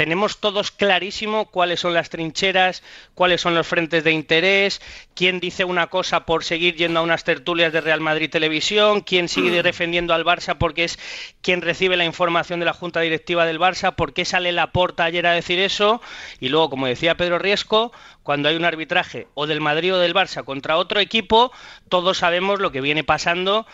tenemos 0.01 0.39
todos 0.39 0.71
clarísimo 0.71 1.45
cuáles 1.45 1.79
son 1.79 1.93
las 1.93 2.09
trincheras, 2.09 2.81
cuáles 3.13 3.39
son 3.39 3.53
los 3.53 3.67
frentes 3.67 4.03
de 4.03 4.11
interés, 4.11 4.81
quién 5.13 5.39
dice 5.39 5.63
una 5.63 5.91
cosa 5.91 6.25
por 6.25 6.43
seguir 6.43 6.75
yendo 6.75 7.01
a 7.01 7.03
unas 7.03 7.23
tertulias 7.23 7.71
de 7.71 7.81
Real 7.81 8.01
Madrid 8.01 8.27
Televisión, 8.27 9.01
quién 9.01 9.29
sigue 9.29 9.61
defendiendo 9.61 10.15
al 10.15 10.25
Barça 10.25 10.57
porque 10.57 10.85
es 10.85 10.97
quien 11.43 11.61
recibe 11.61 11.97
la 11.97 12.05
información 12.05 12.59
de 12.59 12.65
la 12.65 12.73
Junta 12.73 13.01
Directiva 13.01 13.45
del 13.45 13.59
Barça, 13.59 13.93
por 13.93 14.13
qué 14.13 14.25
sale 14.25 14.51
la 14.51 14.71
porta 14.71 15.03
ayer 15.03 15.27
a 15.27 15.33
decir 15.33 15.59
eso, 15.59 16.01
y 16.39 16.49
luego, 16.49 16.71
como 16.71 16.87
decía 16.87 17.15
Pedro 17.15 17.37
Riesco, 17.37 17.91
cuando 18.23 18.49
hay 18.49 18.55
un 18.55 18.65
arbitraje 18.65 19.27
o 19.35 19.45
del 19.45 19.61
Madrid 19.61 19.93
o 19.93 19.99
del 19.99 20.15
Barça 20.15 20.43
contra 20.43 20.77
otro 20.77 20.99
equipo, 20.99 21.51
todos 21.89 22.17
sabemos 22.17 22.59
lo 22.59 22.71
que 22.71 22.81
viene 22.81 23.03
pasando 23.03 23.67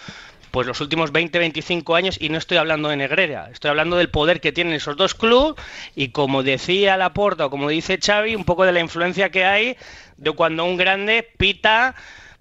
pues 0.57 0.65
los 0.65 0.81
últimos 0.81 1.11
20, 1.11 1.37
25 1.37 1.93
años 1.93 2.17
y 2.19 2.29
no 2.29 2.39
estoy 2.39 2.57
hablando 2.57 2.89
de 2.89 2.97
Negrera, 2.97 3.47
estoy 3.51 3.69
hablando 3.69 3.95
del 3.95 4.09
poder 4.09 4.41
que 4.41 4.51
tienen 4.51 4.73
esos 4.73 4.97
dos 4.97 5.13
clubes 5.13 5.53
y 5.95 6.07
como 6.07 6.41
decía 6.41 6.97
Laporta 6.97 7.45
o 7.45 7.49
como 7.51 7.69
dice 7.69 7.99
Xavi, 8.03 8.33
un 8.33 8.43
poco 8.43 8.65
de 8.65 8.71
la 8.71 8.79
influencia 8.79 9.29
que 9.29 9.45
hay 9.45 9.77
de 10.17 10.31
cuando 10.31 10.65
un 10.65 10.75
grande 10.75 11.21
pita 11.37 11.93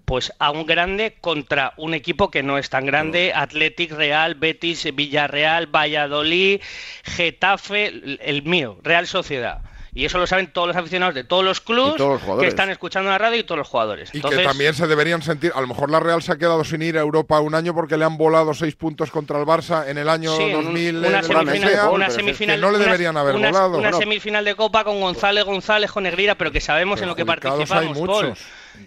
pues 0.06 0.32
a 0.38 0.50
un 0.50 0.64
grande 0.64 1.18
contra 1.20 1.74
un 1.76 1.92
equipo 1.92 2.30
que 2.30 2.42
no 2.42 2.56
es 2.56 2.70
tan 2.70 2.86
grande, 2.86 3.32
Athletic 3.34 3.92
Real, 3.92 4.34
Betis, 4.34 4.88
Villarreal, 4.94 5.66
Valladolid, 5.66 6.62
Getafe, 7.04 8.18
el 8.22 8.42
mío, 8.44 8.78
Real 8.82 9.06
Sociedad. 9.06 9.60
Y 9.96 10.04
eso 10.04 10.18
lo 10.18 10.26
saben 10.26 10.52
todos 10.52 10.68
los 10.68 10.76
aficionados 10.76 11.14
de 11.14 11.24
todos 11.24 11.42
los 11.42 11.60
clubes 11.62 11.94
que 12.38 12.46
están 12.46 12.68
escuchando 12.68 13.08
la 13.10 13.16
radio 13.16 13.38
y 13.40 13.44
todos 13.44 13.58
los 13.58 13.66
jugadores. 13.68 14.10
Y 14.12 14.18
Entonces, 14.18 14.40
que 14.40 14.46
también 14.46 14.74
se 14.74 14.86
deberían 14.86 15.22
sentir. 15.22 15.52
A 15.54 15.60
lo 15.62 15.66
mejor 15.66 15.90
la 15.90 15.98
Real 16.00 16.22
se 16.22 16.32
ha 16.32 16.36
quedado 16.36 16.62
sin 16.64 16.82
ir 16.82 16.98
a 16.98 17.00
Europa 17.00 17.40
un 17.40 17.54
año 17.54 17.74
porque 17.74 17.96
le 17.96 18.04
han 18.04 18.18
volado 18.18 18.52
seis 18.52 18.76
puntos 18.76 19.10
contra 19.10 19.38
el 19.40 19.46
Barça 19.46 19.88
en 19.88 19.96
el 19.96 20.10
año 20.10 20.36
Sí, 20.36 20.42
en 20.42 20.56
un- 20.56 20.64
2000. 20.64 20.96
una 20.98 21.22
semifinal, 21.22 21.46
Mesea, 21.60 21.88
una 21.88 22.06
que 22.08 22.12
semifinal- 22.12 22.60
no 22.60 22.70
le 22.70 22.76
una- 22.76 22.84
deberían 22.84 23.16
haber 23.16 23.34
una- 23.36 23.48
volado. 23.48 23.68
Una 23.70 23.78
Bueno, 23.78 23.98
semifinal 23.98 24.44
de 24.44 24.54
Copa 24.54 24.84
con 24.84 25.00
González 25.00 25.44
González, 25.44 25.90
con 25.90 26.02
Negrira, 26.02 26.34
pero 26.34 26.52
que 26.52 26.60
sabemos 26.60 27.00
en 27.00 27.08
lo 27.08 27.16
que 27.16 27.24
participamos, 27.24 27.70
hay 27.70 27.86
Paul. 27.88 27.96
muchos. 28.26 28.38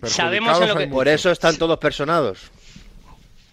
Sabemos 0.04 0.62
en 0.62 0.68
lo 0.70 0.76
que... 0.76 0.86
Por 0.88 1.08
eso 1.08 1.32
están 1.32 1.58
todos 1.58 1.80
personados. 1.80 2.52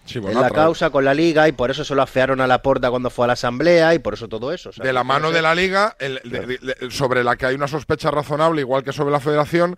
Sí, 0.07 0.19
en 0.19 0.25
la 0.41 0.49
causa 0.51 0.91
con 0.91 1.05
la 1.05 1.13
liga 1.15 1.47
y 1.49 1.53
por 1.53 1.71
eso 1.71 1.85
se 1.85 1.95
lo 1.95 2.01
afearon 2.03 2.41
a 2.41 2.47
la 2.47 2.63
porta 2.63 2.91
cuando 2.91 3.11
fue 3.11 3.25
a 3.25 3.29
la 3.29 3.33
asamblea 3.35 3.93
y 3.95 3.99
por 3.99 4.15
eso 4.15 4.29
todo 4.29 4.53
eso. 4.53 4.73
¿sabes? 4.73 4.87
de 4.87 4.93
la 4.93 5.05
mano 5.05 5.31
de 5.33 5.43
la 5.43 5.55
liga, 5.55 5.97
el- 5.99 6.21
de- 6.25 6.41
de- 6.47 6.59
de- 6.59 6.91
sobre 6.91 7.23
la 7.25 7.37
que 7.37 7.47
hay 7.47 7.55
una 7.55 7.69
sospecha 7.69 8.11
razonable, 8.11 8.61
igual 8.63 8.83
que 8.85 8.93
sobre 8.93 9.11
la 9.11 9.21
federación, 9.21 9.77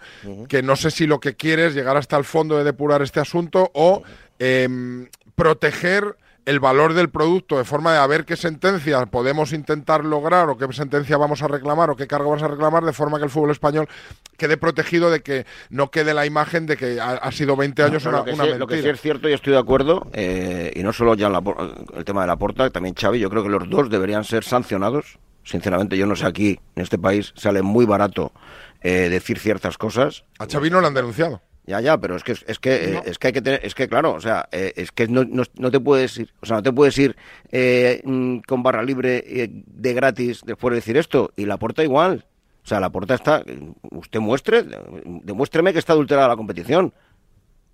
que 0.48 0.62
no 0.62 0.76
sé 0.76 0.90
si 0.90 1.06
lo 1.06 1.18
que 1.18 1.34
quiere 1.34 1.66
es 1.66 1.74
llegar 1.74 1.96
hasta 1.96 2.16
el 2.16 2.24
fondo 2.24 2.56
de 2.58 2.64
depurar 2.64 3.02
este 3.02 3.20
asunto 3.20 3.70
o 3.74 4.02
em, 4.38 5.08
proteger 5.34 6.14
el 6.48 6.60
valor 6.60 6.94
del 6.94 7.10
producto 7.10 7.58
de 7.58 7.64
forma 7.64 7.92
de 7.92 7.98
a 7.98 8.06
ver 8.06 8.24
qué 8.24 8.34
sentencia 8.34 9.04
podemos 9.04 9.52
intentar 9.52 10.02
lograr 10.02 10.48
o 10.48 10.56
qué 10.56 10.66
sentencia 10.72 11.18
vamos 11.18 11.42
a 11.42 11.48
reclamar 11.48 11.90
o 11.90 11.96
qué 11.96 12.06
cargo 12.06 12.30
vamos 12.30 12.42
a 12.42 12.48
reclamar 12.48 12.84
de 12.86 12.94
forma 12.94 13.18
que 13.18 13.24
el 13.24 13.30
fútbol 13.30 13.50
español 13.50 13.86
quede 14.38 14.56
protegido 14.56 15.10
de 15.10 15.20
que 15.20 15.44
no 15.68 15.90
quede 15.90 16.14
la 16.14 16.24
imagen 16.24 16.64
de 16.64 16.78
que 16.78 16.98
ha, 17.00 17.16
ha 17.16 17.32
sido 17.32 17.54
20 17.54 17.82
años 17.82 18.02
No, 18.04 18.10
una, 18.10 18.18
lo, 18.20 18.24
que 18.24 18.30
una 18.32 18.44
sí, 18.44 18.48
mentira. 18.50 18.58
lo 18.60 18.66
que 18.66 18.80
sí 18.82 18.88
es 18.88 18.98
cierto 18.98 19.28
y 19.28 19.34
estoy 19.34 19.52
de 19.52 19.58
acuerdo, 19.58 20.06
eh, 20.14 20.72
y 20.74 20.82
no 20.82 20.94
solo 20.94 21.14
ya 21.16 21.28
la 21.28 21.42
el 21.94 22.04
tema 22.06 22.22
de 22.22 22.28
la 22.28 22.36
porta, 22.36 22.70
también 22.70 22.94
Xavi, 22.94 23.18
yo 23.18 23.28
creo 23.28 23.42
que 23.42 23.50
los 23.50 23.68
dos 23.68 23.90
deberían 23.90 24.24
ser 24.24 24.42
sancionados. 24.42 25.18
Sinceramente, 25.44 25.96
yo 25.98 26.06
no 26.06 26.16
sé 26.16 26.26
aquí, 26.26 26.58
en 26.76 26.82
este 26.82 26.98
país, 26.98 27.32
sale 27.36 27.60
muy 27.62 27.84
barato 27.84 28.32
eh, 28.82 29.08
decir 29.10 29.38
ciertas 29.38 29.76
cosas. 29.76 30.24
A 30.38 30.46
Xavi 30.46 30.70
no 30.70 30.80
lo 30.80 30.86
han 30.86 30.94
denunciado. 30.94 31.42
Ya, 31.68 31.82
ya, 31.82 31.98
pero 31.98 32.16
es 32.16 32.24
que 32.24 32.32
es 32.32 32.58
que 32.58 32.94
eh, 32.94 33.02
es 33.04 33.18
que 33.18 33.26
hay 33.26 33.32
que 33.34 33.42
tener, 33.42 33.60
es 33.62 33.74
que 33.74 33.88
claro, 33.88 34.14
o 34.14 34.20
sea, 34.22 34.48
eh, 34.52 34.72
es 34.76 34.90
que 34.90 35.06
no, 35.06 35.24
no, 35.24 35.42
no 35.58 35.70
te 35.70 35.78
puedes 35.78 36.16
ir, 36.16 36.32
o 36.40 36.46
sea, 36.46 36.56
no 36.56 36.62
te 36.62 36.72
puedes 36.72 36.96
ir 36.96 37.14
eh, 37.52 38.00
mm, 38.04 38.38
con 38.38 38.62
barra 38.62 38.82
libre 38.82 39.22
eh, 39.26 39.50
de 39.50 39.92
gratis 39.92 40.40
después 40.46 40.72
de 40.72 40.76
decir 40.76 40.96
esto 40.96 41.30
y 41.36 41.44
la 41.44 41.58
puerta 41.58 41.84
igual. 41.84 42.24
O 42.64 42.66
sea, 42.66 42.80
la 42.80 42.88
puerta 42.88 43.14
está, 43.14 43.42
usted 43.90 44.18
muestre, 44.18 44.64
demuéstreme 45.04 45.74
que 45.74 45.78
está 45.78 45.92
adulterada 45.92 46.28
la 46.28 46.36
competición. 46.36 46.94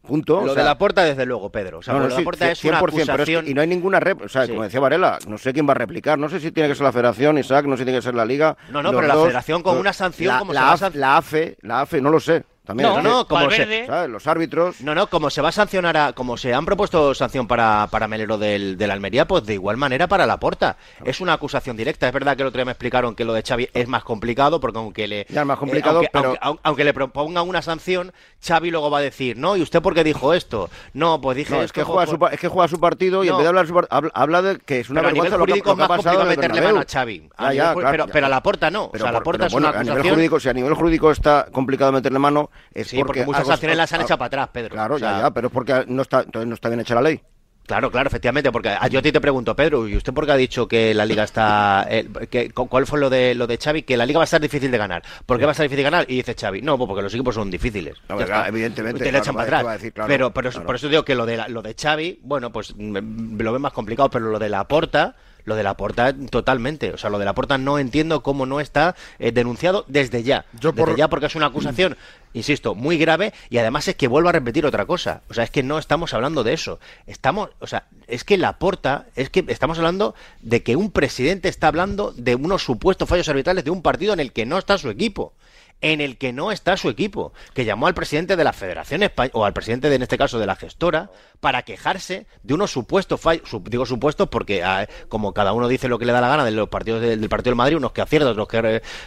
Punto. 0.03 0.45
Lo 0.45 0.51
o 0.53 0.55
sea, 0.55 0.63
de 0.65 0.69
la 0.69 0.77
porta, 0.77 1.05
desde 1.05 1.25
luego, 1.25 1.51
Pedro. 1.51 1.79
O 1.79 1.83
sea, 1.83 1.95
no, 1.95 2.01
lo 2.01 2.09
de 2.09 2.15
la 2.17 2.25
porta 2.25 2.51
es 2.51 2.65
una 2.65 2.81
100%, 2.81 2.81
pero 2.81 2.99
es 2.99 3.07
que- 3.07 3.13
acusación. 3.13 3.49
y 3.49 3.55
no 3.55 3.61
hay 3.61 3.69
ninguna 3.69 4.01
rep, 4.01 4.23
o 4.23 4.29
sea, 4.29 4.45
Sí. 4.45 4.51
como 4.51 4.65
decía 4.65 4.81
Varela, 4.81 5.19
no 5.29 5.39
sé 5.39 5.53
quién 5.53 5.69
va 5.69 5.73
a 5.73 5.77
replicar, 5.77 6.19
no 6.19 6.29
sé 6.29 6.41
si 6.41 6.51
tiene 6.51 6.69
que 6.69 6.75
ser 6.75 6.85
la 6.85 6.93
Federación, 6.93 7.39
Isaac, 7.39 7.65
no 7.67 7.77
sé 7.77 7.83
si 7.83 7.85
tiene 7.85 7.99
que 7.99 8.03
ser 8.03 8.15
la 8.15 8.25
Liga. 8.25 8.57
No, 8.71 8.83
no, 8.83 8.91
pero 8.93 9.07
la 9.07 9.15
Federación 9.15 9.63
con 9.63 9.79
una 9.79 9.93
sanción 9.93 10.35
la, 10.35 10.39
como 10.41 10.53
la, 10.53 10.77
se 10.77 10.91
la 10.99 11.17
AFE, 11.17 11.57
la 11.63 11.81
AFE, 11.83 12.01
no 12.01 12.11
lo 12.11 12.19
sé. 12.21 12.45
También, 12.65 12.89
No, 12.89 13.03
no, 13.03 13.29
como 13.29 13.51
se-. 13.51 13.87
Los 14.09 14.27
árbitros. 14.27 14.81
No, 14.81 14.95
no, 14.95 15.07
como 15.09 15.29
se 15.29 15.43
va 15.43 15.51
a 15.51 15.53
sancionar, 15.53 15.97
a, 15.99 16.13
como 16.15 16.37
se 16.39 16.55
han 16.55 16.65
propuesto 16.65 17.13
sanción 17.15 17.47
para, 17.47 17.89
para 17.91 18.09
Melero 18.09 18.39
del, 18.39 18.79
del 18.79 18.91
Almería, 18.91 19.27
pues 19.27 19.45
de 19.45 19.53
igual 19.55 19.77
manera 19.77 20.07
para 20.09 20.27
la 20.27 20.39
porta. 20.41 20.79
Es 21.05 21.21
una 21.21 21.35
acusación 21.35 21.77
directa. 21.77 22.07
Es 22.07 22.13
verdad 22.15 22.37
que 22.37 22.43
el 22.43 22.49
otro 22.49 22.59
día 22.59 22.65
me 22.65 22.73
explicaron 22.73 23.15
que 23.15 23.25
lo 23.27 23.35
de 23.35 23.43
Xavi 23.43 23.69
es 23.75 23.87
más 23.87 24.03
complicado, 24.03 24.61
porque 24.61 24.79
aunque 24.79 25.07
le, 25.07 25.27
Ya 25.29 25.43
es 25.43 25.47
más 25.47 25.59
complicado, 25.59 25.99
aunque, 25.99 26.11
pero- 26.13 26.59
aunque- 26.63 26.85
le 26.85 26.95
propongan 26.95 27.47
una 27.49 27.61
sanción, 27.63 28.13
Xavi 28.47 28.71
luego 28.71 28.91
va 28.91 28.99
a 28.99 29.03
decir, 29.03 29.37
no, 29.37 29.57
¿y 29.57 29.63
usted 29.63 29.83
por 29.83 29.95
qué 29.95 30.03
dijo 30.05 30.33
esto? 30.35 30.71
No, 30.95 31.21
pues 31.21 31.37
dije 31.37 31.55
No, 31.55 31.63
es 31.63 31.73
que, 31.73 31.83
por- 31.85 32.07
juega 32.07 32.07
su, 32.29 32.35
es 32.35 32.41
que 32.41 32.49
juega 32.49 32.69
su 32.69 32.81
partido 32.81 33.25
y 33.25 33.29
en 33.29 33.35
vez 33.37 33.43
de 33.43 33.49
hablar 33.49 33.67
su 33.67 33.75
par- 33.75 33.89
habla, 33.91 34.11
habla 34.15 34.43
de 34.43 34.59
que 34.59 34.81
es 34.81 34.89
una 34.91 35.01
Pero 35.01 35.09
a 35.09 35.13
nivel 35.13 35.31
vergüenza 35.31 35.39
lo 35.39 35.45
que, 35.47 35.59
lo 35.59 35.65
que 35.65 35.71
ha 35.71 35.75
más 35.75 35.89
pasado 35.89 36.21
en 36.23 36.29
complicado 36.29 36.31
el 36.31 36.37
meterle 36.37 36.55
Bernabéu. 36.61 36.77
mano 36.77 36.87
a 36.89 36.93
Xavi. 36.93 37.29
A 37.37 37.43
Ya, 37.45 37.49
nivel 37.51 37.57
ya, 37.57 37.71
ju- 37.75 37.75
claro, 37.75 37.91
pero, 37.93 38.07
ya. 38.07 38.13
pero 38.13 38.27
a 38.27 38.29
la 38.31 38.43
porta 38.43 38.71
no. 38.71 38.91
Pero 38.91 39.05
o 39.05 39.07
sea, 39.07 39.13
la 39.13 39.19
por- 39.19 39.25
porta 39.25 39.39
pero 39.39 39.47
es 39.49 39.53
bueno, 39.53 39.69
una 39.69 39.79
a 39.79 39.83
nivel 39.83 39.93
acusación. 39.93 40.15
jurídico, 40.15 40.41
si 40.41 40.49
a 40.49 40.53
nivel 40.55 40.75
jurídico 40.75 41.11
está 41.11 41.47
complicado 41.53 41.93
meterle 41.93 42.19
mano, 42.19 42.51
es 42.73 42.89
Sí, 42.89 42.97
porque 42.99 43.25
muchas 43.25 43.47
sanciones 43.47 43.77
las 43.77 43.93
han 43.93 44.03
echado 44.03 44.19
para 44.19 44.27
atrás, 44.27 44.49
Pedro. 44.53 44.71
Claro, 44.71 44.95
O 44.97 44.99
sea, 44.99 45.13
ya, 45.13 45.21
ya, 45.23 45.31
pero 45.33 45.49
es 45.49 45.53
porque 45.53 45.85
no 45.89 46.03
está, 46.03 46.21
entonces 46.23 46.49
no 46.49 46.55
está 46.55 46.69
bien 46.69 46.81
hecha 46.81 46.95
la 46.95 47.03
ley. 47.03 47.21
Claro, 47.67 47.91
claro, 47.91 48.09
efectivamente, 48.09 48.53
porque 48.53 48.69
a- 48.69 48.87
yo 48.89 48.99
a 48.99 49.03
ti 49.03 49.11
te 49.11 49.23
pregunto, 49.23 49.57
Pedro, 49.57 49.89
¿y 49.89 49.97
usted 49.97 50.13
por 50.13 50.27
qué 50.27 50.33
ha 50.33 50.37
dicho 50.37 50.69
que 50.69 50.93
la 50.93 51.07
liga 51.07 51.25
está... 51.25 51.87
eh, 51.89 52.07
que, 52.31 52.51
¿Cuál 52.51 52.87
fue 52.87 53.01
lo 53.01 53.09
de 53.09 53.35
lo 53.35 53.47
de 53.47 53.57
Xavi? 53.57 53.85
Que 53.85 53.97
la 53.97 54.05
liga 54.05 54.19
va 54.19 54.25
a 54.25 54.27
estar 54.27 54.39
difícil 54.39 54.71
de 54.71 54.77
ganar. 54.77 55.03
¿Por 55.25 55.39
qué 55.39 55.47
va 55.47 55.53
a 55.53 55.55
estar 55.55 55.65
difícil 55.65 55.79
de 55.79 55.91
ganar? 55.91 56.05
Y 56.07 56.17
dice 56.17 56.35
Xavi, 56.39 56.61
no, 56.61 56.77
pues 56.77 56.87
porque 56.89 57.03
los 57.03 57.15
equipos 57.15 57.35
son 57.35 57.51
difíciles. 57.51 57.97
No, 58.07 58.19
claro, 58.19 58.49
evidentemente, 58.49 59.03
le 59.03 59.09
claro, 59.11 59.25
echan 59.25 59.35
va- 59.35 59.39
para 59.47 59.47
¿qué 59.47 59.51
va 59.53 59.57
a 59.57 59.61
atrás. 59.73 59.81
decir? 59.81 59.93
Claro, 59.95 60.09
pero 60.09 60.31
pero 60.35 60.67
por 60.67 60.77
eso 60.77 60.89
digo 60.91 61.07
que 61.07 61.15
lo 61.15 61.25
de, 61.25 61.39
la- 61.39 61.49
lo 61.49 61.63
de 61.63 61.75
Xavi, 61.75 62.21
bueno, 62.23 62.53
pues 62.53 62.75
mm, 62.77 63.41
lo 63.41 63.53
ven 63.55 63.63
más 63.63 63.73
complicado, 63.73 64.11
pero 64.11 64.27
lo 64.29 64.39
de 64.39 64.51
la 64.51 64.69
porta... 64.69 65.17
Lo 65.45 65.57
de 65.57 65.63
la 65.63 65.77
porta 65.77 66.15
totalmente, 66.31 66.93
o 66.93 66.97
sea, 66.99 67.11
lo 67.11 67.19
de 67.19 67.25
la 67.27 67.35
porta 67.35 67.59
no 67.59 67.79
entiendo 67.79 68.23
cómo 68.23 68.47
no 68.47 68.61
está 68.61 68.97
eh, 69.19 69.31
denunciado 69.31 69.85
desde 69.89 70.23
ya. 70.23 70.47
Yo 70.59 70.73
desde 70.73 70.85
por- 70.85 70.97
ya 70.97 71.09
porque 71.09 71.27
es 71.27 71.35
una 71.35 71.47
acusación, 71.47 71.97
insisto, 72.33 72.75
muy 72.75 72.97
grave 72.97 73.35
y 73.51 73.59
además 73.59 73.87
es 73.89 73.95
que 73.95 74.09
vuelvo 74.09 74.31
a 74.31 74.33
repetir 74.33 74.65
otra 74.65 74.87
cosa. 74.87 75.21
O 75.29 75.35
sea, 75.35 75.45
es 75.45 75.51
que 75.51 75.63
no 75.63 75.79
estamos 75.79 76.15
hablando 76.15 76.45
de 76.45 76.55
eso. 76.55 76.81
Estamos, 77.07 77.51
o 77.61 77.67
sea, 77.67 77.87
es 78.07 78.25
que 78.25 78.39
la 78.39 78.59
porta, 78.59 79.07
es 79.17 79.29
que 79.29 79.45
estamos 79.49 79.77
hablando 79.79 80.15
de 80.41 80.63
que 80.63 80.77
un 80.77 80.91
presidente 80.91 81.49
está 81.49 81.69
hablando 81.69 82.13
de 82.17 82.35
unos 82.37 82.63
supuestos 82.65 83.09
fallos 83.09 83.29
arbitrales 83.29 83.65
de 83.65 83.71
un 83.71 83.83
partido 83.83 84.15
en 84.15 84.21
el 84.21 84.33
que 84.33 84.47
no 84.47 84.57
está 84.57 84.79
su 84.79 84.89
equipo. 84.89 85.35
En 85.81 86.01
el 86.01 86.17
que 86.17 86.33
no 86.33 86.51
está 86.51 86.77
su 86.79 86.89
equipo, 86.89 87.35
que 87.53 87.67
llamó 87.67 87.87
al 87.87 87.95
presidente 87.95 88.37
de 88.37 88.45
la 88.45 88.55
Federación 88.55 89.03
Española, 89.03 89.33
o 89.35 89.45
al 89.45 89.53
presidente 89.53 89.91
de, 89.91 89.97
en 89.97 90.03
este 90.03 90.17
caso 90.17 90.39
de 90.39 90.47
la 90.47 90.57
gestora, 90.57 91.11
para 91.41 91.63
quejarse 91.63 92.27
de 92.43 92.55
unos 92.55 92.71
supuestos 92.71 93.21
fallos, 93.21 93.47
su- 93.51 93.63
digo 93.67 93.85
supuestos 93.85 94.29
porque 94.31 94.65
ah, 94.65 94.89
como 95.11 95.35
cada 95.35 95.53
uno 95.53 95.69
dice 95.69 95.89
lo 95.89 95.99
que 95.99 96.07
le 96.07 96.13
da 96.15 96.23
la 96.23 96.29
gana 96.29 96.45
de 96.47 96.53
los 96.53 96.71
partidos 96.71 97.03
del, 97.03 97.21
del 97.21 97.29
partido 97.29 97.51
del 97.51 97.57
Madrid, 97.57 97.77
unos 97.77 97.93
que 97.93 98.01
acierta, 98.01 98.31
otros 98.31 98.49
que 98.49 98.59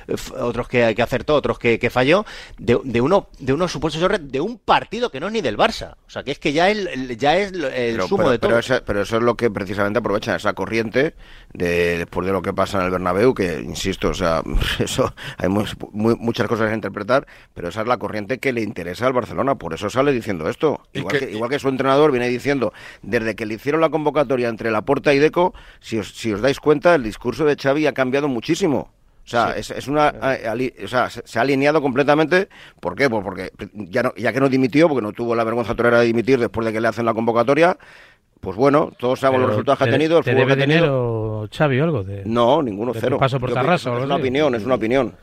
eh, 0.07 0.15
otros 0.39 0.67
que, 0.67 0.93
que 0.93 1.01
acertó, 1.01 1.33
otros 1.33 1.57
que, 1.57 1.79
que 1.79 1.89
falló, 1.89 2.25
de, 2.59 2.79
de 2.83 3.01
uno 3.01 3.29
de 3.39 3.53
unos 3.53 3.71
supuestos 3.71 3.99
errores 4.01 4.31
de 4.31 4.39
un 4.39 4.59
partido 4.59 5.09
que 5.09 5.19
no 5.19 5.27
es 5.27 5.33
ni 5.33 5.41
del 5.41 5.57
Barça. 5.57 5.95
O 6.05 6.09
sea, 6.11 6.23
que 6.23 6.29
es 6.31 6.37
que 6.37 6.53
ya 6.53 6.69
el, 6.69 7.17
ya 7.17 7.37
es 7.37 7.53
el 7.53 7.61
Pero, 7.61 8.07
sumo 8.07 8.17
pero- 8.25 8.31
de 8.31 8.39
todo. 8.39 8.81
pero 8.85 9.01
eso 9.01 9.17
es 9.17 9.23
lo 9.23 9.35
que 9.35 9.49
precisamente 9.49 9.97
aprovechan 9.97 10.35
esa 10.35 10.53
corriente 10.53 11.15
de, 11.53 11.97
después 11.97 12.27
de 12.27 12.33
lo 12.33 12.43
que 12.43 12.53
pasa 12.53 12.77
en 12.79 12.85
el 12.85 12.91
Bernabéu, 12.91 13.33
que 13.33 13.59
insisto, 13.61 14.09
o 14.09 14.13
sea, 14.13 14.43
eso 14.79 15.11
hay 15.37 15.49
mu- 15.49 15.65
muy- 15.91 16.15
muchas 16.17 16.47
cosas 16.47 16.56
a 16.65 16.73
interpretar, 16.73 17.25
pero 17.53 17.69
esa 17.69 17.81
es 17.81 17.87
la 17.87 17.97
corriente 17.97 18.37
que 18.39 18.51
le 18.53 18.61
interesa 18.61 19.07
al 19.07 19.13
Barcelona, 19.13 19.55
por 19.55 19.73
eso 19.73 19.89
sale 19.89 20.11
diciendo 20.11 20.49
esto. 20.49 20.81
Igual 20.93 21.19
que- 21.19 21.27
que, 21.27 21.31
igual 21.33 21.49
que 21.49 21.59
su 21.59 21.69
entrenador 21.69 22.11
viene 22.11 22.27
diciendo, 22.27 22.73
desde 23.01 23.35
que 23.35 23.45
le 23.45 23.53
hicieron 23.55 23.81
la 23.81 23.89
convocatoria 23.89 24.49
entre 24.49 24.71
Laporta 24.71 25.13
y 25.13 25.19
Deco, 25.19 25.53
si 25.79 25.99
os, 25.99 26.09
si 26.15 26.33
os 26.33 26.41
dais 26.41 26.59
cuenta, 26.59 26.95
el 26.95 27.03
discurso 27.03 27.45
de 27.45 27.55
Xavi 27.55 27.87
ha 27.87 27.93
cambiado 27.93 28.27
muchísimo. 28.27 28.91
O 29.25 29.29
sea, 29.29 29.51
es, 29.57 29.71
es 29.71 29.89
una, 29.89 30.07
ali- 30.07 30.73
o 30.83 30.87
sea, 30.87 31.09
se, 31.09 31.37
ha 31.37 31.41
alineado 31.41 31.81
completamente. 31.81 32.47
¿Por 32.79 32.95
qué? 32.95 33.09
Pues 33.09 33.23
porque 33.25 33.51
ya, 33.73 34.01
no, 34.01 34.13
ya 34.15 34.31
que 34.31 34.39
no 34.39 34.47
dimitió, 34.47 34.87
porque 34.87 35.01
no 35.01 35.11
tuvo 35.11 35.35
la 35.35 35.43
vergüenza 35.43 35.75
torera 35.75 35.99
de 35.99 36.05
dimitir 36.05 36.39
después 36.39 36.65
de 36.65 36.71
que 36.71 36.79
le 36.79 36.87
hacen 36.87 37.03
la 37.05 37.13
convocatoria, 37.13 37.77
pues 38.39 38.55
bueno, 38.55 38.91
todos 38.97 39.19
sabemos 39.19 39.41
los 39.41 39.49
resultados 39.49 39.79
que 39.79 39.83
ha 39.83 39.87
te- 39.87 39.91
tenido, 39.91 40.19
el 40.19 40.23
¿Te 40.23 40.31
fútbol 40.31 40.45
que 40.47 40.55
debe 40.55 40.63
ha 40.63 40.65
tenido. 40.67 40.85
dinero 40.85 41.49
Xavi 41.51 41.79
o 41.79 41.83
algo? 41.83 42.03
De... 42.03 42.23
No, 42.25 42.61
ninguno, 42.61 42.93
de 42.93 43.01
cero. 43.01 43.17
paso 43.17 43.37
por 43.39 43.49
Yo 43.49 43.55
es 43.73 43.85
una 43.85 44.15
opinión, 44.15 44.55
es 44.55 44.63
una 44.63 44.75
opinión. 44.75 45.13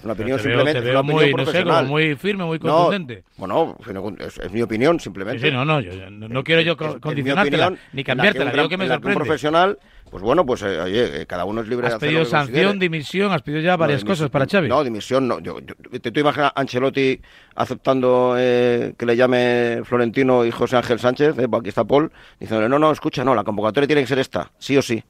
Es 0.00 0.04
una 0.04 0.14
opinión 0.14 0.38
veo- 0.38 0.44
simplemente. 0.44 0.78
es 0.90 0.96
opinión 0.96 1.06
muy, 1.06 1.14
no 1.14 1.28
sé, 1.30 1.34
profesional. 1.44 1.76
como 1.84 1.90
muy 1.90 2.16
firme, 2.16 2.44
muy 2.44 2.58
No, 2.58 2.72
contundente. 2.72 3.22
bueno, 3.36 3.76
es, 4.18 4.38
es 4.38 4.50
mi 4.50 4.62
opinión 4.62 4.98
simplemente. 4.98 5.40
Sí, 5.40 5.46
sí, 5.48 5.52
no, 5.52 5.64
no, 5.66 5.78
yo- 5.80 5.92
yo 5.92 6.10
no, 6.10 6.26
no 6.26 6.42
quiero 6.42 6.62
yo 6.62 6.74
condicionártela, 6.76 7.74
ni 7.92 8.02
cambiártela, 8.02 8.50
que 8.68 8.76
me 8.78 8.88
que 8.88 9.06
un 9.08 9.14
profesional, 9.14 9.78
pues 10.10 10.22
bueno, 10.22 10.46
pues 10.46 10.62
eh, 10.62 10.80
oye, 10.80 11.20
eh, 11.22 11.26
cada 11.26 11.44
uno 11.44 11.60
es 11.60 11.68
libre 11.68 11.82
de 11.82 11.88
Has 11.88 11.96
hacer 11.96 12.08
pedido 12.08 12.20
lo 12.20 12.24
que 12.24 12.30
sanción, 12.30 12.54
considere. 12.64 12.78
dimisión, 12.80 13.32
has 13.32 13.42
pedido 13.42 13.60
ya 13.60 13.76
varias 13.76 14.02
No, 14.02 14.08
cosas 14.10 14.30
para 14.30 14.46
Xavi. 14.46 14.68
No, 14.68 14.82
dimisión 14.82 15.28
no. 15.28 15.38
Yo, 15.38 15.58
yo- 15.60 15.74
te, 16.00 16.10
te 16.10 16.20
imaginas 16.20 16.50
a 16.56 16.60
Ancelotti 16.60 17.20
aceptando 17.54 18.34
eh, 18.38 18.94
que 18.96 19.04
le 19.06 19.16
llame 19.16 19.82
Florentino 19.84 20.46
y 20.46 20.50
José 20.50 20.76
Ángel 20.78 20.98
Sánchez, 20.98 21.38
eh, 21.38 21.46
aquí 21.52 21.68
está 21.68 21.84
Paul, 21.84 22.10
diciéndole, 22.40 22.68
no, 22.70 22.78
no, 22.78 22.90
escucha, 22.90 23.22
no, 23.22 23.34
la 23.34 23.44
convocatoria 23.44 23.86
tiene 23.86 24.00
que 24.02 24.08
ser 24.08 24.18
esta, 24.18 24.50
sí 24.58 24.76
o 24.78 24.82
sí. 24.82 25.02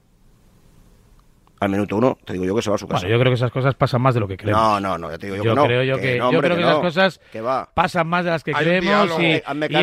Al 1.61 1.69
minuto 1.69 1.95
uno, 1.95 2.17
te 2.25 2.33
digo 2.33 2.43
yo 2.43 2.55
que 2.55 2.61
se 2.63 2.71
va 2.71 2.75
a 2.75 2.79
su 2.79 2.87
casa. 2.87 3.01
Bueno, 3.01 3.15
yo 3.15 3.19
creo 3.21 3.31
que 3.31 3.35
esas 3.35 3.51
cosas 3.51 3.75
pasan 3.75 4.01
más 4.01 4.15
de 4.15 4.19
lo 4.19 4.27
que 4.27 4.35
creemos. 4.35 4.59
No, 4.59 4.79
no, 4.79 4.97
no, 4.97 5.11
ya 5.11 5.19
te 5.19 5.27
digo 5.27 5.37
yo, 5.37 5.43
Yo 5.43 5.51
que 5.51 5.55
no. 5.55 5.65
creo 5.65 5.83
yo 5.83 5.95
que 5.97 6.01
que, 6.01 6.17
no, 6.17 6.31
yo 6.31 6.39
hombre, 6.39 6.41
creo 6.41 6.55
que, 6.57 6.63
que 6.63 6.67
esas 6.67 6.75
no, 6.75 6.81
cosas 6.81 7.19
que 7.31 7.41
va. 7.41 7.69
pasan 7.71 8.07
más 8.07 8.25
de 8.25 8.31
las 8.31 8.43
que 8.43 8.51
Hay 8.55 8.65
creemos 8.65 9.11
y, 9.21 9.25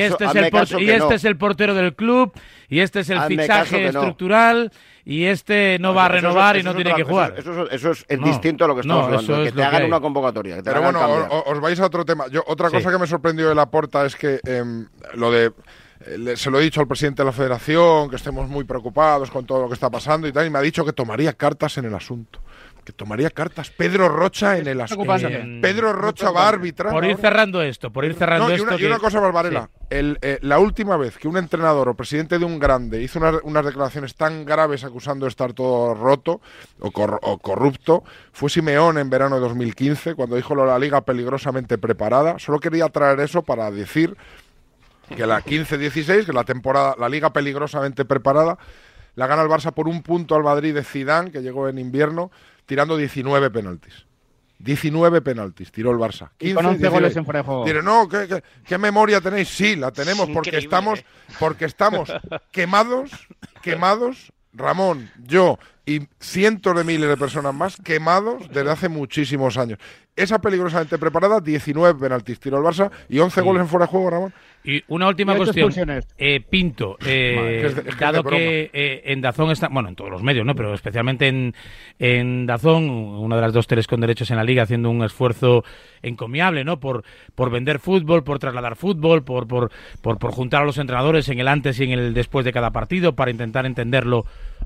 este, 0.02 0.24
es 0.24 0.34
el, 0.34 0.50
por- 0.50 0.82
y 0.82 0.90
este 0.90 0.98
no. 0.98 1.10
es 1.12 1.24
el 1.24 1.36
portero 1.36 1.74
del 1.74 1.94
club 1.94 2.32
y 2.68 2.80
este 2.80 2.98
es 3.00 3.10
el 3.10 3.18
Hazme 3.18 3.42
fichaje 3.42 3.86
estructural 3.86 4.72
y 5.04 5.26
este 5.26 5.78
no, 5.78 5.94
va 5.94 6.06
a 6.06 6.06
Eso 6.08 6.16
es- 6.16 6.22
renovar 6.24 6.56
y 6.56 6.62
no 6.64 6.70
es 6.70 6.76
tiene 6.76 6.90
otra- 6.90 7.04
que 7.04 7.08
jugar. 7.08 7.34
Eso, 7.38 7.52
eso- 7.52 7.70
eso 7.70 7.90
es, 7.92 8.04
es 8.08 8.18
No, 8.18 8.26
distinto 8.26 8.64
a 8.64 8.68
lo 8.68 8.74
que 8.74 8.80
estamos 8.80 9.00
no, 9.02 9.06
hablando, 9.06 9.32
eso 9.34 9.42
que 9.42 9.48
es 9.48 9.54
te 9.54 9.60
que 9.60 9.64
hagan 9.64 9.84
una 9.84 10.00
convocatoria. 10.00 10.56
Que 10.56 10.62
te 10.64 10.70
Pero 10.72 10.80
hagan 10.84 10.94
bueno, 10.94 11.42
os 11.46 11.60
vais 11.60 11.78
a 11.78 11.86
otro 11.86 12.04
tema. 12.04 12.26
Yo, 12.26 12.42
otra 12.48 12.70
Sí. 12.70 12.76
cosa 12.76 12.90
que 12.90 12.98
me 12.98 13.06
sorprendió 13.06 13.48
de 13.48 13.54
la 13.54 13.66
porta 13.70 14.04
es 14.04 14.16
que 14.16 14.40
em, 14.44 14.88
lo 15.14 15.30
de 15.30 15.52
se 16.36 16.50
lo 16.50 16.60
he 16.60 16.62
dicho 16.62 16.80
al 16.80 16.86
presidente 16.88 17.22
de 17.22 17.26
la 17.26 17.32
federación, 17.32 18.08
que 18.10 18.16
estemos 18.16 18.48
muy 18.48 18.64
preocupados 18.64 19.30
con 19.30 19.44
todo 19.46 19.62
lo 19.62 19.68
que 19.68 19.74
está 19.74 19.90
pasando 19.90 20.26
y 20.28 20.32
tal, 20.32 20.46
y 20.46 20.50
me 20.50 20.58
ha 20.58 20.62
dicho 20.62 20.84
que 20.84 20.92
tomaría 20.92 21.32
cartas 21.32 21.76
en 21.78 21.84
el 21.86 21.94
asunto. 21.94 22.40
Que 22.84 22.92
tomaría 22.94 23.28
cartas. 23.28 23.68
Pedro 23.70 24.08
Rocha 24.08 24.56
en 24.56 24.66
el 24.66 24.80
asunto. 24.80 25.04
preocupante. 25.04 25.58
Pedro 25.60 25.92
Rocha 25.92 26.30
va 26.30 26.44
a 26.44 26.48
arbitrar. 26.48 26.90
Por 26.90 27.04
ir 27.04 27.10
ahora. 27.10 27.20
cerrando 27.20 27.60
esto, 27.60 27.92
por 27.92 28.06
ir 28.06 28.14
cerrando 28.14 28.46
No, 28.46 28.50
y 28.50 28.54
esto. 28.54 28.66
una, 28.66 28.76
y 28.76 28.78
que- 28.78 28.86
una 28.86 28.98
cosa. 28.98 29.18
Sí. 29.20 29.56
El, 29.90 30.18
eh, 30.22 30.38
la 30.40 30.58
última 30.58 30.96
vez 30.96 31.18
que 31.18 31.28
un 31.28 31.36
entrenador 31.36 31.90
o 31.90 31.94
presidente 31.94 32.38
de 32.38 32.46
un 32.46 32.58
grande 32.58 33.02
hizo 33.02 33.18
unas, 33.18 33.34
unas 33.42 33.66
declaraciones 33.66 34.14
tan 34.14 34.46
graves 34.46 34.84
acusando 34.84 35.26
de 35.26 35.30
estar 35.30 35.52
todo 35.52 35.92
roto 35.92 36.40
o, 36.80 36.90
cor- 36.90 37.18
o 37.22 37.36
corrupto 37.36 38.04
fue 38.32 38.48
Simeón 38.48 38.96
en 38.96 39.10
verano 39.10 39.34
de 39.34 39.42
2015, 39.42 40.14
cuando 40.14 40.36
dijo 40.36 40.54
lo 40.54 40.62
de 40.62 40.68
la 40.68 40.78
liga 40.78 41.02
peligrosamente 41.02 41.76
preparada. 41.76 42.38
Solo 42.38 42.58
quería 42.58 42.88
traer 42.88 43.20
eso 43.20 43.42
para 43.42 43.70
decir 43.70 44.16
que 45.14 45.26
la 45.26 45.42
15-16, 45.44 46.26
que 46.26 46.32
la 46.32 46.44
temporada, 46.44 46.94
la 46.98 47.08
liga 47.08 47.32
peligrosamente 47.32 48.04
preparada, 48.04 48.58
la 49.14 49.26
gana 49.26 49.42
el 49.42 49.48
Barça 49.48 49.72
por 49.72 49.88
un 49.88 50.02
punto 50.02 50.34
al 50.34 50.42
Madrid 50.42 50.74
de 50.74 50.84
Zidane, 50.84 51.30
que 51.30 51.42
llegó 51.42 51.68
en 51.68 51.78
invierno, 51.78 52.30
tirando 52.66 52.96
19 52.96 53.50
penaltis. 53.50 54.06
19 54.58 55.22
penaltis 55.22 55.70
tiró 55.70 55.90
el 55.90 55.98
Barça. 55.98 56.30
Y 56.38 56.52
con 56.52 56.66
11 56.66 56.88
goles 56.88 57.16
en 57.16 57.24
fuera 57.24 57.40
de 57.40 57.44
juego. 57.44 57.64
Diré, 57.64 57.82
no, 57.82 58.08
¿qué, 58.08 58.26
qué, 58.28 58.42
qué 58.64 58.78
memoria 58.78 59.20
tenéis? 59.20 59.48
Sí, 59.48 59.76
la 59.76 59.92
tenemos 59.92 60.28
Es 60.28 60.34
porque 60.34 60.58
estamos, 60.58 61.04
porque 61.38 61.64
estamos 61.64 62.12
quemados, 62.50 63.10
quemados, 63.62 64.32
Ramón, 64.52 65.10
yo 65.24 65.58
y 65.88 66.06
cientos 66.20 66.76
de 66.76 66.84
miles 66.84 67.08
de 67.08 67.16
personas 67.16 67.54
más 67.54 67.76
quemados 67.76 68.46
desde 68.50 68.70
hace 68.70 68.88
muchísimos 68.90 69.56
años. 69.56 69.78
Esa 70.14 70.38
peligrosamente 70.38 70.98
preparada, 70.98 71.40
19 71.40 71.98
penaltis 71.98 72.38
tiró 72.38 72.58
el 72.58 72.64
Barça 72.64 72.90
y 73.08 73.20
11 73.20 73.40
goles 73.40 73.62
en 73.62 73.68
fuera 73.68 73.86
de 73.86 73.92
juego, 73.92 74.10
Ramón. 74.10 74.34
Y 74.64 74.82
una 74.88 75.08
última 75.08 75.32
Y 75.34 75.36
cuestión. 75.36 75.70
Eh, 76.18 76.40
Pinto, 76.40 76.98
eh, 77.06 77.34
Madre, 77.36 77.60
que 77.60 77.66
es 77.66 77.74
de- 77.74 77.80
es 77.80 77.84
que 77.84 77.90
es 77.90 77.96
de 77.98 78.04
dado 78.04 78.22
que 78.24 78.70
eh, 78.72 79.02
en 79.06 79.20
Dazón 79.20 79.50
está, 79.50 79.68
bueno, 79.68 79.88
en 79.88 79.94
todos 79.94 80.10
los 80.10 80.22
medios, 80.22 80.44
¿no? 80.44 80.54
Pero 80.54 80.74
especialmente 80.74 81.28
en, 81.28 81.54
en 81.98 82.44
Dazón, 82.44 82.90
una 82.90 83.36
de 83.36 83.42
las 83.42 83.52
dos 83.52 83.66
teles 83.66 83.86
con 83.86 84.00
derechos 84.00 84.30
en 84.30 84.36
la 84.36 84.44
liga, 84.44 84.64
haciendo 84.64 84.90
un 84.90 85.02
esfuerzo 85.04 85.64
encomiable, 86.02 86.64
¿no? 86.64 86.80
Por, 86.80 87.04
por 87.34 87.50
vender 87.50 87.78
fútbol, 87.78 88.24
por 88.24 88.38
trasladar 88.40 88.76
fútbol, 88.76 89.22
por, 89.24 89.46
por, 89.46 89.70
por, 90.02 90.18
por 90.18 90.32
juntar 90.32 90.62
a 90.62 90.66
los 90.66 90.76
entrenadores 90.78 91.28
en 91.28 91.38
el 91.40 91.48
antes 91.48 91.78
y 91.80 91.84
en 91.84 91.92
el 91.92 92.12
después 92.12 92.44
de 92.44 92.52
cada 92.52 92.70
partido, 92.70 93.14
para 93.14 93.30
intentar 93.30 93.64
entenderlo 93.64 94.24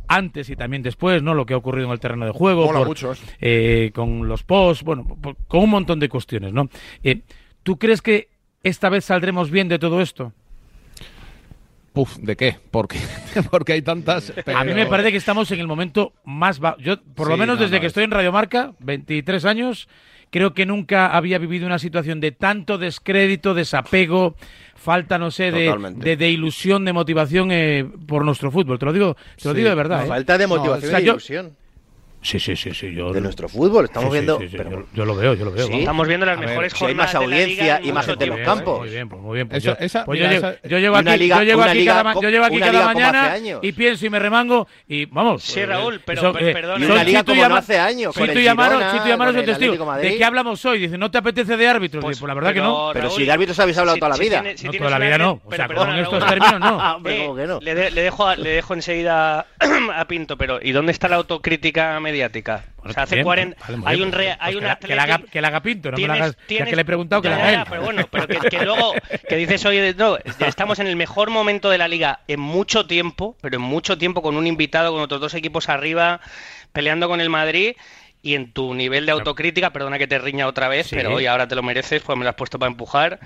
antes 0.09 0.49
y 0.51 0.57
también 0.57 0.83
después, 0.83 1.23
¿no? 1.23 1.35
Lo 1.35 1.47
que 1.47 1.55
ha 1.55 1.59
ocurrido 1.59 1.87
en 1.87 1.93
el 1.93 2.01
terreno 2.01 2.25
de 2.27 2.33
juego. 2.33 2.67
Por- 2.67 2.87
mucho 2.89 3.13
eso. 3.13 3.25
eh, 3.41 3.91
con 3.95 4.27
los 4.27 4.43
posts, 4.43 4.83
bueno, 4.85 5.05
por- 5.21 5.37
con 5.47 5.61
un 5.63 5.71
montón 5.71 6.01
de 6.01 6.09
cuestiones, 6.09 6.53
¿no? 6.53 6.69
Eh, 7.05 7.21
¿Tú 7.63 7.79
crees 7.79 8.03
que 8.03 8.32
esta 8.63 8.89
vez 8.89 9.05
saldremos 9.05 9.51
bien 9.51 9.69
de 9.69 9.79
todo 9.79 10.01
esto? 10.01 10.33
Puf, 11.93 12.17
¿de 12.19 12.37
qué? 12.37 12.57
Porque, 12.71 12.99
porque 13.51 13.75
hay 13.75 13.83
tantas. 13.83 14.33
A 14.47 14.65
mí 14.65 14.71
me 14.71 14.77
pero- 14.77 14.89
parece 14.91 15.11
que 15.11 15.19
estamos 15.19 15.51
en 15.51 15.61
el 15.61 15.67
momento 15.67 16.13
más 16.25 16.59
bajo. 16.59 16.79
Yo, 16.79 16.97
por 17.15 17.29
lo 17.29 17.35
Sí, 17.35 17.41
menos 17.41 17.57
no, 17.57 17.63
desde 17.63 17.77
no, 17.77 17.81
que 17.81 17.87
es- 17.87 17.91
estoy 17.91 18.05
en 18.05 18.11
Radio 18.13 18.33
Marca, 18.33 18.73
23 18.79 19.45
años, 19.45 19.89
creo 20.31 20.55
que 20.55 20.65
nunca 20.65 21.09
había 21.15 21.37
vivido 21.37 21.67
una 21.67 21.79
situación 21.79 22.19
de 22.21 22.33
tanto 22.33 22.79
descrédito, 22.79 23.53
desapego, 23.53 24.37
falta, 24.75 25.19
no 25.19 25.31
sé, 25.31 25.53
de, 25.53 25.93
de, 25.97 26.17
de 26.17 26.31
ilusión, 26.31 26.87
de 26.87 26.95
motivación 26.95 27.51
eh, 27.53 27.87
por 28.07 28.25
nuestro 28.25 28.51
fútbol. 28.51 28.79
Te 28.79 28.87
lo 28.87 28.93
digo, 28.95 29.17
te 29.41 29.49
lo 29.49 29.53
digo 29.55 29.69
de 29.69 29.75
verdad. 29.75 30.05
¿eh? 30.07 30.09
Falta 30.09 30.39
de 30.39 30.47
motivación 30.47 30.89
o 30.89 30.91
sea, 30.91 31.01
y 31.01 31.05
yo- 31.05 31.13
ilusión 31.13 31.57
Sí, 32.23 32.39
sí, 32.39 32.55
sí, 32.57 32.73
sí. 32.73 32.95
Yo, 32.95 33.13
de 33.13 33.21
nuestro 33.21 33.49
fútbol. 33.49 33.85
Estamos 33.87 34.11
sí, 34.11 34.13
viendo. 34.13 34.39
sí, 34.39 34.49
sí, 34.49 34.57
pero- 34.57 34.71
yo, 34.71 34.87
yo 34.95 35.05
lo 35.05 35.15
veo, 35.17 35.35
yo 35.35 35.45
lo 35.45 35.51
veo. 35.53 35.69
Estamos 35.69 36.07
viendo 36.07 36.25
las 36.25 36.37
A 36.37 36.41
ver, 36.41 36.49
mejores 36.51 36.73
si 36.73 36.85
hay 36.85 36.91
jornadas 36.93 37.15
más 37.15 37.21
de 37.23 37.27
la 37.29 37.35
audiencia 37.35 37.65
liga 37.79 37.89
y 37.89 37.93
más 37.93 38.07
gente 38.07 38.25
en 38.25 38.31
los 38.31 38.39
campos. 38.41 38.79
Muy 38.81 38.89
bien, 38.91 39.09
pues 39.09 39.23
muy 39.23 39.35
bien. 39.35 39.49
Pues 39.49 39.65
Eso- 39.65 39.77
yo, 39.79 39.85
esa- 39.85 40.05
pues 40.05 40.21
mira, 40.21 40.31
yo, 40.33 40.39
esa- 40.39 40.69
yo 40.69 40.79
llego 40.79 40.97
aquí, 40.97 41.17
liga- 41.19 41.37
yo 41.39 41.43
llego 41.43 41.63
aquí 41.63 41.79
liga 41.79 41.95
cada, 41.95 42.15
yo 42.21 42.29
llego 42.31 42.45
aquí 42.45 42.59
cada 42.61 42.85
mañana 42.87 43.35
y 43.61 43.73
pienso 43.73 44.07
y 44.07 44.11
me 44.11 44.19
remango 44.19 44.69
y 44.89 45.05
vamos. 45.07 45.43
Sí, 45.43 45.61
eh, 45.61 45.67
Raúl, 45.67 46.01
pero- 46.05 46.21
eso, 46.21 46.33
pero 46.33 46.49
eh, 46.49 46.53
perdona. 46.53 46.79
Y 46.79 46.83
son 46.83 46.93
una 46.93 47.05
liga 47.05 47.25
como 47.25 47.49
no 47.49 47.57
hace 47.57 47.79
años, 47.79 48.15
Chito 48.15 48.33
el 48.33 48.39
y 48.41 48.47
Amaro, 48.47 48.75
son 48.79 49.37
el 49.39 49.45
testigos. 49.45 49.73
De 49.79 49.79
¿De 49.79 49.85
Madrid. 49.85 50.15
qué 50.19 50.25
hablamos 50.25 50.65
hoy? 50.65 50.79
Dice, 50.79 50.97
¿no 50.99 51.11
te 51.11 51.19
apetece 51.19 51.57
de 51.57 51.67
árbitros? 51.69 52.03
Pues, 52.05 52.17
Dice, 52.17 52.21
pues 52.21 52.29
la 52.29 52.35
verdad 52.35 52.53
que 52.55 52.61
no. 52.61 52.91
Pero 52.93 53.11
si 53.11 53.25
de 53.25 53.33
árbitros 53.33 53.59
habéis 53.59 53.79
hablado 53.79 53.99
toda 53.99 54.11
la 54.11 54.17
vida. 54.17 54.43
No, 54.43 54.73
toda 54.73 54.91
la 54.91 54.99
vida 54.99 55.19
no. 55.19 55.41
O 55.45 55.53
sea, 55.53 55.67
con 55.69 55.99
estos 55.99 56.27
términos 56.27 56.61
no. 56.61 56.77
Hombre, 56.97 57.19
¿cómo 57.27 57.37
que 57.37 57.47
no? 57.47 57.59
Le, 57.61 57.75
de- 57.75 57.91
le 57.91 58.03
dejo, 58.03 58.27
a- 58.27 58.37
le 58.37 58.51
dejo 58.51 58.75
enseguida 58.75 59.47
a 59.95 60.05
Pinto, 60.07 60.37
pero 60.37 60.61
¿y 60.63 60.73
dónde 60.73 60.93
está 60.93 61.09
la 61.09 61.17
autocrítica 61.17 61.99
mediática? 62.13 62.65
O 62.85 62.93
sea, 62.93 63.03
hace 63.05 63.17
Bien, 63.17 63.25
40 63.25 63.57
vale, 63.61 63.77
muy 63.79 63.89
hay 63.89 63.97
bien, 63.97 64.07
un 64.09 64.13
pues, 64.13 64.25
re- 64.25 64.31
hay 64.33 64.39
pues 64.39 64.55
un 64.55 64.61
que, 64.61 64.67
la, 64.67 64.77
que 64.77 64.95
la 64.95 65.03
haga, 65.03 65.19
Athletic- 65.19 65.31
que 65.31 65.41
la 65.41 65.49
haga 65.49 65.63
Pinto, 65.63 65.91
no 65.91 65.97
me 65.99 66.07
la 66.07 66.15
tienes- 66.15 66.37
ya 66.49 66.65
que 66.67 66.77
le 66.77 66.83
he 66.83 66.85
preguntado 66.85 67.23
que 67.23 67.29
Ya, 67.29 67.37
la 67.37 67.43
haga 67.49 67.61
él. 67.63 67.67
pero 67.69 67.83
bueno, 67.83 68.07
pero 68.11 68.27
que, 68.29 68.39
que 68.49 68.65
luego 68.65 68.93
que 69.29 69.37
dices 69.37 69.65
hoy 69.65 69.95
no, 69.97 70.19
estamos 70.47 70.79
en 70.79 70.87
el 70.87 70.97
mejor 70.97 71.31
momento 71.31 71.71
de 71.71 71.79
la 71.79 71.89
liga 71.89 72.21
en 72.29 72.41
mucho 72.41 72.87
tiempo, 72.87 73.37
pero 73.41 73.57
en 73.57 73.63
mucho 73.63 73.99
tiempo 73.99 74.23
con 74.23 74.37
un 74.37 74.47
invitado 74.47 74.93
con 74.93 75.01
otros 75.01 75.21
dos 75.21 75.35
equipos 75.35 75.69
arriba 75.69 76.21
peleando 76.73 77.09
con 77.09 77.21
el 77.21 77.31
Madrid 77.31 77.75
y 78.25 78.35
en 78.35 78.53
tu 78.53 78.73
nivel 78.75 79.05
de 79.07 79.13
autocrítica, 79.13 79.71
perdona 79.73 79.99
que 79.99 80.07
te 80.07 80.19
riña 80.19 80.47
otra 80.47 80.69
vez, 80.69 80.87
Sí. 80.87 80.95
pero 80.97 81.15
hoy 81.15 81.27
ahora 81.27 81.49
te 81.49 81.55
lo 81.57 81.63
mereces, 81.65 82.03
pues 82.03 82.17
me 82.17 82.23
lo 82.25 82.31
has 82.31 82.37
puesto 82.37 82.59
para 82.59 82.71
empujar. 82.71 83.19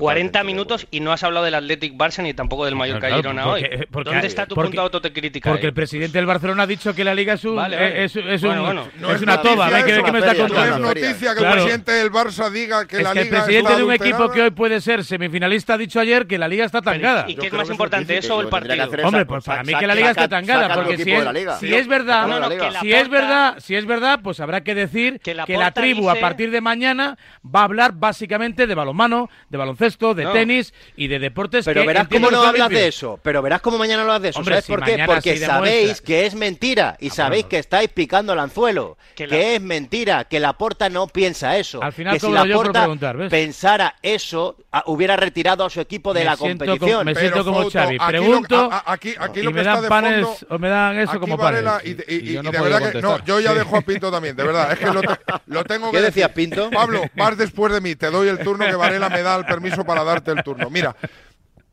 40 0.00 0.44
minutos 0.44 0.86
y 0.90 1.00
no 1.00 1.12
has 1.12 1.22
hablado 1.22 1.44
del 1.44 1.54
Athletic 1.54 1.94
Barça 1.94 2.22
ni 2.22 2.34
tampoco 2.34 2.64
del 2.64 2.74
Mallorca 2.76 3.06
Claro, 3.08 3.16
Girona 3.16 3.44
porque- 3.44 3.70
hoy. 3.80 3.86
porque- 3.90 4.10
¿Dónde 4.10 4.26
está 4.26 4.46
tu 4.46 4.54
porque- 4.54 4.68
punto 4.70 4.88
de 4.88 4.96
autocrítica? 4.96 5.50
Porque 5.50 5.66
ahí? 5.66 5.68
el 5.68 5.74
presidente 5.74 6.18
del 6.18 6.26
Barcelona 6.26 6.62
ha 6.64 6.66
dicho 6.66 6.94
que 6.94 7.04
la 7.04 7.14
liga 7.14 7.34
es, 7.34 7.44
un, 7.44 7.56
Vale, 7.56 7.76
vale. 7.76 8.04
es, 8.04 8.16
es 8.16 8.42
un- 8.42 8.48
Bueno, 8.48 8.62
bueno. 8.64 8.88
No 8.98 9.08
es 9.10 9.16
es 9.16 9.22
una 9.22 9.40
toba. 9.42 9.68
¿ve? 9.68 9.76
eso, 9.78 9.86
¿Qué, 9.86 9.92
qué 9.94 10.02
me 10.02 10.10
una 10.10 10.18
está 10.18 10.30
feria, 10.30 10.42
No 10.42 10.46
es 10.46 10.52
contando? 10.60 10.88
noticia 10.88 11.34
que 11.34 11.38
Claro. 11.40 11.48
el 11.48 11.52
presidente 11.60 11.92
del 11.92 12.10
Barça 12.12 12.50
diga 12.50 12.86
que 12.86 12.96
es 12.98 13.02
la 13.02 13.12
que 13.12 13.18
el 13.20 13.24
liga 13.26 13.36
presidente 13.44 13.68
está 13.72 13.76
de 13.78 13.84
un 13.84 13.92
equipo 13.92 14.30
que 14.30 14.42
hoy 14.42 14.50
puede 14.50 14.80
ser 14.80 15.04
semifinalista 15.04 15.74
ha 15.74 15.78
dicho 15.78 16.00
ayer 16.00 16.26
que 16.26 16.38
la 16.38 16.48
liga 16.48 16.64
está 16.64 16.80
tangada. 16.82 17.24
¿Y 17.28 17.34
qué 17.36 17.46
es 17.46 17.52
más 17.52 17.62
que 17.62 17.64
es 17.64 17.70
importante, 17.70 18.18
eso 18.18 18.36
o 18.36 18.40
el 18.40 18.46
que 18.46 18.50
que 18.50 18.50
partido? 18.50 18.94
es 18.98 19.04
Hombre, 19.04 19.26
pues 19.26 19.44
para 19.44 19.62
mí 19.62 19.74
que 19.74 19.86
la 19.86 19.94
liga 19.94 20.10
está 20.10 20.28
tangada, 20.28 20.74
porque 20.74 20.96
si 20.96 21.12
es, 21.12 21.32
liga. 21.32 21.58
es 21.60 21.86
verdad, 21.88 22.48
liga. 22.48 22.70
que 22.70 22.78
si 22.80 22.92
es 22.92 23.08
verdad, 23.08 23.54
si 23.58 23.74
es 23.76 23.86
verdad, 23.86 24.20
pues 24.22 24.40
habrá 24.40 24.62
que 24.62 24.74
decir 24.74 25.20
Que 25.20 25.34
la 25.34 25.44
que 25.46 25.56
tribu 25.74 26.10
a 26.10 26.14
partir 26.16 26.50
de 26.50 26.60
mañana 26.60 27.16
va 27.44 27.60
a 27.60 27.64
hablar 27.64 27.92
básicamente 27.94 28.66
de 28.66 28.74
balonmano, 28.74 29.28
de 29.48 29.58
baloncesto, 29.58 29.83
de 29.84 30.24
No. 30.24 30.32
tenis 30.32 30.72
y 30.96 31.08
de 31.08 31.18
deportes 31.18 31.64
Pero 31.64 31.82
que 31.82 31.86
verás 31.86 32.08
cómo 32.08 32.28
que 32.28 32.34
no 32.34 32.42
hablas 32.42 32.68
de 32.70 32.88
eso. 32.88 33.18
Pero 33.22 33.42
verás 33.42 33.60
cómo 33.60 33.78
mañana 33.78 34.02
no 34.04 34.10
hablas 34.12 34.22
de 34.22 34.28
eso. 34.30 34.38
Hombre, 34.40 34.54
¿Sabes 34.54 34.64
si 34.64 34.72
por 34.72 34.84
qué? 34.84 35.02
Porque 35.06 35.36
sabéis 35.38 36.00
que 36.00 36.26
es 36.26 36.34
mentira. 36.34 36.96
Y 37.00 37.10
sabéis 37.10 37.44
bueno. 37.44 37.48
que 37.50 37.58
estáis 37.58 37.88
picando 37.90 38.32
el 38.32 38.38
anzuelo. 38.38 38.96
Que 39.14 39.26
Que, 39.28 39.36
la- 39.36 39.42
es 39.54 39.60
mentira. 39.60 40.24
Que 40.24 40.40
la 40.40 40.52
porta 40.54 40.88
no 40.88 41.06
piensa 41.06 41.56
eso. 41.56 41.82
Al 41.82 41.92
final 41.92 42.14
que 42.14 42.20
si 42.20 42.30
la 42.30 42.44
porta 42.52 42.88
pensara 43.30 43.94
eso, 44.02 44.56
a- 44.72 44.84
hubiera 44.86 45.16
retirado 45.16 45.64
a 45.64 45.70
su 45.70 45.80
equipo 45.80 46.12
de 46.14 46.20
Me 46.20 46.26
la 46.26 46.36
competición. 46.36 46.78
como- 46.78 47.04
me 47.04 47.14
Pero, 47.14 47.20
siento 47.20 47.44
como 47.44 47.62
Fouto, 47.62 47.78
Xavi. 47.78 47.96
aquí 47.96 48.04
lo- 48.04 48.06
Pregunto 48.08 48.68
a- 48.72 48.76
a- 48.78 48.92
aquí, 48.92 49.14
aquí 49.18 49.40
y 49.40 49.42
lo 49.42 49.50
que 49.50 49.54
me 49.54 49.60
está 49.60 49.72
dan 49.74 49.82
de 49.82 49.88
panes 49.88 50.26
fondo- 50.26 50.46
o 50.54 50.58
me 50.58 50.68
dan 50.68 50.98
eso 50.98 51.20
como 51.20 51.36
panes. 51.38 51.64
y, 51.84 51.90
y- 51.90 51.94
Y 52.14 52.30
y 52.30 52.32
yo 52.34 52.42
no 52.42 52.50
de 52.50 52.60
verdad 52.60 52.92
que 52.92 53.02
no, 53.02 53.24
yo 53.24 53.40
ya 53.40 53.52
Sí. 53.52 53.58
dejo 53.58 53.76
a 53.76 53.80
Pinto 53.82 54.10
también, 54.10 54.36
de 54.36 54.44
verdad, 54.44 54.72
es 54.72 54.78
que 54.78 54.86
lo, 54.92 55.00
te- 55.02 55.18
lo 55.46 55.64
tengo 55.64 55.90
que 55.90 55.96
¿Qué 55.98 56.02
decías, 56.04 56.28
decir. 56.34 56.50
Pinto? 56.50 56.70
Pablo, 56.70 57.02
vas 57.16 57.36
después 57.36 57.72
de 57.72 57.80
mí, 57.80 57.94
te 57.96 58.10
doy 58.10 58.28
el 58.28 58.38
turno 58.38 58.66
que 58.66 58.74
Varela 58.74 59.08
me 59.08 59.22
da 59.22 59.36
el 59.36 59.44
permiso 59.44 59.63
para 59.84 60.04
darte 60.04 60.30
el 60.32 60.42
turno. 60.42 60.68
Mira, 60.70 60.94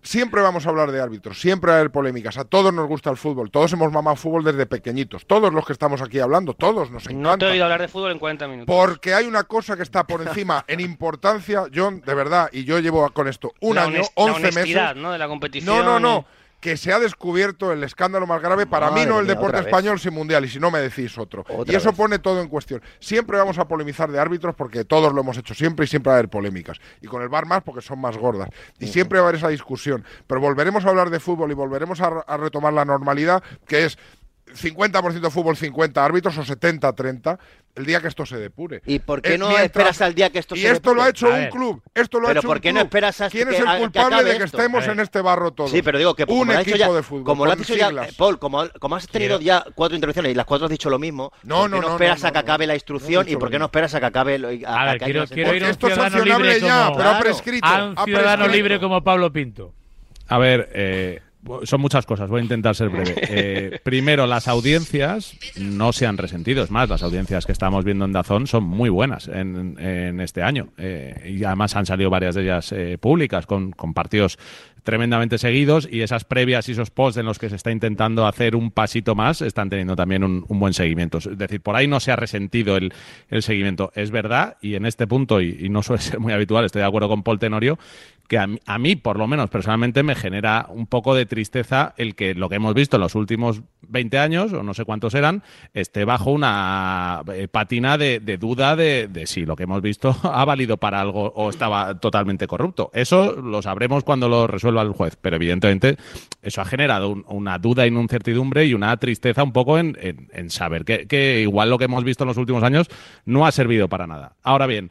siempre 0.01 0.41
vamos 0.41 0.65
a 0.65 0.69
hablar 0.69 0.91
de 0.91 0.99
árbitros, 0.99 1.39
siempre 1.39 1.69
va 1.71 1.77
a 1.77 1.79
haber 1.79 1.91
polémicas, 1.91 2.37
a 2.37 2.43
todos 2.45 2.73
nos 2.73 2.87
gusta 2.87 3.09
el 3.11 3.17
fútbol, 3.17 3.51
todos 3.51 3.71
hemos 3.73 3.91
mamado 3.91 4.15
fútbol 4.15 4.43
desde 4.43 4.65
pequeñitos, 4.65 5.27
todos 5.27 5.53
los 5.53 5.65
que 5.65 5.73
estamos 5.73 6.01
aquí 6.01 6.19
hablando, 6.19 6.53
todos 6.55 6.89
nos 6.89 7.03
No 7.03 7.07
te 7.09 7.13
encanta. 7.13 7.47
he 7.47 7.51
oído 7.51 7.65
hablar 7.65 7.81
de 7.81 7.87
fútbol 7.87 8.11
en 8.11 8.17
40 8.19 8.47
minutos. 8.47 8.75
Porque 8.75 9.13
hay 9.13 9.27
una 9.27 9.43
cosa 9.43 9.77
que 9.77 9.83
está 9.83 10.05
por 10.05 10.21
encima 10.23 10.65
en 10.67 10.79
importancia, 10.79 11.65
John, 11.73 12.01
de 12.01 12.13
verdad, 12.15 12.49
y 12.51 12.63
yo 12.63 12.79
llevo 12.79 13.07
con 13.11 13.27
esto 13.27 13.53
un 13.59 13.75
la 13.75 13.83
año, 13.83 13.99
honest- 14.01 14.13
la 14.15 14.23
11 14.23 14.35
honestidad, 14.47 14.87
meses. 14.89 15.01
¿no? 15.03 15.11
De 15.11 15.17
la 15.19 15.27
competición. 15.27 15.75
No, 15.77 15.83
no, 15.83 15.99
no. 15.99 16.25
Que 16.61 16.77
se 16.77 16.93
ha 16.93 16.99
descubierto 16.99 17.73
el 17.73 17.83
escándalo 17.83 18.25
más 18.25 18.41
grave, 18.41 18.65
para 18.65 18.91
mí 18.91 19.05
no 19.05 19.19
el 19.19 19.25
mía, 19.25 19.35
deporte 19.35 19.59
español 19.59 19.99
sin 19.99 20.13
mundial, 20.13 20.45
y 20.45 20.47
si 20.47 20.59
no 20.59 20.71
me 20.71 20.79
decís 20.79 21.17
otro. 21.17 21.43
Otra 21.49 21.73
y 21.73 21.75
eso 21.75 21.89
vez. 21.89 21.97
pone 21.97 22.19
todo 22.19 22.39
en 22.39 22.47
cuestión. 22.47 22.81
Siempre 22.99 23.37
vamos 23.37 23.57
a 23.57 23.67
polemizar 23.67 24.09
de 24.09 24.19
árbitros 24.19 24.55
porque 24.55 24.85
todos 24.85 25.11
lo 25.11 25.21
hemos 25.21 25.37
hecho 25.37 25.53
siempre 25.53 25.85
y 25.85 25.87
siempre 25.87 26.11
va 26.11 26.15
a 26.15 26.19
haber 26.19 26.29
polémicas. 26.29 26.79
Y 27.01 27.07
con 27.07 27.21
el 27.21 27.27
bar 27.27 27.45
más 27.45 27.63
porque 27.63 27.81
son 27.81 27.99
más 27.99 28.15
gordas. 28.15 28.49
Y 28.79 28.87
siempre 28.87 29.19
va 29.19 29.25
a 29.25 29.29
haber 29.29 29.39
esa 29.39 29.49
discusión. 29.49 30.05
Pero 30.27 30.39
volveremos 30.39 30.85
a 30.85 30.89
hablar 30.89 31.09
de 31.09 31.19
fútbol 31.19 31.51
y 31.51 31.55
volveremos 31.55 31.99
a, 31.99 32.07
a 32.07 32.37
retomar 32.37 32.71
la 32.71 32.85
normalidad, 32.85 33.43
que 33.67 33.85
es 33.85 33.97
50% 34.53 35.29
fútbol, 35.29 35.55
50 35.57 36.03
árbitros 36.03 36.37
o 36.37 36.43
70-30, 36.43 37.37
el 37.75 37.85
día 37.85 38.01
que 38.01 38.07
esto 38.09 38.25
se 38.25 38.37
depure. 38.37 38.81
¿Y 38.85 38.99
por 38.99 39.21
qué 39.21 39.35
Eh, 39.35 39.37
no 39.37 39.45
mientras- 39.47 39.65
esperas 39.65 40.01
al 40.01 40.13
día 40.13 40.29
que 40.29 40.39
esto 40.39 40.55
y 40.55 40.59
se 40.61 40.71
esto 40.71 40.93
lo 40.93 41.03
depure? 41.03 41.33
ha 41.33 41.39
hecho 41.45 41.45
un 41.45 41.49
club. 41.59 41.81
Esto 41.95 42.19
lo 42.19 42.27
ha 42.27 42.29
Pero 42.31 42.39
hecho 42.41 42.47
¿por 42.49 42.57
un 42.57 42.63
no 42.63 42.69
club. 42.71 42.83
esperas 42.83 43.21
hasta 43.21 43.29
¿Quién 43.31 43.47
que- 43.47 43.55
es 43.55 43.59
el 43.61 43.65
que 43.67 43.77
culpable 43.77 44.23
de 44.23 44.37
que 44.37 44.43
esto? 44.43 44.57
estemos 44.57 44.87
en 44.87 44.99
este 44.99 45.21
barro 45.21 45.51
todos? 45.51 45.71
Sí, 45.71 45.81
pero 45.81 45.97
digo 45.97 46.13
que 46.15 46.23
un 46.23 46.27
como 46.47 46.53
equipo 46.53 46.77
ya, 46.77 46.91
de 46.91 47.03
fútbol. 47.03 47.23
como 47.23 47.45
lo 47.45 47.51
has 47.53 47.57
dicho 47.57 47.75
ya, 47.75 47.87
siglas. 47.87 48.09
eh, 48.09 48.13
Paul, 48.17 48.39
como, 48.39 48.67
como 48.79 48.95
has 48.97 49.07
tenido 49.07 49.39
Quiero- 49.39 49.63
ya 49.63 49.71
cuatro 49.73 49.95
intervenciones 49.95 50.31
y 50.33 50.35
las 50.35 50.45
cuatro 50.45 50.65
has 50.65 50.71
dicho 50.71 50.89
lo 50.89 50.99
mismo, 50.99 51.31
No, 51.43 51.55
¿por 51.61 51.65
qué 51.65 51.69
no, 51.71 51.81
no, 51.81 51.87
no, 51.87 51.93
esperas 51.93 52.21
no, 52.21 52.27
a 52.27 52.31
que 52.31 52.37
acabe 52.39 52.67
la 52.67 52.73
instrucción 52.73 53.29
y 53.29 53.35
por 53.37 53.49
qué 53.49 53.57
no 53.59 53.65
esperas 53.65 53.95
a 53.95 53.99
que 54.01 54.05
acabe 54.05 54.37
lo- 54.37 54.49
a, 54.49 54.51
A 54.51 54.91
ver, 54.91 55.01
quiero- 55.01 55.21
la 55.21 55.27
quiero 55.27 55.49
Porque 55.49 55.57
ir 55.57 55.63
a 55.63 55.65
un 55.67 55.71
esto 55.71 55.87
es 55.87 55.95
sancionable 55.95 56.59
ya, 56.59 56.91
pero 56.97 57.09
ha 57.09 57.19
prescrito. 57.19 57.67
A 57.67 57.85
un 57.85 57.95
ciudadano 58.03 58.43
prescrito. 58.43 58.55
libre 58.55 58.79
como 58.79 59.01
Pablo 59.03 59.31
Pinto. 59.31 59.73
A 60.27 60.37
ver, 60.37 60.69
eh, 60.73 61.21
son 61.63 61.81
muchas 61.81 62.05
cosas, 62.05 62.29
voy 62.29 62.41
a 62.41 62.43
intentar 62.43 62.75
ser 62.75 62.89
breve. 62.89 63.15
Eh, 63.33 63.79
primero, 63.83 64.27
las 64.27 64.47
audiencias 64.47 65.37
no 65.57 65.93
se 65.93 66.05
han 66.05 66.17
resentido, 66.17 66.63
es 66.63 66.71
más, 66.71 66.89
las 66.89 67.01
audiencias 67.01 67.45
que 67.45 67.53
estamos 67.53 67.85
viendo 67.85 68.03
en 68.03 68.11
Dazón 68.11 68.45
son 68.45 68.63
muy 68.63 68.89
buenas 68.89 69.27
en, 69.27 69.79
en 69.79 70.19
este 70.19 70.43
año 70.43 70.69
eh, 70.77 71.33
y 71.37 71.43
además 71.43 71.75
han 71.75 71.85
salido 71.85 72.09
varias 72.09 72.35
de 72.35 72.43
ellas 72.43 72.71
eh, 72.73 72.97
públicas 72.99 73.45
con, 73.45 73.71
con 73.71 73.93
partidos 73.93 74.37
tremendamente 74.83 75.37
seguidos 75.37 75.87
y 75.89 76.01
esas 76.01 76.23
previas 76.25 76.67
y 76.67 76.73
esos 76.73 76.89
posts 76.89 77.17
en 77.17 77.25
los 77.25 77.39
que 77.39 77.49
se 77.49 77.55
está 77.55 77.71
intentando 77.71 78.25
hacer 78.25 78.55
un 78.55 78.71
pasito 78.71 79.15
más 79.15 79.41
están 79.41 79.69
teniendo 79.69 79.95
también 79.95 80.23
un, 80.23 80.43
un 80.47 80.59
buen 80.59 80.73
seguimiento. 80.73 81.19
Es 81.19 81.37
decir, 81.37 81.61
por 81.61 81.75
ahí 81.75 81.87
no 81.87 81.99
se 81.99 82.11
ha 82.11 82.15
resentido 82.15 82.77
el, 82.77 82.93
el 83.29 83.43
seguimiento. 83.43 83.91
Es 83.95 84.11
verdad, 84.11 84.57
y 84.61 84.75
en 84.75 84.85
este 84.85 85.07
punto, 85.07 85.41
y, 85.41 85.57
y, 85.59 85.69
no 85.69 85.83
suele 85.83 86.01
ser 86.01 86.19
muy 86.19 86.33
habitual, 86.33 86.65
estoy 86.65 86.81
de 86.81 86.87
acuerdo 86.87 87.09
con 87.09 87.23
Paul 87.23 87.39
Tenorio, 87.39 87.77
que 88.31 88.37
a 88.37 88.77
mí, 88.77 88.95
por 88.95 89.17
lo 89.17 89.27
menos 89.27 89.49
personalmente, 89.49 90.03
me 90.03 90.15
genera 90.15 90.67
un 90.69 90.87
poco 90.87 91.13
de 91.13 91.25
tristeza 91.25 91.93
el 91.97 92.15
que 92.15 92.33
lo 92.33 92.47
que 92.47 92.55
hemos 92.55 92.73
visto 92.73 92.95
en 92.95 93.01
los 93.01 93.13
últimos 93.13 93.61
20 93.81 94.17
años, 94.19 94.53
o 94.53 94.63
no 94.63 94.73
sé 94.73 94.85
cuántos 94.85 95.15
eran, 95.15 95.43
esté 95.73 96.05
bajo 96.05 96.31
una 96.31 97.23
eh, 97.33 97.49
patina 97.49 97.97
de, 97.97 98.21
duda 98.39 98.77
de, 98.77 99.09
si 99.25 99.45
lo 99.45 99.57
que 99.57 99.63
hemos 99.63 99.81
visto 99.81 100.15
ha 100.23 100.45
valido 100.45 100.77
para 100.77 101.01
algo 101.01 101.33
o 101.35 101.49
estaba 101.49 101.99
totalmente 101.99 102.47
corrupto. 102.47 102.89
Eso 102.93 103.33
lo 103.33 103.61
sabremos 103.61 104.05
cuando 104.05 104.29
lo 104.29 104.47
resuelva 104.47 104.81
el 104.81 104.93
juez, 104.93 105.17
pero 105.19 105.35
evidentemente 105.35 105.97
eso 106.41 106.61
ha 106.61 106.65
generado 106.65 107.09
un, 107.09 107.25
una 107.27 107.57
duda 107.57 107.85
y 107.85 107.89
una 107.89 107.99
incertidumbre 107.99 108.65
y 108.65 108.73
una 108.73 108.95
tristeza 108.95 109.43
un 109.43 109.51
poco 109.51 109.77
en, 109.77 109.97
saber 110.51 110.85
que 110.85 111.41
igual 111.41 111.69
lo 111.69 111.77
que 111.77 111.83
hemos 111.83 112.05
visto 112.05 112.23
en 112.23 112.29
los 112.29 112.37
últimos 112.37 112.63
años 112.63 112.87
no 113.25 113.45
ha 113.45 113.51
servido 113.51 113.89
para 113.89 114.07
nada. 114.07 114.37
Ahora 114.41 114.67
bien, 114.67 114.89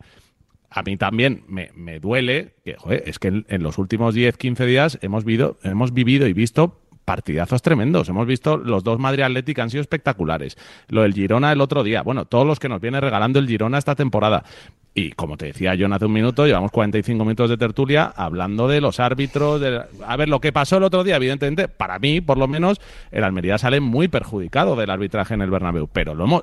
a 0.70 0.82
mí 0.82 0.96
también 0.96 1.42
me, 1.48 1.70
me 1.74 1.98
duele 1.98 2.54
que, 2.64 2.76
joder, 2.76 3.02
es 3.06 3.18
que 3.18 3.44
en, 3.46 3.62
los 3.62 3.76
últimos 3.78 4.14
10, 4.14 4.36
15 4.36 4.66
días 4.66 4.98
hemos, 5.02 5.24
vivido, 5.24 5.58
hemos 5.64 5.92
vivido 5.92 6.28
y 6.28 6.32
visto 6.32 6.80
partidazos 7.04 7.60
tremendos. 7.60 8.08
Hemos 8.08 8.24
visto 8.24 8.56
los 8.56 8.84
dos 8.84 9.00
Madrid 9.00 9.24
Athletic 9.24 9.58
han 9.58 9.68
sido 9.70 9.80
espectaculares. 9.80 10.56
Lo 10.86 11.02
del 11.02 11.12
Girona 11.12 11.50
el 11.50 11.60
otro 11.60 11.82
día. 11.82 12.02
Bueno, 12.02 12.24
todos 12.24 12.46
los 12.46 12.60
que 12.60 12.68
nos 12.68 12.80
viene 12.80 13.00
regalando 13.00 13.40
el 13.40 13.48
Girona 13.48 13.78
esta 13.78 13.96
temporada. 13.96 14.44
Y 14.92 15.12
como 15.12 15.36
te 15.36 15.46
decía 15.46 15.76
John 15.78 15.92
hace 15.92 16.06
un 16.06 16.12
minuto, 16.12 16.46
llevamos 16.46 16.72
45 16.72 17.24
minutos 17.24 17.48
de 17.48 17.56
tertulia 17.56 18.12
hablando 18.16 18.66
de 18.66 18.80
los 18.80 18.98
árbitros. 18.98 19.60
De... 19.60 19.82
A 20.04 20.16
ver, 20.16 20.28
lo 20.28 20.40
que 20.40 20.52
pasó 20.52 20.78
el 20.78 20.82
otro 20.82 21.04
día, 21.04 21.14
evidentemente, 21.14 21.68
para 21.68 22.00
mí, 22.00 22.20
por 22.20 22.38
lo 22.38 22.48
menos, 22.48 22.80
el 23.12 23.22
Almería 23.22 23.56
sale 23.56 23.78
muy 23.78 24.08
perjudicado 24.08 24.74
del 24.74 24.90
arbitraje 24.90 25.34
en 25.34 25.42
el 25.42 25.50
Bernabéu. 25.50 25.88
Pero, 25.92 26.16
lo 26.16 26.24
hemos... 26.24 26.42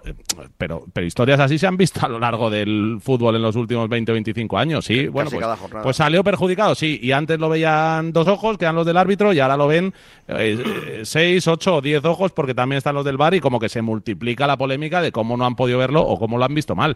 pero, 0.57 0.85
pero 0.93 1.05
historias 1.05 1.41
así 1.41 1.57
se 1.57 1.67
han 1.67 1.75
visto 1.75 2.05
a 2.05 2.07
lo 2.07 2.19
largo 2.19 2.49
del 2.49 2.99
fútbol 3.01 3.35
en 3.35 3.41
los 3.41 3.57
últimos 3.57 3.89
20 3.89 4.13
o 4.13 4.13
25 4.13 4.57
años. 4.57 4.85
Sí, 4.85 5.09
bueno, 5.09 5.29
pues, 5.29 5.45
pues, 5.83 5.97
salió 5.97 6.23
perjudicado, 6.23 6.73
sí. 6.73 6.99
Y 7.03 7.11
antes 7.11 7.37
lo 7.39 7.49
veían 7.49 8.13
dos 8.13 8.29
ojos, 8.29 8.57
que 8.57 8.63
eran 8.63 8.75
los 8.75 8.85
del 8.85 8.95
árbitro, 8.95 9.33
y 9.33 9.41
ahora 9.41 9.57
lo 9.57 9.67
ven 9.67 9.93
eh, 10.29 11.01
seis, 11.03 11.45
ocho 11.49 11.75
o 11.75 11.81
diez 11.81 12.03
ojos, 12.05 12.31
porque 12.31 12.53
también 12.53 12.77
están 12.77 12.95
los 12.95 13.03
del 13.03 13.17
bar, 13.17 13.33
y 13.33 13.41
como 13.41 13.59
que 13.59 13.67
se 13.67 13.81
multiplica 13.81 14.47
la 14.47 14.55
polémica 14.55 15.01
de 15.01 15.11
cómo 15.11 15.35
no 15.35 15.45
han 15.45 15.57
podido 15.57 15.79
verlo 15.79 16.01
o 16.01 16.17
cómo 16.17 16.37
lo 16.37 16.45
han 16.45 16.55
visto 16.55 16.75
mal 16.75 16.95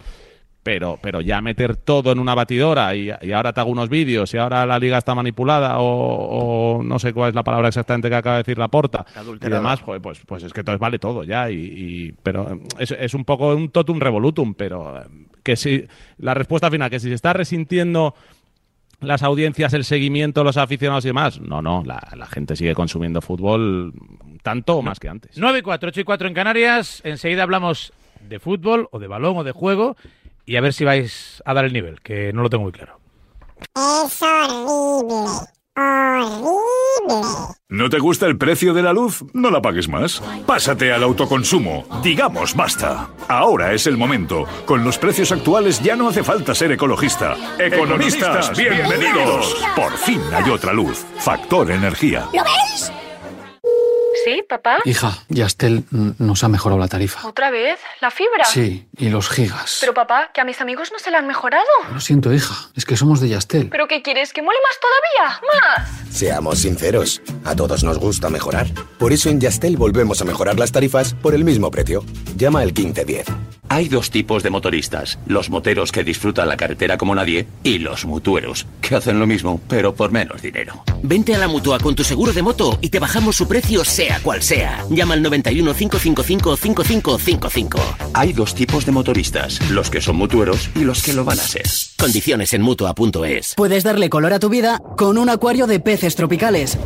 pero, 0.64 1.00
pero 1.02 1.22
ya 1.22 1.42
meter 1.42 1.76
todo 1.76 2.12
en 2.12 2.20
una 2.20 2.36
batidora 2.36 2.96
y, 2.96 3.10
y 3.22 3.32
ahora 3.32 3.52
te 3.52 3.62
hago 3.62 3.72
unos 3.72 3.90
vídeos 3.90 4.34
y 4.34 4.38
ahora 4.38 4.66
la 4.66 4.78
liga 4.78 4.98
está 4.98 5.16
manipulada 5.16 5.80
o, 5.80 6.78
o, 6.78 6.84
no 6.84 7.00
sé 7.00 7.14
cuál 7.14 7.30
es 7.30 7.36
la 7.36 7.44
palabra 7.44 7.70
exactamente 7.70 8.10
que 8.10 8.16
acaba 8.16 8.38
de 8.38 8.44
decir 8.44 8.58
la 8.58 8.68
porta 8.68 9.06
y 9.42 9.50
demás, 9.50 9.82
pues, 9.82 10.00
pues, 10.02 10.22
pues 10.26 10.44
es 10.44 10.54
que 10.54 10.62
entonces 10.62 10.80
vale 10.80 11.00
todo 11.00 11.24
ya 11.24 11.50
y, 11.50 11.56
y 11.56 12.12
pero 12.24 12.60
es, 12.78 12.92
es, 12.92 13.14
un 13.14 13.26
poco 13.26 13.56
un 13.56 13.70
totum 13.70 14.00
revolutum, 14.00 14.54
pero 14.54 15.04
que 15.44 15.56
si 15.56 15.86
la 16.20 16.34
respuesta 16.34 16.70
final, 16.70 16.90
que 16.90 17.00
si 17.00 17.08
se 17.08 17.16
está 17.16 17.34
resintiendo 17.34 18.14
las 19.00 19.24
audiencias, 19.24 19.74
el 19.74 19.84
seguimiento, 19.84 20.44
los 20.44 20.58
aficionados 20.58 21.06
y 21.06 21.10
demás, 21.10 21.42
no, 21.42 21.64
no, 21.64 21.84
la, 21.84 22.08
la 22.16 22.28
gente 22.28 22.56
sigue 22.56 22.76
consumiendo 22.76 23.20
fútbol 23.20 23.94
tanto 24.44 24.78
o 24.78 24.84
más 24.84 25.00
que 25.00 25.10
antes. 25.10 25.38
9 25.38 25.64
4, 25.64 25.90
8 25.90 26.02
y 26.02 26.04
4 26.04 26.28
en 26.28 26.34
Canarias, 26.36 27.02
enseguida 27.04 27.42
hablamos 27.42 27.94
de 28.30 28.40
fútbol 28.40 28.88
o 28.92 29.00
de 29.00 29.08
balón 29.08 29.38
o 29.38 29.44
de 29.44 29.52
juego 29.52 29.96
y 30.52 30.58
a 30.58 30.62
ver 30.62 30.74
si 30.74 30.84
vais 30.84 31.42
a 31.46 31.54
dar 31.54 31.64
el 31.64 31.72
nivel, 31.72 32.02
que 32.02 32.34
no 32.34 32.42
lo 32.42 32.50
tengo 32.50 32.64
muy 32.64 32.74
claro. 32.74 33.00
Es 33.74 34.22
horrible. 34.22 35.48
Horrible. 35.78 37.56
¿No 37.70 37.90
te 37.90 38.00
gusta 38.00 38.26
el 38.26 38.38
precio 38.38 38.74
de 38.74 38.84
la 38.84 38.92
luz? 38.92 39.24
No 39.34 39.50
la 39.50 39.62
pagues 39.62 39.88
más. 39.88 40.22
Pásate 40.46 40.92
al 40.92 41.04
autoconsumo. 41.04 41.86
Digamos 42.04 42.54
basta. 42.54 43.12
Ahora 43.30 43.72
es 43.72 43.88
el 43.88 43.96
momento. 43.96 44.46
Con 44.66 44.84
los 44.84 44.98
precios 44.98 45.32
actuales 45.32 45.82
ya 45.82 45.96
no 45.96 46.10
hace 46.10 46.22
falta 46.22 46.54
ser 46.54 46.74
ecologista. 46.74 47.38
Economistas, 47.58 48.52
bienvenidos. 48.58 49.56
Por 49.74 49.94
fin 50.00 50.22
hay 50.34 50.50
otra 50.50 50.74
luz. 50.74 51.06
Factor 51.20 51.72
energía. 51.72 52.28
¿Lo 52.34 52.44
ves? 52.44 52.92
¿Sí, 54.24 54.44
papá? 54.48 54.80
Hija, 54.86 55.18
Yastel 55.30 55.84
nos 55.90 56.44
ha 56.44 56.48
mejorado 56.48 56.80
la 56.80 56.88
tarifa. 56.88 57.28
¿Otra 57.28 57.50
vez? 57.52 57.80
¿La 58.02 58.12
fibra? 58.12 58.46
Sí, 58.46 58.88
y 58.98 59.10
los 59.10 59.30
gigas. 59.30 59.78
Pero 59.80 59.94
papá, 59.94 60.32
que 60.34 60.42
a 60.42 60.46
mis 60.46 60.62
amigos 60.62 60.92
no 60.92 61.00
se 61.00 61.12
la 61.12 61.20
han 61.20 61.28
mejorado. 61.28 61.66
Lo 61.94 62.00
siento, 62.00 62.34
hija, 62.34 62.70
es 62.76 62.86
que 62.86 62.98
somos 62.98 63.20
de 63.20 63.30
Yastel. 63.30 63.70
¿Pero 63.70 63.88
qué 63.88 64.02
quieres? 64.02 64.34
¿Que 64.34 64.42
mole 64.42 64.58
más 64.64 64.80
todavía? 64.80 65.42
¡Más! 65.78 66.16
Seamos 66.16 66.60
sinceros, 66.60 67.22
a 67.46 67.56
todos 67.56 67.84
nos 67.84 67.98
gusta 67.98 68.30
mejorar. 68.30 68.68
Por 69.00 69.14
eso 69.14 69.30
en 69.30 69.40
Yastel 69.40 69.78
volvemos 69.78 70.22
a 70.22 70.26
mejorar 70.26 70.60
las 70.60 70.72
tarifas 70.72 71.14
por 71.14 71.34
el 71.34 71.44
mismo 71.44 71.72
precio. 71.72 72.04
Llama 72.36 72.60
al 72.62 72.68
1510. 72.74 73.28
Hay 73.70 73.88
dos 73.88 74.12
tipos 74.12 74.44
de 74.44 74.50
motoristas, 74.50 75.18
los 75.28 75.50
moteros 75.50 75.94
que 75.94 76.04
disfrutan 76.04 76.50
la 76.50 76.58
carretera 76.58 76.98
como 76.98 77.16
nadie 77.16 77.48
y 77.64 77.80
los 77.80 78.04
mutueros, 78.06 78.68
que 78.82 78.96
hacen 78.96 79.18
lo 79.18 79.26
mismo, 79.26 79.62
pero 79.70 79.96
por 79.96 80.12
menos 80.12 80.42
dinero. 80.42 80.84
Vente 81.04 81.34
a 81.36 81.38
la 81.38 81.48
Mutua 81.48 81.80
con 81.80 81.96
tu 81.96 82.04
seguro 82.04 82.34
de 82.34 82.42
moto 82.42 82.78
y 82.82 82.90
te 82.90 83.00
bajamos 83.00 83.38
su 83.38 83.48
precio 83.48 83.86
sea 83.86 84.11
cual 84.20 84.42
sea. 84.42 84.86
Llama 84.90 85.14
al 85.14 85.22
91 85.22 85.74
555 85.74 86.58
5555. 86.58 87.80
Hay 88.14 88.34
dos 88.34 88.54
tipos 88.54 88.86
de 88.86 88.92
motoristas, 88.92 89.60
los 89.70 89.90
que 89.90 90.02
son 90.02 90.18
mutueros 90.18 90.70
y 90.76 90.82
los 90.82 91.02
que 91.04 91.14
lo 91.14 91.24
van 91.24 91.40
a 91.40 91.44
ser. 91.44 91.66
Condiciones 91.98 92.54
en 92.54 92.62
Mutua.es. 92.62 93.54
Puedes 93.56 93.84
darle 93.84 94.10
color 94.10 94.34
a 94.34 94.40
tu 94.40 94.50
vida 94.50 94.82
con 94.98 95.18
un 95.18 95.30
acuario 95.30 95.68
de 95.68 95.80
peces 95.80 96.16
tropicales 96.16 96.78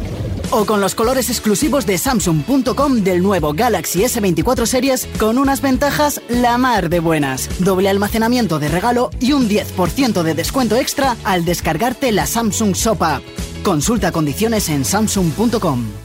o 0.52 0.66
con 0.66 0.82
los 0.82 0.96
colores 0.96 1.30
exclusivos 1.30 1.86
de 1.86 1.98
Samsung.com 1.98 3.04
del 3.04 3.22
nuevo 3.22 3.54
Galaxy 3.54 4.04
S24 4.04 4.66
Series 4.66 5.08
con 5.18 5.38
unas 5.38 5.62
ventajas 5.62 6.22
la 6.30 6.58
mar 6.58 6.90
de 6.90 7.00
buenas. 7.00 7.50
Doble 7.60 7.90
almacenamiento 7.90 8.60
de 8.60 8.70
regalo 8.70 9.10
y 9.20 9.34
un 9.34 9.50
10% 9.50 10.24
de 10.24 10.34
descuento 10.34 10.76
extra 10.76 11.16
al 11.24 11.46
descargarte 11.46 12.12
la 12.12 12.26
Samsung 12.26 12.74
Shop 12.74 13.02
App. 13.02 13.24
Consulta 13.64 14.12
condiciones 14.12 14.70
en 14.70 14.86
Samsung.com. 14.86 16.05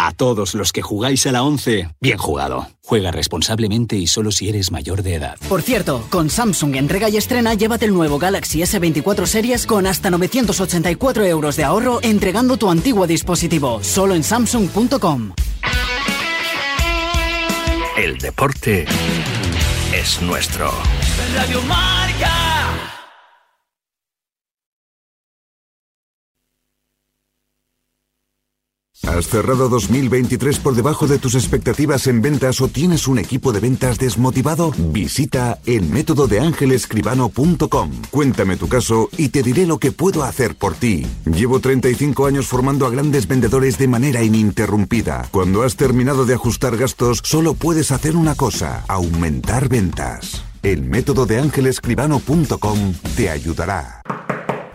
A 0.00 0.12
todos 0.12 0.54
los 0.54 0.70
que 0.70 0.80
jugáis 0.80 1.26
a 1.26 1.32
la 1.32 1.42
11, 1.42 1.88
bien 2.00 2.18
jugado. 2.18 2.68
Juega 2.84 3.10
responsablemente 3.10 3.96
y 3.96 4.06
solo 4.06 4.30
si 4.30 4.48
eres 4.48 4.70
mayor 4.70 5.02
de 5.02 5.16
edad. 5.16 5.36
Por 5.48 5.60
cierto, 5.60 6.06
con 6.08 6.30
Samsung 6.30 6.76
entrega 6.76 7.08
y 7.08 7.16
estrena, 7.16 7.54
llévate 7.54 7.86
el 7.86 7.92
nuevo 7.92 8.16
Galaxy 8.16 8.60
S24 8.60 9.26
Series 9.26 9.66
con 9.66 9.88
hasta 9.88 10.08
984 10.10 11.24
euros 11.24 11.56
de 11.56 11.64
ahorro 11.64 11.98
entregando 12.02 12.56
tu 12.56 12.70
antiguo 12.70 13.08
dispositivo. 13.08 13.82
Solo 13.82 14.14
en 14.14 14.22
Samsung.com. 14.22 15.32
El 17.96 18.18
deporte 18.18 18.86
es 19.92 20.22
nuestro. 20.22 20.70
Radio. 21.34 21.60
¿Has 29.08 29.26
cerrado 29.26 29.70
2023 29.70 30.58
por 30.58 30.74
debajo 30.74 31.06
de 31.06 31.18
tus 31.18 31.34
expectativas 31.34 32.06
en 32.08 32.20
ventas 32.20 32.60
o 32.60 32.68
tienes 32.68 33.08
un 33.08 33.18
equipo 33.18 33.52
de 33.52 33.60
ventas 33.60 33.98
desmotivado? 33.98 34.70
Visita 34.76 35.58
el 35.64 35.86
método 35.88 36.28
de. 36.28 36.40
Cuéntame 38.10 38.58
tu 38.58 38.68
caso 38.68 39.08
y 39.16 39.30
te 39.30 39.42
diré 39.42 39.64
lo 39.64 39.78
que 39.78 39.92
puedo 39.92 40.24
hacer 40.24 40.56
por 40.56 40.74
ti. 40.74 41.06
Llevo 41.24 41.58
35 41.58 42.26
años 42.26 42.46
formando 42.48 42.84
a 42.84 42.90
grandes 42.90 43.26
vendedores 43.26 43.78
de 43.78 43.88
manera 43.88 44.22
ininterrumpida. 44.22 45.26
Cuando 45.30 45.62
has 45.62 45.76
terminado 45.76 46.26
de 46.26 46.34
ajustar 46.34 46.76
gastos, 46.76 47.22
solo 47.24 47.54
puedes 47.54 47.92
hacer 47.92 48.14
una 48.14 48.34
cosa, 48.34 48.84
aumentar 48.88 49.70
ventas. 49.70 50.44
El 50.62 50.82
método 50.82 51.24
de 51.24 51.38
te 53.16 53.30
ayudará. 53.30 54.02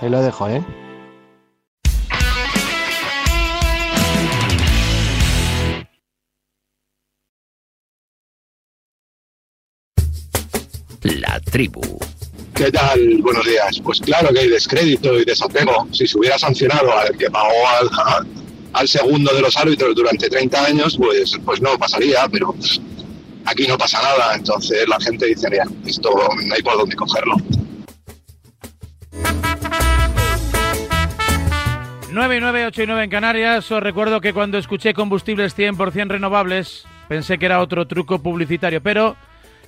ahí 0.00 0.08
lo 0.10 0.22
dejo, 0.22 0.48
¿eh? 0.48 0.62
La 11.02 11.40
tribu. 11.40 11.80
¿Qué 12.54 12.70
tal? 12.70 13.18
Buenos 13.20 13.44
días. 13.46 13.80
Pues 13.82 14.00
claro 14.00 14.32
que 14.32 14.40
hay 14.40 14.48
descrédito 14.48 15.18
y 15.18 15.24
desapego. 15.24 15.88
Si 15.92 16.06
se 16.06 16.18
hubiera 16.18 16.38
sancionado 16.38 16.96
al 16.96 17.16
que 17.16 17.30
pagó 17.30 17.66
al, 17.80 17.88
al- 18.06 18.26
al 18.72 18.88
segundo 18.88 19.32
de 19.32 19.40
los 19.40 19.56
árbitros 19.56 19.94
durante 19.94 20.28
30 20.28 20.64
años, 20.64 20.96
pues, 20.96 21.36
pues 21.44 21.60
no 21.60 21.78
pasaría, 21.78 22.26
pero 22.28 22.54
aquí 23.44 23.66
no 23.68 23.76
pasa 23.78 24.02
nada. 24.02 24.34
Entonces 24.34 24.88
la 24.88 24.98
gente 25.00 25.26
dice, 25.26 25.48
mira, 25.50 25.64
esto 25.86 26.10
no 26.44 26.54
hay 26.54 26.62
por 26.62 26.76
dónde 26.78 26.96
cogerlo. 26.96 27.36
9 32.14 32.36
y 32.36 32.40
9, 32.40 32.66
8 32.66 32.82
y 32.84 32.86
9 32.86 33.04
en 33.04 33.10
Canarias. 33.10 33.72
Os 33.72 33.82
recuerdo 33.82 34.20
que 34.20 34.32
cuando 34.32 34.56
escuché 34.56 34.94
combustibles 34.94 35.58
100% 35.58 36.10
renovables, 36.10 36.86
pensé 37.08 37.38
que 37.38 37.46
era 37.46 37.60
otro 37.60 37.88
truco 37.88 38.22
publicitario, 38.22 38.80
pero 38.80 39.16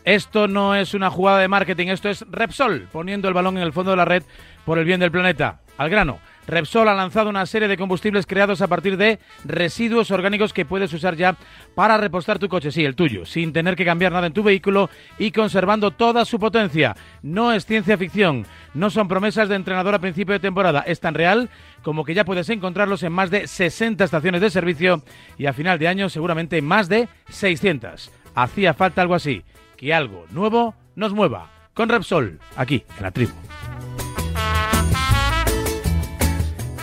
esto 0.05 0.47
no 0.47 0.77
es 0.77 0.95
una 0.95 1.11
jugada 1.11 1.41
de 1.41 1.49
marketing, 1.49 1.89
esto 1.89 2.09
es 2.09 2.25
Repsol, 2.31 2.87
poniendo 2.93 3.27
el 3.27 3.35
balón 3.35 3.57
en 3.57 3.65
el 3.65 3.73
fondo 3.73 3.91
de 3.91 3.97
la 3.97 4.05
red 4.05 4.23
por 4.65 4.79
el 4.79 4.85
bien 4.85 5.01
del 5.01 5.11
planeta. 5.11 5.59
Al 5.77 5.91
grano. 5.91 6.21
Repsol 6.47 6.89
ha 6.89 6.95
lanzado 6.95 7.29
una 7.31 7.47
serie 7.47 7.69
de 7.69 7.77
combustibles 7.77 8.27
creados 8.27 8.63
a 8.63 8.69
partir 8.69 8.97
de 8.97 9.19
residuos 9.45 10.11
orgánicos 10.11 10.53
que 10.53 10.65
puedes 10.65 10.93
usar 10.93 11.17
ya 11.17 11.37
para 11.75 11.97
repostar 11.97 12.39
tu 12.39 12.49
coche, 12.49 12.71
sí, 12.71 12.85
el 12.85 12.95
tuyo, 12.95 13.27
sin 13.27 13.53
tener 13.53 13.77
que 13.77 13.85
cambiar 13.85 14.13
nada 14.13 14.27
en 14.27 14.33
tu 14.33 14.43
vehículo 14.43 14.89
y 15.19 15.31
conservando 15.33 15.91
toda 15.91 16.25
su 16.25 16.39
potencia. 16.39 16.97
No 17.23 17.53
es 17.53 17.67
ciencia 17.67 17.99
ficción, 17.99 18.47
no 18.75 18.91
son 18.91 19.09
promesas 19.09 19.49
de 19.49 19.57
entrenador 19.57 19.95
a 19.95 20.01
principio 20.01 20.35
de 20.35 20.41
temporada, 20.41 20.85
es 20.87 21.01
tan 21.01 21.15
real 21.15 21.51
como 21.83 22.05
que 22.05 22.15
ya 22.15 22.25
puedes 22.25 22.49
encontrarlos 22.51 23.03
en 23.03 23.13
más 23.13 23.31
de 23.31 23.47
60 23.47 24.05
estaciones 24.05 24.41
de 24.41 24.51
servicio 24.51 25.03
y 25.39 25.47
a 25.47 25.53
final 25.53 25.79
de 25.79 25.89
año 25.89 26.09
seguramente 26.09 26.63
más 26.63 26.89
de 26.89 27.09
600. 27.29 28.11
Hacía 28.35 28.75
falta 28.75 29.03
algo 29.03 29.15
así, 29.15 29.43
que 29.77 29.95
algo 29.95 30.27
nuevo 30.31 30.75
nos 30.95 31.13
mueva. 31.13 31.51
Con 31.75 31.89
Repsol, 31.89 32.39
aquí, 32.57 32.85
en 32.97 33.03
la 33.03 33.11
tribu. 33.11 33.35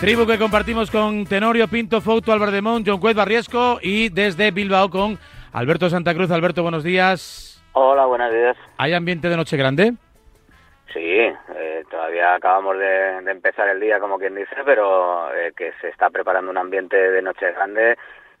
Tribu 0.04 0.26
que 0.26 0.38
compartimos 0.38 0.90
con 0.90 1.24
Tenorio 1.24 1.66
Pinto, 1.66 2.02
Fouto, 2.02 2.30
Álvaro 2.30 2.52
de 2.52 2.60
Mont, 2.60 2.86
John 2.86 3.00
Cuet 3.00 3.16
Barriesco 3.16 3.78
y 3.80 4.10
desde 4.10 4.50
Bilbao 4.50 4.90
con 4.90 5.18
Alberto 5.54 5.88
Santa 5.88 6.12
Cruz. 6.12 6.30
Alberto, 6.30 6.62
buenos 6.62 6.84
días. 6.84 7.64
Hola, 7.72 8.04
buenos 8.04 8.30
días. 8.30 8.54
¿Hay 8.76 8.92
ambiente 8.92 9.30
de 9.30 9.36
Noche 9.38 9.56
Grande? 9.56 9.94
Sí, 10.92 11.00
eh, 11.00 11.84
todavía 11.90 12.34
acabamos 12.34 12.76
de, 12.76 13.22
de 13.22 13.30
empezar 13.30 13.66
el 13.70 13.80
día, 13.80 13.98
como 13.98 14.18
quien 14.18 14.34
dice, 14.34 14.54
pero 14.66 15.34
eh, 15.34 15.54
que 15.56 15.72
se 15.80 15.88
está 15.88 16.10
preparando 16.10 16.50
un 16.50 16.58
ambiente 16.58 16.98
de 16.98 17.22
Noche 17.22 17.50
Grande, 17.52 17.96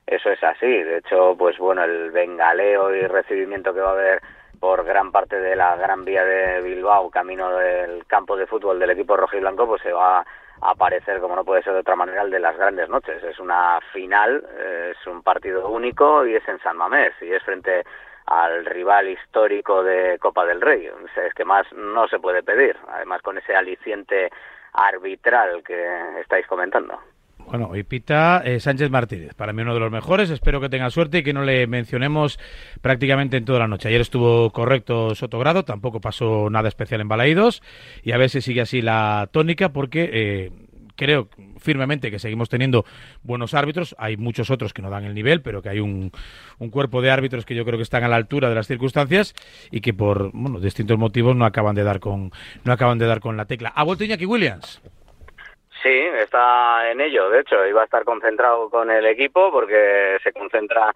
eso 0.06 0.28
es 0.28 0.44
así. 0.44 0.66
De 0.66 0.98
hecho, 0.98 1.34
pues 1.34 1.56
bueno, 1.56 1.82
el 1.84 2.10
bengaleo 2.10 2.94
y 2.94 3.06
recibimiento 3.06 3.72
que 3.72 3.80
va 3.80 3.88
a 3.88 3.92
haber 3.94 4.20
por 4.60 4.84
gran 4.84 5.10
parte 5.10 5.40
de 5.40 5.56
la 5.56 5.76
Gran 5.76 6.04
Vía 6.04 6.26
de 6.26 6.60
Bilbao, 6.60 7.08
camino 7.08 7.56
del 7.56 8.04
campo 8.06 8.36
de 8.36 8.46
fútbol 8.46 8.78
del 8.78 8.90
equipo 8.90 9.16
rojiblanco, 9.16 9.66
pues 9.66 9.80
se 9.80 9.92
va 9.92 10.20
a 10.20 10.26
aparecer, 10.60 11.20
como 11.20 11.36
no 11.36 11.44
puede 11.44 11.62
ser 11.62 11.72
de 11.74 11.80
otra 11.80 11.96
manera, 11.96 12.22
el 12.22 12.30
de 12.30 12.40
las 12.40 12.56
grandes 12.56 12.88
noches. 12.88 13.22
Es 13.22 13.38
una 13.38 13.80
final, 13.92 14.44
es 14.90 15.06
un 15.06 15.22
partido 15.22 15.68
único 15.68 16.26
y 16.26 16.34
es 16.34 16.46
en 16.48 16.60
San 16.60 16.76
Mamés 16.76 17.12
y 17.20 17.32
es 17.32 17.42
frente 17.42 17.84
al 18.26 18.64
rival 18.64 19.08
histórico 19.08 19.82
de 19.82 20.18
Copa 20.18 20.46
del 20.46 20.60
Rey. 20.60 20.90
Es 21.16 21.34
que 21.34 21.44
más 21.44 21.70
no 21.72 22.08
se 22.08 22.18
puede 22.18 22.42
pedir, 22.42 22.76
además 22.88 23.22
con 23.22 23.38
ese 23.38 23.54
aliciente 23.54 24.30
arbitral 24.72 25.62
que 25.62 26.20
estáis 26.20 26.46
comentando. 26.46 26.98
Bueno, 27.48 27.68
hoy 27.70 27.84
pita 27.84 28.42
eh, 28.44 28.58
Sánchez 28.58 28.90
Martínez, 28.90 29.34
para 29.34 29.52
mí 29.52 29.62
uno 29.62 29.74
de 29.74 29.80
los 29.80 29.92
mejores. 29.92 30.30
Espero 30.30 30.60
que 30.60 30.68
tenga 30.68 30.90
suerte 30.90 31.18
y 31.18 31.22
que 31.22 31.32
no 31.32 31.44
le 31.44 31.66
mencionemos 31.66 32.38
prácticamente 32.80 33.36
en 33.36 33.44
toda 33.44 33.60
la 33.60 33.68
noche. 33.68 33.88
Ayer 33.88 34.00
estuvo 34.00 34.50
correcto 34.50 35.14
Sotogrado, 35.14 35.64
tampoco 35.64 36.00
pasó 36.00 36.48
nada 36.50 36.68
especial 36.68 37.00
en 37.00 37.08
Balaídos 37.08 37.62
y 38.02 38.12
a 38.12 38.16
ver 38.16 38.30
si 38.30 38.40
sigue 38.40 38.62
así 38.62 38.82
la 38.82 39.28
tónica 39.30 39.68
porque 39.72 40.10
eh, 40.12 40.52
creo 40.96 41.28
firmemente 41.58 42.10
que 42.10 42.18
seguimos 42.18 42.48
teniendo 42.48 42.84
buenos 43.22 43.54
árbitros. 43.54 43.94
Hay 43.98 44.16
muchos 44.16 44.50
otros 44.50 44.72
que 44.72 44.82
no 44.82 44.90
dan 44.90 45.04
el 45.04 45.14
nivel, 45.14 45.42
pero 45.42 45.62
que 45.62 45.68
hay 45.68 45.80
un, 45.80 46.12
un 46.58 46.70
cuerpo 46.70 47.02
de 47.02 47.10
árbitros 47.10 47.44
que 47.44 47.54
yo 47.54 47.64
creo 47.64 47.78
que 47.78 47.82
están 47.82 48.04
a 48.04 48.08
la 48.08 48.16
altura 48.16 48.48
de 48.48 48.54
las 48.54 48.66
circunstancias 48.66 49.34
y 49.70 49.80
que 49.80 49.92
por 49.92 50.32
bueno, 50.32 50.60
distintos 50.60 50.98
motivos 50.98 51.36
no 51.36 51.44
acaban 51.44 51.74
de 51.74 51.84
dar 51.84 52.00
con 52.00 52.32
no 52.64 52.72
acaban 52.72 52.98
de 52.98 53.06
dar 53.06 53.20
con 53.20 53.36
la 53.36 53.44
tecla. 53.44 53.72
Ha 53.74 53.84
vuelto 53.84 54.04
Iñaki 54.04 54.26
Williams. 54.26 54.80
Sí, 55.84 55.90
está 55.90 56.90
en 56.90 57.02
ello. 57.02 57.28
De 57.28 57.40
hecho, 57.40 57.66
iba 57.66 57.82
a 57.82 57.84
estar 57.84 58.04
concentrado 58.04 58.70
con 58.70 58.90
el 58.90 59.04
equipo 59.04 59.52
porque 59.52 60.16
se 60.22 60.32
concentra 60.32 60.94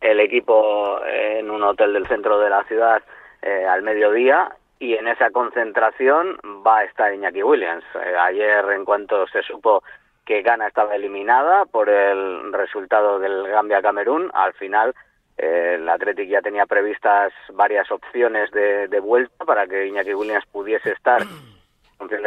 el 0.00 0.18
equipo 0.18 1.00
en 1.06 1.48
un 1.48 1.62
hotel 1.62 1.92
del 1.92 2.08
centro 2.08 2.40
de 2.40 2.50
la 2.50 2.64
ciudad 2.64 3.00
eh, 3.42 3.64
al 3.64 3.82
mediodía 3.82 4.56
y 4.80 4.94
en 4.94 5.06
esa 5.06 5.30
concentración 5.30 6.36
va 6.66 6.78
a 6.78 6.84
estar 6.84 7.14
Iñaki 7.14 7.44
Williams. 7.44 7.84
Eh, 7.94 8.16
ayer, 8.18 8.64
en 8.72 8.84
cuanto 8.84 9.24
se 9.28 9.40
supo 9.44 9.84
que 10.24 10.42
Ghana 10.42 10.66
estaba 10.66 10.96
eliminada 10.96 11.64
por 11.66 11.88
el 11.88 12.52
resultado 12.52 13.20
del 13.20 13.46
Gambia-Camerún, 13.46 14.32
al 14.34 14.52
final 14.54 14.96
eh, 15.38 15.76
el 15.78 15.88
Athletic 15.88 16.28
ya 16.28 16.42
tenía 16.42 16.66
previstas 16.66 17.32
varias 17.52 17.88
opciones 17.92 18.50
de, 18.50 18.88
de 18.88 18.98
vuelta 18.98 19.44
para 19.44 19.68
que 19.68 19.86
Iñaki 19.86 20.12
Williams 20.12 20.46
pudiese 20.46 20.90
estar 20.90 21.22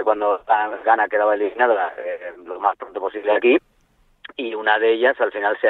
cuando 0.03 0.41
Ghana 0.83 1.07
quedaba 1.07 1.35
eliminada 1.35 1.93
eh, 1.97 2.33
lo 2.45 2.59
más 2.59 2.75
pronto 2.77 2.99
posible 2.99 3.31
aquí 3.31 3.57
y 4.37 4.53
una 4.53 4.79
de 4.79 4.93
ellas 4.93 5.19
al 5.19 5.31
final 5.31 5.57
se, 5.61 5.67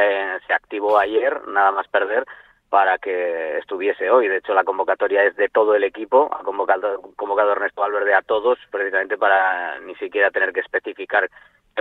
se 0.48 0.54
activó 0.54 0.98
ayer, 0.98 1.48
nada 1.48 1.72
más 1.72 1.88
perder, 1.88 2.26
para 2.70 2.98
que 2.98 3.58
estuviese 3.60 4.10
hoy. 4.10 4.28
De 4.28 4.38
hecho, 4.38 4.54
la 4.54 4.64
convocatoria 4.64 5.24
es 5.24 5.36
de 5.36 5.50
todo 5.50 5.76
el 5.76 5.84
equipo, 5.84 6.30
ha 6.34 6.44
convocado, 6.44 7.02
convocado 7.16 7.52
Ernesto 7.52 7.82
Valverde 7.82 8.14
a 8.14 8.22
todos, 8.22 8.58
precisamente 8.72 9.18
para 9.18 9.80
ni 9.82 9.96
siquiera 9.96 10.32
tener 10.32 10.52
que 10.52 10.62
especificar 10.62 11.30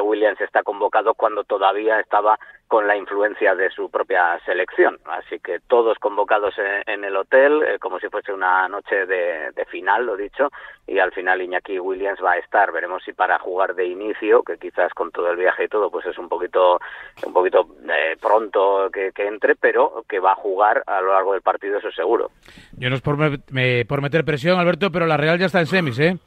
Williams 0.00 0.40
está 0.40 0.62
convocado 0.62 1.14
cuando 1.14 1.44
todavía 1.44 2.00
estaba 2.00 2.38
con 2.68 2.86
la 2.86 2.96
influencia 2.96 3.54
de 3.54 3.70
su 3.70 3.90
propia 3.90 4.38
selección. 4.44 4.98
Así 5.04 5.38
que 5.38 5.60
todos 5.68 5.98
convocados 5.98 6.54
en, 6.58 6.92
en 6.92 7.04
el 7.04 7.16
hotel, 7.16 7.62
eh, 7.62 7.78
como 7.78 8.00
si 8.00 8.08
fuese 8.08 8.32
una 8.32 8.68
noche 8.68 9.06
de, 9.06 9.52
de, 9.52 9.64
final, 9.66 10.06
lo 10.06 10.16
dicho, 10.16 10.50
y 10.86 10.98
al 10.98 11.12
final 11.12 11.42
Iñaki 11.42 11.78
Williams 11.78 12.18
va 12.24 12.32
a 12.32 12.38
estar. 12.38 12.72
Veremos 12.72 13.02
si 13.04 13.12
para 13.12 13.38
jugar 13.38 13.74
de 13.74 13.86
inicio, 13.86 14.42
que 14.42 14.56
quizás 14.58 14.92
con 14.94 15.10
todo 15.10 15.30
el 15.30 15.36
viaje 15.36 15.64
y 15.64 15.68
todo, 15.68 15.90
pues 15.90 16.06
es 16.06 16.18
un 16.18 16.28
poquito, 16.28 16.80
un 17.24 17.32
poquito 17.32 17.68
eh, 17.88 18.16
pronto 18.20 18.90
que, 18.92 19.12
que, 19.12 19.26
entre, 19.26 19.54
pero 19.54 20.04
que 20.08 20.18
va 20.18 20.32
a 20.32 20.36
jugar 20.36 20.82
a 20.86 21.00
lo 21.00 21.12
largo 21.12 21.32
del 21.32 21.42
partido, 21.42 21.78
eso 21.78 21.90
seguro. 21.92 22.30
Yo 22.76 22.90
no 22.90 22.96
es 22.96 23.02
por, 23.02 23.16
me, 23.16 23.84
por 23.84 24.02
meter 24.02 24.24
presión, 24.24 24.58
Alberto, 24.58 24.90
pero 24.90 25.06
la 25.06 25.16
Real 25.16 25.38
ya 25.38 25.46
está 25.46 25.60
en 25.60 25.66
semis, 25.66 25.98
¿eh? 26.00 26.18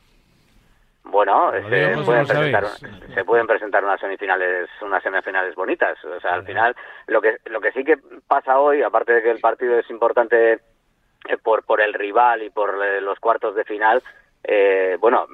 Bueno, 1.09 1.51
se 1.51 1.97
pueden, 2.03 2.25
presentar, 2.25 2.65
se 3.13 3.25
pueden 3.25 3.47
presentar 3.47 3.83
unas 3.83 3.99
semifinales, 3.99 4.69
unas 4.81 5.01
semifinales 5.01 5.55
bonitas. 5.55 5.97
O 6.03 6.19
sea, 6.19 6.33
al 6.33 6.45
final, 6.45 6.75
lo 7.07 7.21
que 7.21 7.37
lo 7.45 7.61
que 7.61 7.71
sí 7.71 7.83
que 7.83 7.97
pasa 8.27 8.59
hoy, 8.59 8.81
aparte 8.81 9.13
de 9.13 9.23
que 9.23 9.31
el 9.31 9.39
partido 9.39 9.79
es 9.79 9.89
importante 9.89 10.53
eh, 10.53 11.37
por 11.41 11.63
por 11.63 11.81
el 11.81 11.93
rival 11.93 12.43
y 12.43 12.49
por 12.49 12.83
eh, 12.83 13.01
los 13.01 13.19
cuartos 13.19 13.55
de 13.55 13.63
final, 13.63 14.03
eh, 14.43 14.97
bueno, 14.99 15.27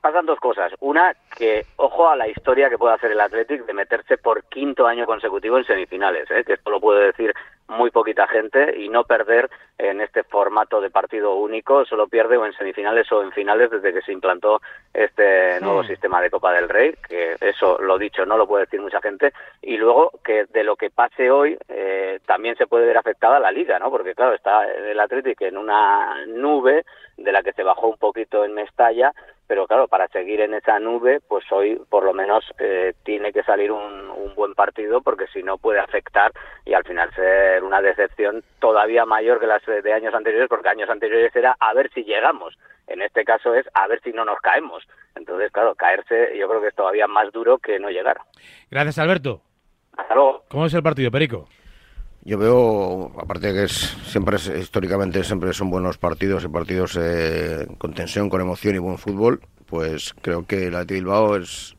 pasan 0.00 0.26
dos 0.26 0.38
cosas. 0.40 0.72
Una, 0.80 1.14
que 1.36 1.66
ojo 1.76 2.08
a 2.08 2.16
la 2.16 2.28
historia 2.28 2.68
que 2.68 2.78
puede 2.78 2.94
hacer 2.94 3.12
el 3.12 3.20
Athletic 3.20 3.66
de 3.66 3.72
meterse 3.72 4.16
por 4.18 4.44
quinto 4.44 4.86
año 4.86 5.06
consecutivo 5.06 5.58
en 5.58 5.64
semifinales, 5.64 6.30
¿eh? 6.30 6.44
que 6.44 6.54
esto 6.54 6.70
lo 6.70 6.80
puede 6.80 7.06
decir 7.06 7.34
muy 7.70 7.90
poquita 7.90 8.26
gente 8.26 8.76
y 8.78 8.88
no 8.88 9.04
perder 9.04 9.48
en 9.78 10.00
este 10.00 10.24
formato 10.24 10.80
de 10.80 10.90
partido 10.90 11.36
único, 11.36 11.84
solo 11.84 12.08
pierde 12.08 12.36
o 12.36 12.44
en 12.44 12.52
semifinales 12.52 13.10
o 13.12 13.22
en 13.22 13.32
finales 13.32 13.70
desde 13.70 13.94
que 13.94 14.02
se 14.02 14.12
implantó 14.12 14.60
este 14.92 15.60
nuevo 15.60 15.84
sistema 15.84 16.20
de 16.20 16.30
Copa 16.30 16.52
del 16.52 16.68
Rey, 16.68 16.94
que 17.08 17.36
eso 17.40 17.78
lo 17.80 17.96
dicho 17.96 18.26
no 18.26 18.36
lo 18.36 18.46
puede 18.46 18.64
decir 18.64 18.80
mucha 18.80 19.00
gente, 19.00 19.32
y 19.62 19.76
luego 19.76 20.12
que 20.24 20.44
de 20.46 20.64
lo 20.64 20.76
que 20.76 20.90
pase 20.90 21.30
hoy 21.30 21.56
eh, 21.68 22.18
también 22.26 22.56
se 22.56 22.66
puede 22.66 22.86
ver 22.86 22.98
afectada 22.98 23.40
la 23.40 23.52
liga, 23.52 23.78
¿no? 23.78 23.90
Porque 23.90 24.14
claro, 24.14 24.34
está 24.34 24.64
el 24.64 24.98
Athletic 24.98 25.40
en 25.42 25.56
una 25.56 26.26
nube 26.26 26.84
de 27.16 27.32
la 27.32 27.42
que 27.42 27.52
se 27.52 27.62
bajó 27.62 27.88
un 27.88 27.98
poquito 27.98 28.44
en 28.44 28.52
Mestalla, 28.52 29.12
pero 29.50 29.66
claro, 29.66 29.88
para 29.88 30.06
seguir 30.06 30.40
en 30.42 30.54
esa 30.54 30.78
nube, 30.78 31.18
pues 31.26 31.44
hoy 31.50 31.74
por 31.88 32.04
lo 32.04 32.14
menos 32.14 32.44
eh, 32.60 32.94
tiene 33.02 33.32
que 33.32 33.42
salir 33.42 33.72
un, 33.72 34.08
un, 34.08 34.32
buen 34.36 34.54
partido 34.54 35.00
porque 35.00 35.26
si 35.32 35.42
no 35.42 35.58
puede 35.58 35.80
afectar 35.80 36.30
y 36.64 36.72
al 36.72 36.84
final 36.84 37.12
ser 37.16 37.64
una 37.64 37.82
decepción 37.82 38.44
todavía 38.60 39.04
mayor 39.06 39.40
que 39.40 39.48
las 39.48 39.60
de 39.66 39.92
años 39.92 40.14
anteriores, 40.14 40.48
porque 40.48 40.68
años 40.68 40.88
anteriores 40.88 41.34
era 41.34 41.56
a 41.58 41.74
ver 41.74 41.90
si 41.92 42.04
llegamos. 42.04 42.56
En 42.86 43.02
este 43.02 43.24
caso 43.24 43.52
es 43.52 43.66
a 43.74 43.88
ver 43.88 44.00
si 44.04 44.12
no 44.12 44.24
nos 44.24 44.38
caemos. 44.38 44.86
Entonces, 45.16 45.50
claro, 45.50 45.74
caerse 45.74 46.38
yo 46.38 46.48
creo 46.48 46.60
que 46.60 46.68
es 46.68 46.74
todavía 46.76 47.08
más 47.08 47.32
duro 47.32 47.58
que 47.58 47.80
no 47.80 47.90
llegar. 47.90 48.20
Gracias, 48.70 49.00
Alberto. 49.00 49.42
Hasta 49.96 50.14
luego. 50.14 50.44
¿Cómo 50.48 50.66
es 50.66 50.74
el 50.74 50.84
partido, 50.84 51.10
Perico? 51.10 51.48
Yo 52.30 52.38
veo, 52.38 53.10
aparte 53.20 53.48
de 53.48 53.54
que 53.54 53.64
es, 53.64 53.96
siempre 54.06 54.36
históricamente 54.60 55.24
siempre 55.24 55.52
son 55.52 55.68
buenos 55.68 55.98
partidos 55.98 56.44
y 56.44 56.46
partidos 56.46 56.96
eh, 56.96 57.66
con 57.76 57.92
tensión, 57.92 58.30
con 58.30 58.40
emoción 58.40 58.76
y 58.76 58.78
buen 58.78 58.98
fútbol, 58.98 59.40
pues 59.66 60.14
creo 60.22 60.46
que 60.46 60.68
el 60.68 60.76
Athletic 60.76 60.98
Bilbao 60.98 61.34
es 61.34 61.74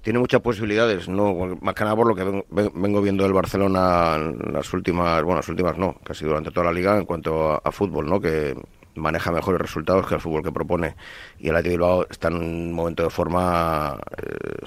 tiene 0.00 0.20
muchas 0.20 0.40
posibilidades, 0.40 1.08
no 1.08 1.58
más 1.60 1.74
que 1.74 1.82
nada 1.82 1.96
por 1.96 2.06
lo 2.06 2.14
que 2.14 2.22
vengo, 2.22 2.44
vengo 2.48 3.02
viendo 3.02 3.24
del 3.24 3.32
Barcelona 3.32 4.16
las 4.52 4.72
últimas, 4.72 5.20
bueno, 5.24 5.38
las 5.38 5.48
últimas 5.48 5.76
no, 5.76 5.96
casi 6.04 6.24
durante 6.24 6.52
toda 6.52 6.66
la 6.66 6.72
liga 6.72 6.96
en 6.96 7.04
cuanto 7.04 7.50
a, 7.50 7.60
a 7.64 7.72
fútbol, 7.72 8.06
¿no? 8.08 8.20
Que 8.20 8.54
maneja 8.94 9.32
mejores 9.32 9.60
resultados 9.60 10.06
que 10.06 10.14
el 10.14 10.20
fútbol 10.20 10.44
que 10.44 10.52
propone 10.52 10.94
y 11.40 11.48
el 11.48 11.56
Athletic 11.56 11.72
Bilbao 11.72 12.06
está 12.08 12.28
en 12.28 12.36
un 12.36 12.72
momento 12.72 13.02
de 13.02 13.10
forma 13.10 13.98
eh, 14.16 14.64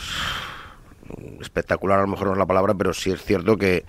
espectacular, 1.39 1.99
a 1.99 2.01
lo 2.01 2.09
mejor 2.09 2.27
no 2.27 2.33
es 2.33 2.39
la 2.39 2.45
palabra, 2.45 2.73
pero 2.73 2.93
sí 2.93 3.11
es 3.11 3.23
cierto 3.23 3.55
que 3.55 3.85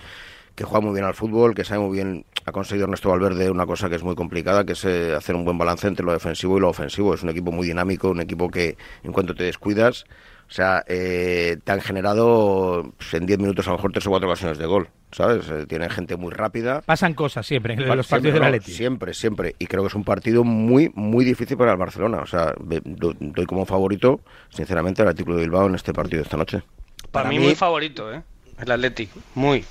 que 0.56 0.64
juega 0.64 0.80
muy 0.80 0.94
bien 0.94 1.04
al 1.04 1.14
fútbol, 1.14 1.54
que 1.54 1.64
sabe 1.64 1.82
muy 1.82 1.96
bien, 1.96 2.24
ha 2.46 2.50
conseguido 2.50 2.86
Ernesto 2.86 3.10
Valverde 3.10 3.50
una 3.50 3.66
cosa 3.66 3.90
que 3.90 3.96
es 3.96 4.02
muy 4.02 4.14
complicada, 4.14 4.64
que 4.64 4.72
es 4.72 4.84
eh, 4.86 5.14
hacer 5.14 5.36
un 5.36 5.44
buen 5.44 5.58
balance 5.58 5.86
entre 5.86 6.04
lo 6.04 6.12
defensivo 6.12 6.56
y 6.56 6.60
lo 6.60 6.70
ofensivo. 6.70 7.14
Es 7.14 7.22
un 7.22 7.28
equipo 7.28 7.52
muy 7.52 7.68
dinámico, 7.68 8.10
un 8.10 8.20
equipo 8.22 8.50
que 8.50 8.76
en 9.04 9.12
cuanto 9.12 9.34
te 9.34 9.44
descuidas, 9.44 10.06
o 10.48 10.52
sea, 10.52 10.82
eh, 10.86 11.58
te 11.62 11.72
han 11.72 11.80
generado 11.80 12.90
pues, 12.96 13.12
en 13.14 13.26
10 13.26 13.38
minutos 13.38 13.66
a 13.66 13.70
lo 13.70 13.76
mejor 13.76 13.92
tres 13.92 14.06
o 14.06 14.10
cuatro 14.10 14.28
ocasiones 14.28 14.56
de 14.56 14.64
gol, 14.64 14.88
¿sabes? 15.12 15.46
Eh, 15.50 15.66
tienen 15.66 15.90
gente 15.90 16.16
muy 16.16 16.32
rápida. 16.32 16.80
Pasan 16.82 17.12
cosas 17.12 17.46
siempre 17.46 17.74
en 17.74 17.86
los 17.86 18.06
partidos 18.06 18.34
del 18.34 18.44
Atleti. 18.44 18.72
Siempre, 18.72 19.12
siempre. 19.12 19.56
Y 19.58 19.66
creo 19.66 19.82
que 19.82 19.88
es 19.88 19.94
un 19.94 20.04
partido 20.04 20.42
muy, 20.42 20.90
muy 20.94 21.24
difícil 21.24 21.58
para 21.58 21.72
el 21.72 21.78
Barcelona. 21.78 22.20
O 22.22 22.26
sea, 22.26 22.54
doy 22.60 23.46
como 23.46 23.66
favorito, 23.66 24.20
sinceramente, 24.48 25.02
al 25.02 25.08
artículo 25.08 25.36
de 25.36 25.42
Bilbao 25.42 25.66
en 25.66 25.74
este 25.74 25.92
partido 25.92 26.18
de 26.18 26.24
esta 26.24 26.38
noche. 26.38 26.62
Para, 27.10 27.24
para 27.24 27.28
mí, 27.28 27.40
muy 27.40 27.54
favorito, 27.54 28.10
¿eh? 28.10 28.22
El 28.58 28.70
Atleti, 28.70 29.08
muy. 29.34 29.64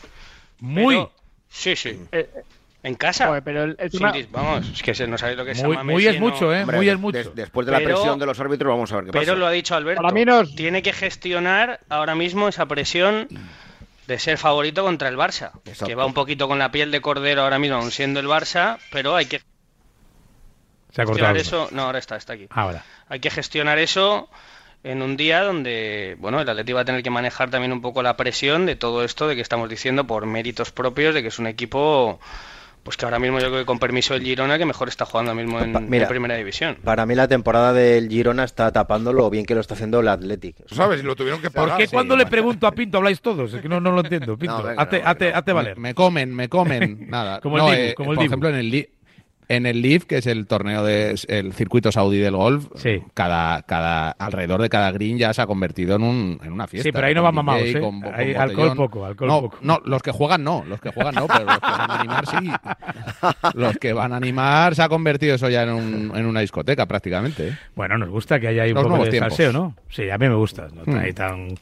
Muy. 0.60 0.95
Pero, 0.95 1.12
sí, 1.49 1.76
sí. 1.76 1.99
Eh, 2.12 2.30
en 2.84 2.95
casa. 2.95 3.28
Joder, 3.28 3.43
pero 3.43 3.64
el, 3.64 3.76
el 3.80 3.89
tema... 3.89 4.14
Sin, 4.14 4.32
vamos, 4.32 4.70
es 4.70 4.84
que 4.84 5.08
no 5.08 5.18
sabéis 5.18 5.38
lo 5.38 5.45
que 5.45 5.51
es 5.51 5.64
muy, 5.64 5.78
muy 5.78 6.06
es 6.06 6.20
mucho, 6.20 6.53
¿eh? 6.53 6.62
Hombre, 6.62 6.78
muy 6.78 6.89
es 6.89 6.99
mucho. 6.99 7.18
Des, 7.18 7.34
después 7.34 7.66
de 7.66 7.72
la 7.72 7.80
presión 7.80 8.20
de 8.20 8.26
los 8.28 8.39
árbitros, 8.39 8.70
vamos 8.70 8.91
a 8.91 8.95
ver 8.97 9.06
qué 9.06 9.12
pero 9.12 9.22
pasa. 9.22 9.32
Pero 9.32 9.39
lo 9.39 9.47
ha 9.47 9.51
dicho 9.51 9.76
Alberto. 9.76 10.01
Para 10.01 10.14
mí 10.14 10.24
nos... 10.24 10.56
Tiene 10.56 10.84
que 10.84 10.93
gestionar 10.93 11.80
ahora 11.89 12.14
mismo 12.14 12.47
esa 12.47 12.68
presión 12.68 13.28
de 14.06 14.20
ser 14.20 14.38
favorito 14.38 14.84
contra 14.84 15.10
el 15.10 15.18
Barça. 15.18 15.51
Exacto. 15.66 15.88
Que 15.88 15.95
va 15.95 16.06
un 16.06 16.14
poquito 16.14 16.47
con 16.47 16.60
la 16.60 16.72
piel 16.72 16.91
de 16.91 17.01
cordero 17.01 17.41
ahora 17.41 17.58
mismo, 17.58 17.78
aún 17.78 17.89
siendo 17.89 18.20
el 18.20 18.28
Barça, 18.28 18.78
pero 18.91 19.16
hay 19.16 19.26
que. 19.26 19.41
Se 20.91 21.01
ha 21.01 21.06
cortado. 21.06 21.36
Eso... 21.36 21.70
No, 21.72 21.84
ahora 21.84 21.97
está, 21.97 22.18
está 22.18 22.34
aquí. 22.34 22.45
Ahora. 22.51 22.84
Hay 23.10 23.20
que 23.20 23.32
gestionar 23.32 23.80
eso 23.80 24.30
en 24.86 25.02
un 25.02 25.18
día 25.18 25.42
donde, 25.44 26.16
bueno, 26.20 26.40
el 26.40 26.48
Atleti 26.48 26.72
va 26.74 26.82
a 26.82 26.86
tener 26.86 27.02
que 27.04 27.10
manejar 27.10 27.50
también 27.50 27.74
un 27.74 27.82
poco 27.82 28.04
la 28.04 28.16
presión 28.16 28.66
de 28.66 28.76
todo 28.76 29.04
esto 29.04 29.28
de 29.28 29.36
que 29.36 29.42
estamos 29.42 29.68
diciendo 29.70 30.06
por 30.06 30.26
méritos 30.26 30.72
propios, 30.72 31.14
de 31.16 31.22
que 31.24 31.30
es 31.30 31.40
un 31.40 31.48
equipo, 31.48 32.20
pues 32.84 32.96
que 32.96 33.06
ahora 33.06 33.18
mismo 33.18 33.40
yo 33.40 33.48
creo 33.48 33.60
que 33.62 33.66
con 33.66 33.80
permiso 33.80 34.14
del 34.14 34.22
Girona, 34.24 34.60
que 34.60 34.66
mejor 34.66 34.88
está 34.90 35.06
jugando 35.06 35.34
mismo 35.34 35.60
en, 35.60 35.90
Mira, 35.90 36.04
en 36.04 36.10
Primera 36.10 36.36
División. 36.36 36.78
Para 36.84 37.08
mí 37.08 37.16
la 37.16 37.28
temporada 37.28 37.74
del 37.74 38.08
Girona 38.10 38.44
está 38.44 38.72
tapando 38.72 39.12
lo 39.12 39.28
bien 39.32 39.46
que 39.48 39.56
lo 39.56 39.62
está 39.62 39.74
haciendo 39.74 40.02
el 40.02 40.08
Athletic. 40.08 40.56
¿Sabes? 40.68 41.04
Lo 41.04 41.16
tuvieron 41.16 41.42
que 41.42 41.50
pagar. 41.50 41.70
¿Por 41.70 41.78
qué 41.80 41.88
sí, 41.88 41.94
cuando 41.96 42.16
le 42.16 42.28
pregunto 42.28 42.68
a 42.68 42.72
Pinto 42.72 43.00
habláis 43.00 43.22
todos? 43.22 43.52
Es 43.56 43.62
que 43.64 43.68
no, 43.68 43.82
no 43.82 43.92
lo 43.92 44.02
entiendo. 44.02 44.38
Pinto, 44.38 44.58
No, 44.60 44.64
venga, 44.66 44.84
hazte, 44.84 45.00
no, 45.02 45.06
hazte- 45.10 45.32
no. 45.32 45.38
hazte 45.40 45.52
valer. 45.54 45.78
Me 45.80 45.96
comen, 45.96 46.32
me 46.36 46.48
comen. 46.48 47.08
Nada. 47.10 47.40
Como 47.42 47.58
el 47.58 47.64
No, 47.64 47.72
Dibu, 47.72 47.82
eh, 47.82 47.94
como 47.96 48.12
el 48.12 48.16
por 48.18 48.24
Dibu. 48.24 48.32
ejemplo, 48.32 48.50
en 48.50 48.56
el, 48.56 48.90
en 49.48 49.66
el 49.66 49.82
Leaf, 49.82 50.06
que 50.06 50.18
es 50.18 50.28
el 50.28 50.48
torneo 50.48 50.84
de 50.84 51.16
el 51.28 51.54
circuito 51.54 51.91
saudí 51.91 52.18
del 52.20 52.36
golf, 52.36 52.68
cada, 53.14 53.62
cada, 53.64 54.12
alrededor 54.12 54.62
de 54.62 54.70
cada 54.70 54.91
green 54.91 55.18
ya 55.18 55.34
se 55.34 55.41
ha 55.41 55.48
convertido 55.48 55.96
en, 55.96 56.04
un, 56.04 56.39
en 56.43 56.52
una 56.52 56.68
fiesta. 56.68 56.88
Sí, 56.88 56.91
pero 56.91 57.08
ahí 57.08 57.14
no 57.14 57.24
van 57.24 57.36
mamados, 57.36 57.64
¿eh? 57.64 57.80
con 57.80 58.00
bo- 58.00 58.10
con 58.12 58.20
Ahí 58.20 58.34
alcohol 58.34 58.76
poco, 58.76 59.06
alcohol 59.06 59.28
no, 59.28 59.41
poco. 59.41 59.58
No, 59.62 59.80
los 59.86 60.02
que 60.02 60.12
juegan 60.12 60.43
no, 60.43 60.64
los 60.68 60.80
que 60.82 60.91
juegan 60.91 61.16
no, 61.16 61.28
pero 61.28 61.46
los 61.46 61.60
que 61.60 61.72
van 61.72 61.91
a 61.91 62.00
animar 62.00 62.26
sí. 62.28 62.52
Los 63.56 63.78
que 63.78 63.93
van 63.93 64.14
a 64.14 64.18
animar 64.18 64.76
se 64.76 64.84
ha 64.84 64.89
convertido 64.89 65.36
eso 65.36 65.50
ya 65.50 65.64
en, 65.64 65.70
un- 65.70 66.12
en 66.16 66.26
una 66.26 66.41
discoteca 66.41 66.86
prácticamente. 66.86 67.50
¿eh? 67.50 67.58
Bueno, 67.76 67.98
nos 67.98 68.10
gusta 68.10 68.39
que 68.39 68.48
haya 68.48 68.64
ahí 68.64 68.72
un 68.72 68.76
Los 68.76 68.84
poco 68.88 69.04
de 69.06 69.10
tiempos. 69.12 69.34
salseo, 69.36 69.52
¿no? 69.54 69.76
Sí, 69.89 70.10
a 70.10 70.18
mí 70.18 70.28
me 70.30 70.36
gusta. 70.36 70.68
No 70.74 70.84
Hmm. 70.86 70.98
ahí 71.00 71.14
tan... 71.14 71.56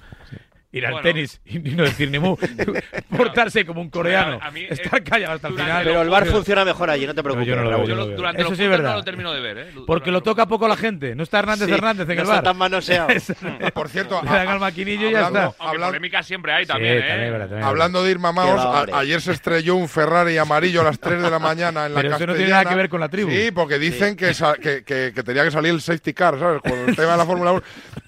Ir 0.75 0.87
al 0.87 0.93
Bueno. 0.93 1.03
tenis 1.07 1.39
y 1.45 1.59
no 1.59 1.83
decir 1.83 2.09
ni 2.09 2.17
mu. 2.17 2.35
Portarse 3.15 3.63
como 3.65 3.79
un 3.79 3.89
coreano. 3.91 4.39
a 4.41 4.49
mí, 4.51 4.65
Estar 4.67 5.03
callado 5.03 5.33
hasta 5.35 5.47
el 5.49 5.53
final. 5.53 5.83
Pero 5.83 6.01
el 6.01 6.09
bar 6.09 6.25
funciona 6.25 6.65
mejor 6.65 6.89
allí, 6.89 7.05
no 7.05 7.13
te 7.13 7.21
preocupes. 7.21 7.47
yo 7.47 7.55
no 7.55 7.63
lo 7.63 7.85
yo 7.87 7.95
lo. 7.95 8.07
Durante 8.07 8.41
Eso 8.41 8.55
sí 8.55 8.63
es 8.63 8.69
verdad. 8.69 8.89
no 8.91 8.95
lo 8.97 9.03
termino 9.03 9.31
de 9.33 9.39
ver, 9.39 9.57
¿eh? 9.59 9.67
Porque 9.85 10.09
lo 10.11 10.21
toca 10.21 10.47
poco 10.47 10.67
la 10.67 10.75
gente. 10.75 11.15
No 11.15 11.21
está 11.23 11.39
Hernández 11.39 11.67
Sí, 11.67 11.73
Hernández 11.73 12.01
en 12.01 12.07
no 12.07 12.13
el 12.13 12.19
está 12.21 12.33
bar. 12.35 12.43
tan 12.43 12.57
manoseado. 12.57 13.07
Por 13.73 13.89
cierto, 13.89 14.19
Le 14.23 14.29
dan 14.29 14.47
al 14.47 14.59
maquinillo 14.59 15.09
y 15.09 15.11
ya 15.11 15.27
hablando- 15.27 15.51
está. 15.51 15.63
Aunque 15.63 15.77
Hablan- 15.77 15.87
polémica 15.89 16.23
siempre 16.23 16.53
hay 16.53 16.63
Sí, 16.65 16.71
también, 16.71 16.97
¿eh? 16.97 17.07
también 17.07 17.31
verdad, 17.31 17.45
también 17.49 17.67
Hablando 17.67 18.03
de 18.03 18.11
ir 18.11 18.17
hombre. 18.17 18.93
ayer 18.95 19.21
se 19.21 19.31
estrelló 19.31 19.75
un 19.75 19.87
Ferrari 19.87 20.37
amarillo 20.37 20.81
a 20.81 20.85
las 20.85 20.99
3 20.99 21.21
de 21.21 21.29
la 21.29 21.39
mañana 21.39 21.85
en 21.85 21.93
la 21.93 22.01
Pero 22.01 22.15
eso 22.15 22.19
no 22.25 22.33
Castellana. 22.33 22.37
tiene 22.37 22.49
nada 22.51 22.65
que 22.69 22.75
ver 22.75 22.89
con 22.89 22.99
la 22.99 23.09
tribu. 23.09 23.29
Sí, 23.29 23.51
porque 23.51 23.77
dicen 23.77 24.15
que, 24.15 24.31
que, 24.61 24.83
que- 24.83 25.11
que 25.13 25.23
tenía 25.23 25.43
que 25.43 25.51
salir 25.51 25.71
el 25.71 25.81
safety 25.81 26.13
car, 26.13 26.39
¿sabes? 26.39 26.61
Con 26.61 26.71
el 26.89 26.95
tema 26.95 27.11
de 27.11 27.17
la 27.17 27.25
Fórmula 27.25 27.51
1. 27.51 27.63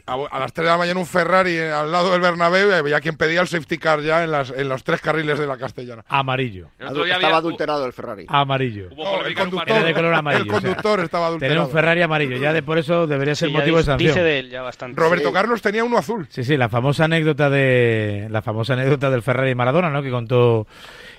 A, 0.08 0.14
a 0.32 0.40
las 0.40 0.54
3 0.54 0.66
de 0.66 0.72
la 0.72 0.78
mañana 0.78 1.00
un 1.00 1.06
Ferrari 1.08 1.52
eh, 1.58 1.72
al 1.72 1.92
lado 1.92 2.12
del 2.12 2.22
Bernabéu 2.22 2.55
había 2.56 3.00
quien 3.02 3.18
pedía 3.18 3.42
el 3.42 3.48
safety 3.48 3.78
car 3.78 4.02
ya 4.02 4.24
en, 4.24 4.32
las, 4.32 4.50
en 4.52 4.68
los 4.70 4.84
tres 4.84 5.02
carriles 5.02 5.38
de 5.40 5.48
la 5.48 5.58
Castellana. 5.58 6.04
Amarillo. 6.08 6.68
Estaba 6.80 7.02
había- 7.16 7.38
adulterado 7.38 7.86
el 7.86 7.94
Ferrari. 7.94 8.26
Amarillo. 8.28 8.90
No, 8.96 9.26
el 9.26 9.36
conductor, 9.36 9.70
Era 9.78 9.84
de 9.86 9.94
color 9.94 10.14
amarillo. 10.14 10.44
el 10.44 10.50
o 10.50 10.52
sea, 10.54 10.62
conductor 10.62 11.00
estaba 11.02 11.26
Tener 11.26 11.38
adulterado. 11.40 11.66
un 11.68 11.72
Ferrari 11.72 12.02
amarillo. 12.02 12.38
Ya 12.38 12.54
de 12.54 12.64
por 12.64 12.78
eso 12.78 13.08
debería 13.08 13.36
ser 13.36 13.50
Sí, 13.50 13.54
ya 13.54 13.60
motivo 13.60 13.78
de 13.78 13.84
sanción. 13.84 14.08
Dice 14.10 14.24
de 14.24 14.40
él 14.40 14.50
ya 14.50 14.62
bastante. 14.62 15.00
Roberto 15.00 15.32
Carlos 15.32 15.62
tenía 15.62 15.84
uno 15.84 15.98
azul. 15.98 16.28
Sí, 16.30 16.44
sí, 16.44 16.58
la 16.58 16.70
famosa 16.70 17.06
anécdota 17.06 17.50
de 17.50 18.28
la 18.30 18.42
famosa 18.42 18.74
anécdota 18.74 19.10
del 19.10 19.22
Ferrari 19.22 19.54
Maradona, 19.56 19.90
¿no? 19.90 20.02
Que 20.02 20.12
contó 20.12 20.68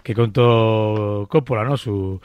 que 0.03 0.15
contó 0.15 1.27
Coppola, 1.29 1.65
¿no? 1.65 1.77
Su 1.77 2.21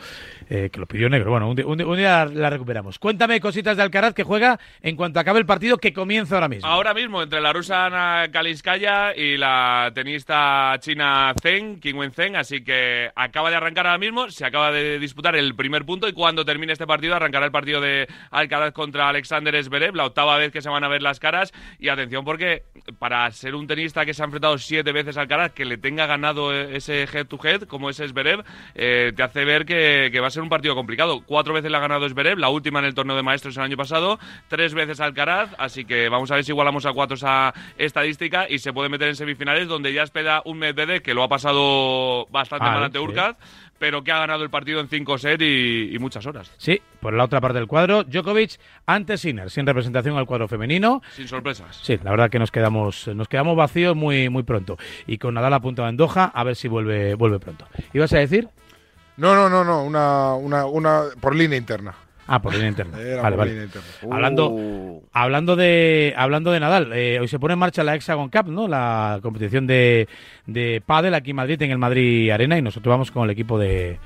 eh, 0.53 0.69
que 0.69 0.81
lo 0.81 0.85
pidió 0.85 1.07
negro. 1.07 1.31
Bueno, 1.31 1.49
un, 1.49 1.97
día 1.97 2.25
la 2.25 2.49
recuperamos. 2.49 2.99
Cuéntame 2.99 3.39
cositas 3.39 3.77
de 3.77 3.83
Alcaraz 3.83 4.13
que 4.13 4.25
juega 4.25 4.59
en 4.81 4.97
cuanto 4.97 5.21
acabe 5.21 5.39
el 5.39 5.45
partido 5.45 5.77
que 5.77 5.93
comienza 5.93 6.35
ahora 6.35 6.49
mismo. 6.49 6.67
Ahora 6.67 6.93
mismo, 6.93 7.23
entre 7.23 7.39
la 7.39 7.53
rusa 7.53 7.85
Ana 7.85 8.29
Kalinskaya 8.29 9.15
y 9.15 9.37
la 9.37 9.93
tenista 9.95 10.75
china 10.81 11.33
Zheng, 11.41 11.79
Qingwen 11.79 12.11
Zheng, 12.11 12.35
así 12.35 12.65
que 12.65 13.09
acaba 13.15 13.49
de 13.49 13.55
arrancar 13.55 13.87
ahora 13.87 13.97
mismo, 13.97 14.29
se 14.29 14.45
acaba 14.45 14.73
de 14.73 14.99
disputar 14.99 15.37
el 15.37 15.55
primer 15.55 15.85
punto 15.85 16.09
y 16.09 16.11
cuando 16.11 16.43
termine 16.43 16.73
este 16.73 16.85
partido 16.85 17.15
arrancará 17.15 17.45
el 17.45 17.53
partido 17.53 17.79
de 17.79 18.09
Alcaraz 18.29 18.73
contra 18.73 19.07
Alexander 19.07 19.63
Zverev, 19.63 19.95
la 19.95 20.05
octava 20.05 20.35
vez 20.35 20.51
que 20.51 20.61
se 20.61 20.67
van 20.67 20.83
a 20.83 20.89
ver 20.89 21.01
las 21.01 21.21
caras 21.21 21.53
y 21.79 21.87
atención 21.87 22.25
porque 22.25 22.63
para 22.99 23.31
ser 23.31 23.55
un 23.55 23.67
tenista 23.67 24.05
que 24.05 24.13
se 24.13 24.21
ha 24.21 24.25
enfrentado 24.25 24.57
siete 24.57 24.91
veces 24.91 25.15
a 25.15 25.21
Alcaraz, 25.21 25.53
que 25.53 25.63
le 25.63 25.77
tenga 25.77 26.07
ganado 26.07 26.53
eh, 26.53 26.75
ese 26.75 27.03
head 27.03 27.27
to 27.27 27.39
head 27.41 27.61
como 27.61 27.89
es 27.89 27.95
Zverev, 27.95 28.43
eh, 28.75 29.13
te 29.15 29.23
hace 29.23 29.45
ver 29.45 29.65
que 29.65 30.19
va 30.19 30.27
a 30.27 30.29
ser 30.29 30.40
un 30.41 30.49
partido 30.49 30.75
complicado. 30.75 31.21
Cuatro 31.25 31.53
veces 31.53 31.71
le 31.71 31.77
ha 31.77 31.79
ganado 31.79 32.07
Zverev, 32.07 32.37
la 32.37 32.49
última 32.49 32.79
en 32.79 32.85
el 32.85 32.93
torneo 32.93 33.15
de 33.15 33.23
maestros 33.23 33.57
el 33.57 33.63
año 33.63 33.77
pasado, 33.77 34.19
tres 34.47 34.73
veces 34.73 34.99
Alcaraz, 34.99 35.49
así 35.57 35.85
que 35.85 36.09
vamos 36.09 36.31
a 36.31 36.35
ver 36.35 36.43
si 36.43 36.51
igualamos 36.51 36.85
a 36.85 36.93
cuatro 36.93 37.15
esa 37.15 37.53
estadística 37.77 38.47
y 38.49 38.59
se 38.59 38.73
puede 38.73 38.89
meter 38.89 39.07
en 39.09 39.15
semifinales 39.15 39.67
donde 39.67 39.93
ya 39.93 40.03
espera 40.03 40.41
un 40.45 40.59
Medvedev 40.59 41.01
que 41.01 41.13
lo 41.13 41.23
ha 41.23 41.27
pasado 41.27 42.27
bastante 42.31 42.65
Vale, 42.65 42.75
mal 42.75 42.83
ante 42.85 42.99
sí. 42.99 43.03
Urkaz, 43.03 43.37
pero 43.77 44.03
que 44.03 44.11
ha 44.11 44.19
ganado 44.19 44.43
el 44.43 44.49
partido 44.49 44.79
en 44.79 44.87
cinco 44.87 45.17
sets 45.17 45.43
y, 45.43 45.89
y 45.93 45.99
muchas 45.99 46.25
horas. 46.25 46.53
Sí, 46.57 46.81
por 46.99 47.13
la 47.13 47.23
otra 47.23 47.41
parte 47.41 47.57
del 47.57 47.67
cuadro, 47.67 48.03
Djokovic 48.03 48.59
ante 48.85 49.17
Sinner, 49.17 49.49
sin 49.49 49.65
representación 49.65 50.17
al 50.17 50.25
cuadro 50.25 50.47
femenino. 50.47 51.01
Sin 51.15 51.27
sorpresas. 51.27 51.79
Sí, 51.81 51.99
la 52.03 52.11
verdad 52.11 52.29
que 52.29 52.39
nos 52.39 52.51
quedamos 52.51 53.07
nos 53.07 53.27
quedamos 53.27 53.55
vacíos 53.55 53.95
muy 53.95 54.29
muy 54.29 54.43
pronto. 54.43 54.77
Y 55.07 55.17
con 55.17 55.33
Nadal 55.33 55.53
apuntado 55.53 55.89
en 55.89 55.97
Doha, 55.97 56.25
a 56.25 56.43
ver 56.43 56.55
si 56.55 56.67
vuelve 56.67 57.15
vuelve 57.15 57.39
pronto. 57.39 57.67
¿Ibas 57.93 58.13
a 58.13 58.19
decir? 58.19 58.47
No, 59.21 59.35
no, 59.35 59.49
no, 59.49 59.63
no, 59.63 59.83
una, 59.83 60.33
una, 60.35 60.65
una 60.65 61.01
por 61.19 61.35
línea 61.35 61.57
interna. 61.57 61.93
Ah, 62.27 62.41
por 62.41 62.53
línea 62.53 62.69
interna. 62.69 62.97
Era 62.99 63.21
vale, 63.21 63.35
por 63.35 63.37
vale. 63.39 63.51
línea 63.51 63.65
interna. 63.65 63.87
Hablando, 64.15 64.49
Uh. 64.49 65.03
hablando 65.13 65.55
de 65.55 66.13
hablando 66.17 66.51
de 66.51 66.59
Nadal, 66.59 66.91
eh, 66.93 67.19
hoy 67.19 67.27
se 67.27 67.39
pone 67.39 67.53
en 67.53 67.59
marcha 67.59 67.83
la 67.83 67.95
Hexagon 67.95 68.29
Cup, 68.29 68.47
¿no? 68.47 68.67
La 68.67 69.19
competición 69.21 69.67
de, 69.67 70.07
de 70.45 70.81
pádel 70.85 71.13
aquí 71.13 71.31
en 71.31 71.35
Madrid, 71.35 71.61
en 71.61 71.71
el 71.71 71.77
Madrid 71.77 72.31
Arena, 72.31 72.57
y 72.57 72.61
nosotros 72.61 72.91
vamos 72.91 73.11
con 73.11 73.23
el 73.25 73.29
equipo 73.31 73.59
de, 73.59 73.99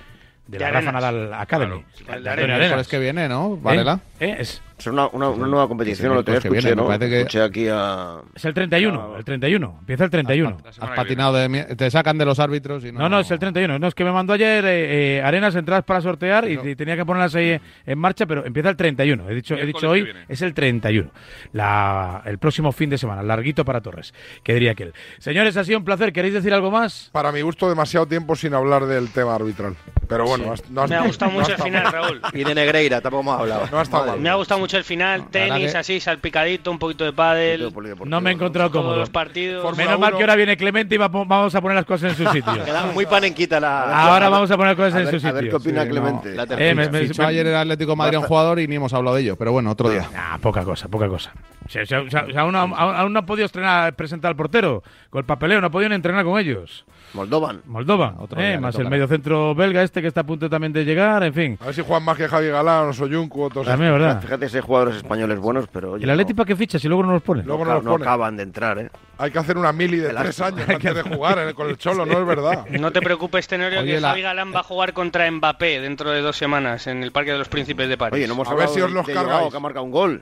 de 0.48 0.60
la 0.60 0.68
De 0.68 0.72
Rafa 0.74 0.90
Arenas. 0.90 0.94
Nadal 1.14 1.34
Academy. 1.34 1.84
Claro, 2.06 2.12
De 2.12 2.18
el 2.18 2.24
de 2.24 2.30
Arenas. 2.30 2.58
Arenas. 2.60 2.88
Que 2.88 3.00
viene, 3.00 3.30
¿no? 3.30 3.58
Varela. 3.58 4.00
¿Eh? 4.20 4.36
Es, 4.40 4.62
Es 4.78 4.88
una, 4.88 5.08
una, 5.08 5.30
una 5.30 5.48
nueva 5.48 5.68
competición, 5.70 6.14
lo 6.14 6.24
tenía 6.24 6.40
escuché, 6.40 6.54
viene, 6.54 6.70
me 6.72 6.76
¿no? 6.76 6.88
parece 6.88 7.10
que- 7.10 7.18
Escuché 7.22 7.42
aquí 7.42 7.68
a... 7.72 8.18
es 8.36 8.44
el 8.44 8.54
31, 8.54 9.16
el 9.18 9.24
31. 9.24 9.76
Empieza 9.80 10.04
el 10.04 10.10
31. 10.10 10.58
Has 10.68 10.78
patinado 10.96 11.34
de 11.36 11.48
mi- 11.48 11.64
Te 11.64 11.90
sacan 11.90 12.18
de 12.18 12.26
los 12.26 12.40
árbitros 12.40 12.84
y 12.84 12.92
no. 12.92 13.00
No, 13.00 13.08
no, 13.10 13.20
es 13.22 13.32
el 13.32 13.40
31. 13.40 13.80
No, 13.80 13.88
es 13.88 13.96
que 13.96 14.04
me 14.04 14.12
mandó 14.12 14.34
ayer 14.34 14.66
eh, 14.66 15.18
eh, 15.18 15.22
Arenas 15.24 15.56
entradas 15.56 15.86
para 15.86 16.02
sortear 16.02 16.50
y, 16.50 16.60
y 16.62 16.76
tenía 16.76 16.98
que 16.98 17.06
ponerlas 17.06 17.34
ahí 17.36 17.58
en 17.86 17.98
marcha, 17.98 18.26
pero 18.26 18.46
empieza 18.46 18.70
el 18.70 18.76
31. 18.76 19.30
He 19.30 19.36
dicho, 19.36 19.56
he 19.56 19.66
dicho 19.66 19.90
hoy, 19.90 20.08
es 20.28 20.42
el 20.42 20.54
31. 20.54 21.10
La, 21.54 22.22
el 22.26 22.38
próximo 22.38 22.72
fin 22.72 22.90
de 22.90 22.98
semana, 22.98 23.24
larguito 23.24 23.64
para 23.64 23.80
Torres, 23.82 24.14
que 24.44 24.54
diría 24.54 24.72
aquel. 24.72 24.94
Señores, 25.20 25.56
ha 25.58 25.64
sido 25.64 25.78
un 25.80 25.86
placer. 25.86 26.12
¿Queréis 26.12 26.34
decir 26.34 26.54
algo 26.54 26.70
más? 26.72 27.10
Para 27.14 27.32
mi 27.32 27.42
gusto, 27.42 27.70
demasiado 27.70 28.06
tiempo 28.08 28.36
sin 28.36 28.54
hablar 28.54 28.86
del 28.86 29.10
tema 29.12 29.36
arbitral. 29.36 29.76
Pero 30.08 30.26
bueno, 30.26 30.52
has- 30.52 30.70
no 30.70 30.82
has- 30.84 30.90
Me 30.90 30.96
ha 30.98 31.02
gustado 31.04 31.32
no 31.32 31.40
mucho 31.40 31.54
el 31.54 31.62
final. 31.62 31.92
Raúl. 31.92 32.22
Y 32.34 32.44
de 32.44 32.54
Negreira 32.56 33.02
tampoco 33.02 33.22
hemos 33.22 33.40
hablado. 33.40 33.68
No 33.72 33.80
ha 33.80 33.82
estado 33.82 34.06
mal. 34.08 34.20
Me 34.20 34.30
ha 34.30 34.36
gustado 34.36 34.60
mucho 34.66 34.78
el 34.78 34.84
final, 34.84 35.28
tenis 35.30 35.72
que- 35.72 35.78
así, 35.78 36.00
salpicadito, 36.00 36.72
un 36.72 36.80
poquito 36.80 37.04
de 37.06 37.14
pádel. 37.14 37.72
No 38.06 38.20
me 38.22 38.32
he 38.32 38.34
encontrado 38.34 38.70
Todos 38.70 38.84
cómodo. 38.84 39.00
los 39.00 39.10
partidos. 39.10 39.78
Menos 39.78 40.00
mal 40.00 40.16
que 40.16 40.24
ahora 40.24 40.36
viene 40.36 40.58
Clemente 40.58 40.96
y 40.96 40.98
va- 40.98 41.08
vamos 41.08 41.54
a 41.54 41.62
poner 41.62 41.76
las 41.76 41.86
cosas 41.86 42.12
en 42.20 42.26
su 42.26 42.32
sitio. 42.34 42.54
Muy 42.94 43.06
panenquita 43.06 43.60
la. 43.60 44.06
Ahora 44.08 44.30
vamos 44.30 44.50
a 44.52 44.58
poner 44.58 44.76
cosas 44.76 44.96
A 44.96 45.00
en 45.00 45.06
ver- 45.06 45.14
su 45.14 45.20
sitio. 45.20 45.30
a 45.30 45.42
ver 45.42 45.50
qué 45.50 45.56
opina 45.56 45.84
Sí, 45.84 45.90
Clemente. 45.90 46.36
La 46.36 46.44
Eh, 46.44 46.48
tercera. 46.48 46.76
me- 46.76 46.90
me- 46.90 47.08
Fichó 47.08 47.22
me- 47.22 47.28
ayer 47.30 47.48
el 47.48 47.56
Atlético 47.56 47.92
de 47.92 47.96
Madrid 47.98 48.16
a 48.16 48.20
un 48.20 48.26
jugador 48.26 48.60
y 48.60 48.68
ni 48.68 48.76
hemos 48.76 48.94
hablado 48.94 49.16
de 49.16 49.22
ello, 49.24 49.36
pero 49.36 49.52
bueno, 49.52 49.72
otro 49.72 49.90
día. 49.90 50.10
Ah, 50.16 50.38
poca 50.42 50.64
cosa, 50.64 50.88
poca 50.88 51.08
cosa. 51.08 51.32
O 51.66 51.70
sea, 51.70 51.84
o 51.84 51.86
sea, 51.86 52.02
o 52.02 52.10
sea, 52.10 52.26
o 52.28 52.32
sea, 52.32 52.42
aún, 52.42 52.52
no- 52.54 52.60
aún- 52.60 52.74
aún 52.96 53.14
no 53.14 53.20
ha 53.20 53.26
podido 53.26 53.46
estrenar, 53.46 53.96
presentar 53.96 54.30
al 54.30 54.36
portero 54.36 54.84
con 55.10 55.20
el 55.20 55.26
papeleo, 55.26 55.62
no 55.62 55.68
ha 55.68 55.72
podido 55.72 55.90
ni 55.90 55.96
entrenar 55.96 56.24
con 56.26 56.40
ellos. 56.40 56.86
Moldovan. 57.16 57.62
Moldova, 57.66 58.16
Otro 58.20 58.40
eh, 58.42 58.60
más 58.60 58.76
el 58.76 58.80
tocará. 58.84 58.90
medio 58.90 59.08
centro 59.08 59.56
belga 59.56 59.82
este 59.82 60.02
que 60.02 60.08
está 60.10 60.22
a 60.22 60.24
punto 60.26 60.50
también 60.50 60.74
de 60.74 60.84
llegar, 60.86 61.24
en 61.24 61.34
fin. 61.34 61.58
A 61.62 61.66
ver 61.66 61.74
si 61.76 61.82
juegan 61.82 62.04
más 62.04 62.18
que 62.18 62.28
Javi 62.28 62.50
Galán 62.50 62.90
o 62.90 62.94
Soyuncu 62.94 63.44
o 63.44 63.50
todos 63.50 63.66
También. 63.68 63.94
¿verdad? 63.94 64.22
Fíjate 64.22 64.50
si 64.50 64.58
hay 64.58 64.62
jugadores 64.64 64.98
españoles 64.98 65.40
buenos, 65.40 65.66
pero 65.72 65.94
oye, 65.94 66.02
¿Y 66.02 66.04
el 66.04 66.10
Atleti 66.12 66.34
para 66.34 66.46
qué 66.48 66.56
fichas 66.56 66.82
si 66.82 66.88
luego 66.88 67.04
no 67.04 67.14
los 67.14 67.22
pone? 67.24 67.44
Luego 67.44 67.64
no, 67.66 67.70
no 67.72 67.76
los 67.78 67.84
no 67.86 67.92
pone. 67.94 68.04
acaban 68.06 68.38
de 68.38 68.44
entrar, 68.44 68.78
¿eh? 68.80 68.90
Hay 69.18 69.32
que 69.32 69.40
hacer 69.40 69.58
una 69.58 69.72
mili 69.72 69.98
de 69.98 70.10
tres 70.10 70.42
años 70.42 70.68
antes 70.68 70.94
de 70.96 71.02
jugar 71.16 71.40
eh, 71.40 71.54
con 71.54 71.70
el 71.70 71.78
Cholo, 71.78 72.06
no 72.06 72.20
es 72.20 72.26
verdad. 72.28 72.66
No 72.80 72.92
te 72.92 73.02
preocupes, 73.02 73.48
Tenorio, 73.48 73.80
Oye, 73.80 73.96
que 73.96 74.02
la- 74.02 74.10
Javi 74.10 74.22
Galán 74.22 74.54
va 74.54 74.60
a 74.60 74.64
jugar 74.64 74.94
contra 74.94 75.30
Mbappé 75.32 75.80
dentro 75.80 76.12
de 76.12 76.22
dos 76.22 76.36
semanas 76.38 76.86
en 76.88 77.02
el 77.02 77.12
Parque 77.12 77.32
de 77.32 77.38
los 77.38 77.48
Príncipes 77.48 77.88
de 77.90 77.98
París. 77.98 78.16
Oye, 78.18 78.28
no 78.28 78.34
hemos 78.34 78.48
A 78.48 78.52
ver 78.52 78.64
hablado 78.68 78.74
si 78.76 78.82
os 78.82 78.90
de- 78.90 78.94
los. 78.94 79.06
Joao, 79.26 79.50
que 79.50 79.58
ha 79.58 79.60
marcado 79.62 79.86
un 79.86 79.92
gol. 79.92 80.22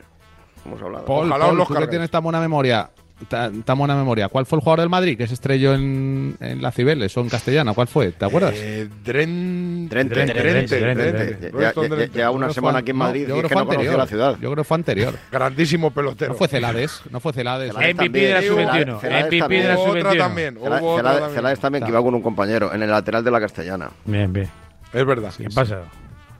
Hemos 0.66 0.82
hablado. 0.82 1.06
Paul, 1.06 1.28
Ojalá 1.28 1.46
Paul, 1.46 1.52
os 1.52 1.58
los 1.58 1.68
tú 1.68 1.74
que 1.84 1.88
tienes 1.88 2.10
tan 2.12 2.24
buena 2.24 2.40
memoria, 2.40 2.90
tan, 3.28 3.64
tan 3.64 3.78
buena 3.78 3.96
memoria, 3.96 4.28
¿cuál 4.30 4.46
fue 4.46 4.58
el 4.58 4.62
jugador 4.64 4.80
del 4.82 4.90
Madrid 4.90 5.18
que 5.18 5.28
se 5.28 5.34
estrelló 5.34 5.74
en, 5.74 6.36
en 6.40 6.62
la 6.62 6.72
Cibeles 6.72 7.16
o 7.18 7.22
en 7.22 7.30
castellana? 7.30 7.74
¿Cuál 7.74 7.88
fue? 7.88 8.12
¿Te 8.12 8.26
acuerdas? 8.26 8.54
Eh, 8.56 8.88
Dren... 9.04 9.90
Drente, 9.90 10.16
Drente, 10.16 10.34
Drente. 10.80 10.80
Drente. 10.80 11.52
Ya- 11.60 11.74
ya- 12.14 12.32
una 12.32 12.48
Yo 12.48 12.54
semana 12.54 12.74
fue- 12.74 12.82
aquí 12.82 12.92
en 12.92 12.98
no, 12.98 13.04
Madrid 13.06 13.22
yo 13.22 13.26
y 13.26 13.28
creo 13.28 13.38
es 13.38 13.44
que 13.44 13.54
fue 13.54 13.64
no 13.66 13.72
anterior. 13.72 13.98
la 13.98 14.08
ciudad. 14.08 14.32
Yo 14.34 14.52
creo 14.52 14.56
que 14.56 14.64
fue 14.64 14.76
anterior. 14.78 15.14
Grandísimo 15.32 15.92
pelotero. 15.92 16.32
No 16.34 16.38
fue 16.38 16.48
Celades, 16.48 17.02
no 17.10 17.20
fue 17.20 17.34
Celades. 17.34 17.72
Celades 17.74 17.96
MVP 17.96 18.20
de 18.20 18.34
la 18.34 18.42
también. 18.42 18.88
sub-21. 18.88 19.00
Celades 19.02 19.26
MVP 19.28 19.54
de 19.56 19.64
la 19.68 19.76
también. 19.76 19.78
Otra 19.78 20.12
sub-21. 20.12 20.18
también. 20.18 20.56
Cela- 20.56 20.82
Hubo 20.82 20.94
otra 20.94 21.04
Celades- 21.04 21.20
también. 21.20 21.36
Celades 21.36 21.60
también, 21.60 21.84
que 21.84 21.90
iba 21.92 22.02
con 22.02 22.16
un 22.16 22.22
compañero, 22.22 22.74
en 22.74 22.82
el 22.84 22.90
lateral 22.90 23.24
de 23.24 23.32
la 23.32 23.40
castellana. 23.40 23.90
Bien, 24.06 24.32
bien. 24.34 24.50
Es 24.94 25.06
verdad. 25.06 25.34
¿Qué 25.38 25.50
pasa? 25.50 25.82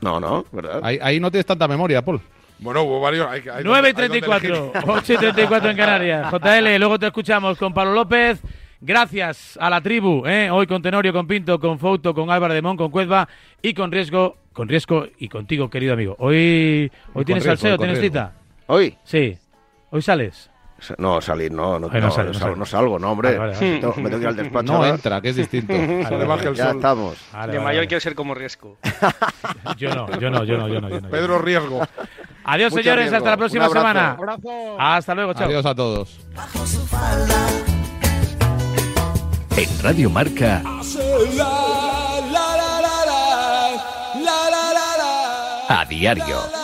No, 0.02 0.20
no, 0.20 0.46
¿verdad? 0.52 0.80
Ahí, 0.84 1.00
ahí 1.02 1.20
no 1.20 1.32
tienes 1.32 1.46
tanta 1.46 1.68
memoria, 1.68 2.02
Paul. 2.04 2.20
Bueno, 2.60 2.84
hubo 2.84 3.00
varios. 3.00 3.28
hay 3.28 3.42
hay 3.42 3.64
9 3.64 3.64
y 3.64 3.64
donde- 3.64 3.78
hay 3.78 3.92
donde 3.92 3.94
34, 4.22 4.56
elegir. 4.56 4.90
8 4.90 5.14
y 5.14 5.18
34 5.18 5.70
en 5.70 5.78
Canarias. 5.78 6.32
JL, 6.32 6.78
luego 6.80 7.00
te 7.00 7.08
escuchamos 7.08 7.58
con 7.58 7.74
Pablo 7.74 7.94
López. 7.94 8.42
Gracias 8.82 9.58
a 9.62 9.70
la 9.70 9.80
tribu, 9.80 10.26
¿eh? 10.28 10.50
hoy 10.52 10.68
con 10.68 10.82
Tenorio, 10.82 11.14
con 11.14 11.26
Pinto, 11.26 11.58
con 11.60 11.80
Fouto, 11.80 12.14
con 12.14 12.30
Álvaro 12.30 12.54
de 12.54 12.62
Mon, 12.62 12.76
con 12.76 12.92
Cuezba 12.92 13.30
y 13.62 13.74
con 13.74 13.92
Riesgo, 13.92 14.36
con 14.52 14.68
Riesgo 14.68 15.08
y 15.20 15.30
contigo, 15.30 15.70
querido 15.70 15.94
amigo. 15.94 16.18
Hoy, 16.20 16.92
hoy 17.14 17.24
tienes 17.24 17.46
riesgo, 17.46 17.58
salseo, 17.62 17.78
tienes 17.78 18.00
riesgo. 18.00 18.14
cita. 18.20 18.34
¿Hoy? 18.68 18.98
Sí. 19.06 19.38
Hoy 19.90 20.02
sales. 20.02 20.50
No, 20.98 21.22
salir, 21.22 21.52
no, 21.52 21.80
no, 21.80 21.88
Ay, 21.92 22.02
no 22.02 22.08
no, 22.08 22.12
sale, 22.14 22.28
no 22.32 22.34
salgo, 22.40 22.56
no 22.56 22.66
salgo, 22.66 23.00
no, 23.00 23.12
hombre. 23.12 23.38
Vale, 23.38 23.54
vale, 23.54 23.54
vale. 23.54 23.80
Tengo- 23.80 23.96
me 23.98 24.04
tengo 24.04 24.18
que 24.18 24.22
ir 24.24 24.28
al 24.28 24.36
despacho. 24.36 24.72
No 24.72 24.78
ahora. 24.78 24.90
entra, 24.90 25.22
que 25.22 25.30
es 25.30 25.36
distinto. 25.36 25.74
Ya 26.54 26.70
estamos. 26.72 27.18
Vale, 27.32 27.52
de 27.52 27.58
vale, 27.58 27.60
mayor 27.60 27.76
vale. 27.80 27.88
quiero 27.88 28.02
ser 28.02 28.16
como 28.16 28.34
Riesco. 28.34 28.78
Yo 29.78 29.94
no, 29.96 30.08
yo 30.20 30.30
no, 30.30 30.44
yo 30.44 30.58
no, 30.58 30.68
yo 30.68 30.82
no. 30.82 30.90
Yo 30.90 31.02
no. 31.02 31.10
Pedro 31.10 31.40
Riesgo. 31.40 31.82
Adiós, 32.46 32.72
Mucho 32.72 32.84
señores, 32.84 33.04
riesgo. 33.06 33.18
hasta 33.18 33.30
la 33.30 33.36
Un 33.36 33.40
próxima 33.40 33.66
abrazo. 33.66 33.88
semana. 33.88 34.18
Un 34.20 34.76
Hasta 34.82 35.16
luego, 35.16 35.34
chao. 35.34 35.46
Adiós 35.48 35.66
a 35.66 35.76
todos. 35.76 36.20
En 39.56 39.84
Radio 39.84 40.10
Marca, 40.10 40.62
a 45.70 45.86
diario. 45.86 46.63